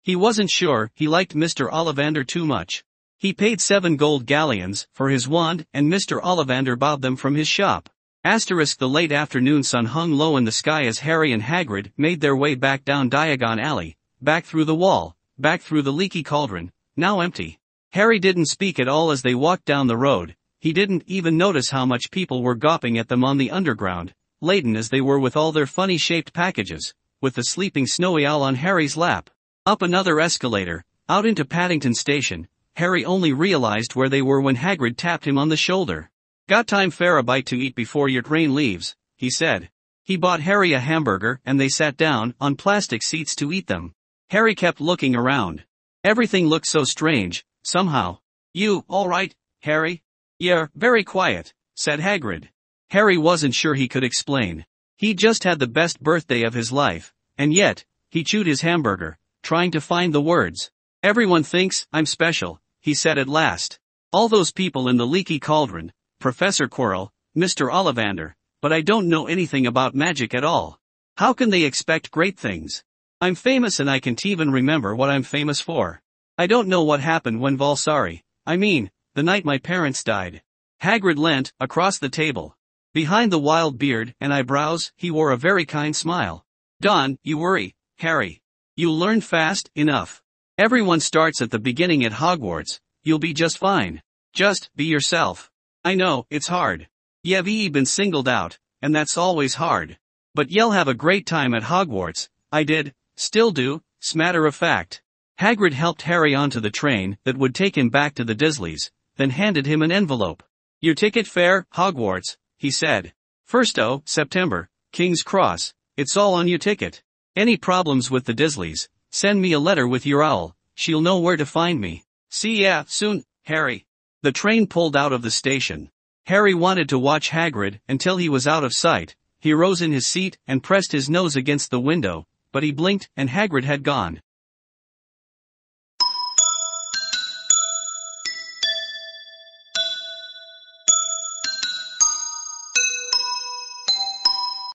He 0.03 0.17
wasn't 0.17 0.51
sure 0.51 0.91
he 0.95 1.07
liked 1.07 1.35
Mr. 1.35 1.71
Ollivander 1.71 2.27
too 2.27 2.45
much. 2.45 2.85
He 3.19 3.33
paid 3.33 3.61
seven 3.61 3.97
gold 3.97 4.27
galleons 4.27 4.89
for 4.93 5.09
his 5.09 5.29
wand 5.29 5.65
and 5.73 5.93
Mr. 5.93 6.21
Ollivander 6.21 6.77
bought 6.77 7.03
them 7.03 7.15
from 7.15 7.37
his 7.37 7.47
shop. 7.47 7.89
Asterisk 8.25 8.79
the 8.79 8.89
late 8.89 9.13
afternoon 9.13 9.63
sun 9.63 9.87
hung 9.87 10.13
low 10.13 10.37
in 10.37 10.45
the 10.45 10.51
sky 10.51 10.85
as 10.85 11.01
Harry 11.01 11.33
and 11.33 11.43
Hagrid 11.43 11.93
made 11.97 12.21
their 12.21 12.35
way 12.35 12.57
back 12.57 12.85
down 12.85 13.09
Diagon 13.11 13.61
Alley, 13.61 13.97
back 14.21 14.45
through 14.45 14.65
the 14.65 14.75
wall, 14.75 15.17
back 15.39 15.61
through 15.61 15.83
the 15.83 15.93
leaky 15.93 16.25
cauldron, 16.25 16.73
now 16.97 17.21
empty. 17.21 17.61
Harry 17.91 18.19
didn't 18.19 18.47
speak 18.47 18.81
at 18.81 18.89
all 18.89 19.11
as 19.11 19.23
they 19.23 19.35
walked 19.35 19.65
down 19.65 19.87
the 19.87 19.97
road, 19.97 20.35
he 20.63 20.73
didn't 20.73 21.03
even 21.09 21.37
notice 21.37 21.71
how 21.71 21.85
much 21.85 22.13
people 22.13 22.41
were 22.41 22.55
gawping 22.55 22.97
at 22.97 23.09
them 23.09 23.25
on 23.25 23.37
the 23.37 23.51
underground, 23.51 24.15
laden 24.41 24.77
as 24.77 24.91
they 24.91 25.01
were 25.01 25.19
with 25.19 25.37
all 25.37 25.51
their 25.51 25.67
funny-shaped 25.67 26.33
packages, 26.33 26.95
with 27.21 27.35
the 27.35 27.43
sleeping 27.43 27.85
snowy 27.85 28.25
owl 28.25 28.45
on 28.45 28.55
Harry's 28.55 28.97
lap. 28.97 29.29
Up 29.67 29.83
another 29.83 30.21
escalator, 30.21 30.85
out 31.09 31.27
into 31.27 31.45
Paddington 31.45 31.95
Station, 31.95 32.47
Harry 32.77 33.05
only 33.05 33.33
realized 33.33 33.97
where 33.97 34.09
they 34.09 34.23
were 34.23 34.41
when 34.41 34.55
Hagrid 34.55 34.97
tapped 34.97 35.27
him 35.27 35.37
on 35.37 35.49
the 35.49 35.57
shoulder. 35.57 36.13
Got 36.49 36.69
time 36.69 36.93
for 36.93 37.19
a 37.19 37.25
bite 37.25 37.47
to 37.47 37.59
eat 37.59 37.75
before 37.75 38.09
your 38.09 38.23
train 38.23 38.55
leaves, 38.55 38.95
he 39.17 39.31
said. 39.31 39.69
He 40.05 40.17
bought 40.17 40.43
Harry 40.43 40.75
a 40.75 40.79
hamburger 40.79 41.41
and 41.45 41.59
they 41.59 41.71
sat 41.71 41.97
down 41.97 42.37
on 42.41 42.55
plastic 42.55 43.03
seats 43.03 43.35
to 43.37 43.53
eat 43.53 43.67
them. 43.67 43.95
Harry 44.31 44.55
kept 44.55 44.81
looking 44.81 45.17
around. 45.17 45.65
Everything 46.05 46.47
looked 46.47 46.69
so 46.69 46.85
strange, 46.85 47.45
somehow. 47.65 48.19
You, 48.55 48.85
alright, 48.89 49.35
Harry? 49.63 50.05
Yeah, 50.43 50.67
very 50.75 51.05
quiet, 51.05 51.55
said 51.77 52.01
Hagrid. 52.01 52.49
Harry 52.91 53.17
wasn't 53.17 53.55
sure 53.55 53.75
he 53.77 53.87
could 53.87 54.03
explain. 54.03 54.67
He 54.97 55.15
just 55.15 55.45
had 55.45 55.61
the 55.61 55.69
best 55.69 56.03
birthday 56.03 56.43
of 56.43 56.53
his 56.53 56.73
life, 56.73 57.15
and 57.39 57.55
yet, 57.55 57.85
he 58.11 58.25
chewed 58.25 58.49
his 58.49 58.63
hamburger, 58.63 59.19
trying 59.45 59.71
to 59.71 59.81
find 59.81 60.13
the 60.13 60.21
words. 60.21 60.73
Everyone 61.01 61.45
thinks 61.45 61.87
I'm 61.93 62.07
special, 62.07 62.61
he 62.81 62.93
said 62.93 63.19
at 63.19 63.29
last. 63.29 63.79
All 64.13 64.29
those 64.29 64.51
people 64.51 64.89
in 64.89 64.97
the 64.97 65.07
leaky 65.07 65.39
cauldron, 65.39 65.93
Professor 66.19 66.67
Quirrell, 66.67 67.11
Mr. 67.37 67.73
Ollivander, 67.73 68.35
but 68.61 68.73
I 68.73 68.81
don't 68.81 69.09
know 69.09 69.29
anything 69.29 69.65
about 69.65 69.95
magic 69.95 70.35
at 70.35 70.43
all. 70.43 70.81
How 71.19 71.35
can 71.35 71.51
they 71.51 71.63
expect 71.63 72.11
great 72.11 72.37
things? 72.37 72.83
I'm 73.21 73.37
famous 73.37 73.79
and 73.79 73.89
I 73.89 74.01
can't 74.01 74.27
even 74.27 74.51
remember 74.51 74.97
what 74.97 75.09
I'm 75.09 75.23
famous 75.23 75.61
for. 75.61 76.03
I 76.37 76.49
don't 76.49 76.67
know 76.67 76.83
what 76.83 76.99
happened 76.99 77.41
when 77.41 77.57
Valsari, 77.57 78.25
I 78.45 78.57
mean, 78.57 78.91
the 79.15 79.23
night 79.23 79.45
my 79.45 79.59
parents 79.59 80.03
died. 80.03 80.43
Hagrid 80.83 81.19
leant 81.19 81.53
across 81.61 81.99
the 81.99 82.09
table. 82.09 82.57
Behind 82.95 83.31
the 83.31 83.39
wild 83.39 83.79
beard 83.79 84.15
and 84.21 84.33
eyebrows, 84.33 84.93
he 84.97 85.11
wore 85.11 85.31
a 85.31 85.37
very 85.37 85.65
kind 85.65 85.95
smile. 85.95 86.45
Don, 86.81 87.19
you 87.23 87.39
worry, 87.39 87.75
Harry. 87.99 88.43
You 88.77 88.91
learn 88.91 89.21
fast 89.21 89.71
enough. 89.75 90.23
Everyone 90.59 91.01
starts 91.01 91.41
at 91.41 91.51
the 91.51 91.59
beginning 91.59 92.05
at 92.05 92.13
Hogwarts, 92.13 92.81
you'll 93.03 93.19
be 93.19 93.33
just 93.33 93.59
fine. 93.59 94.03
Just 94.35 94.71
be 94.75 94.85
yourself. 94.85 95.51
I 95.85 95.95
know, 95.95 96.27
it's 96.31 96.49
hard. 96.49 96.89
You've 97.23 97.73
been 97.73 97.87
singled 97.87 98.29
out, 98.29 98.59
and 98.81 98.95
that's 98.95 99.17
always 99.17 99.55
hard. 99.55 99.99
But 100.35 100.51
you'll 100.51 100.71
have 100.73 100.89
a 100.89 100.95
great 100.95 101.27
time 101.27 101.55
at 101.55 101.65
Hogwarts, 101.65 102.29
I 102.51 102.65
did, 102.65 102.95
still 103.17 103.51
do, 103.51 103.83
smatter 104.01 104.47
of 104.47 104.55
fact. 104.55 105.03
Hagrid 105.39 105.73
helped 105.73 106.03
Harry 106.03 106.35
onto 106.35 106.61
the 106.61 106.71
train 106.71 107.19
that 107.25 107.37
would 107.37 107.55
take 107.55 107.77
him 107.77 107.91
back 107.91 108.15
to 108.15 108.25
the 108.25 108.35
Dursleys, 108.35 108.91
then 109.17 109.31
handed 109.31 109.67
him 109.67 109.83
an 109.83 109.93
envelope. 109.93 110.43
Your 110.81 110.95
ticket 110.95 111.27
fare, 111.27 111.67
Hogwarts, 111.75 112.37
he 112.57 112.71
said. 112.71 113.13
First 113.45 113.79
oh, 113.79 114.03
September, 114.05 114.69
King's 114.93 115.23
Cross, 115.23 115.75
it's 115.97 116.17
all 116.17 116.35
on 116.35 116.49
your 116.49 116.59
ticket. 116.59 117.03
Any 117.37 117.57
problems 117.57 118.11
with 118.11 118.25
the 118.25 118.35
Dursleys, 118.35 118.89
send 119.11 119.41
me 119.41 119.53
a 119.53 119.59
letter 119.59 119.87
with 119.87 120.07
your 120.07 120.23
owl, 120.23 120.57
she'll 120.75 121.01
know 121.01 121.19
where 121.19 121.37
to 121.37 121.47
find 121.47 121.81
me. 121.81 122.05
See 122.31 122.63
ya, 122.63 122.85
soon, 122.87 123.25
Harry. 123.45 123.87
The 124.23 124.33
train 124.33 124.67
pulled 124.67 124.97
out 124.97 125.13
of 125.13 125.23
the 125.23 125.31
station. 125.31 125.91
Harry 126.27 126.55
wanted 126.55 126.89
to 126.89 126.99
watch 126.99 127.31
Hagrid 127.31 127.81
until 127.89 128.17
he 128.17 128.29
was 128.29 128.47
out 128.47 128.65
of 128.65 128.73
sight. 128.73 129.17
He 129.41 129.53
rose 129.53 129.83
in 129.83 129.93
his 129.93 130.07
seat 130.07 130.39
and 130.47 130.63
pressed 130.63 130.93
his 130.93 131.11
nose 131.11 131.35
against 131.35 131.71
the 131.71 131.81
window, 131.81 132.27
but 132.53 132.63
he 132.63 132.71
blinked 132.71 133.11
and 133.17 133.29
Hagrid 133.29 133.65
had 133.65 133.83
gone. 133.83 134.23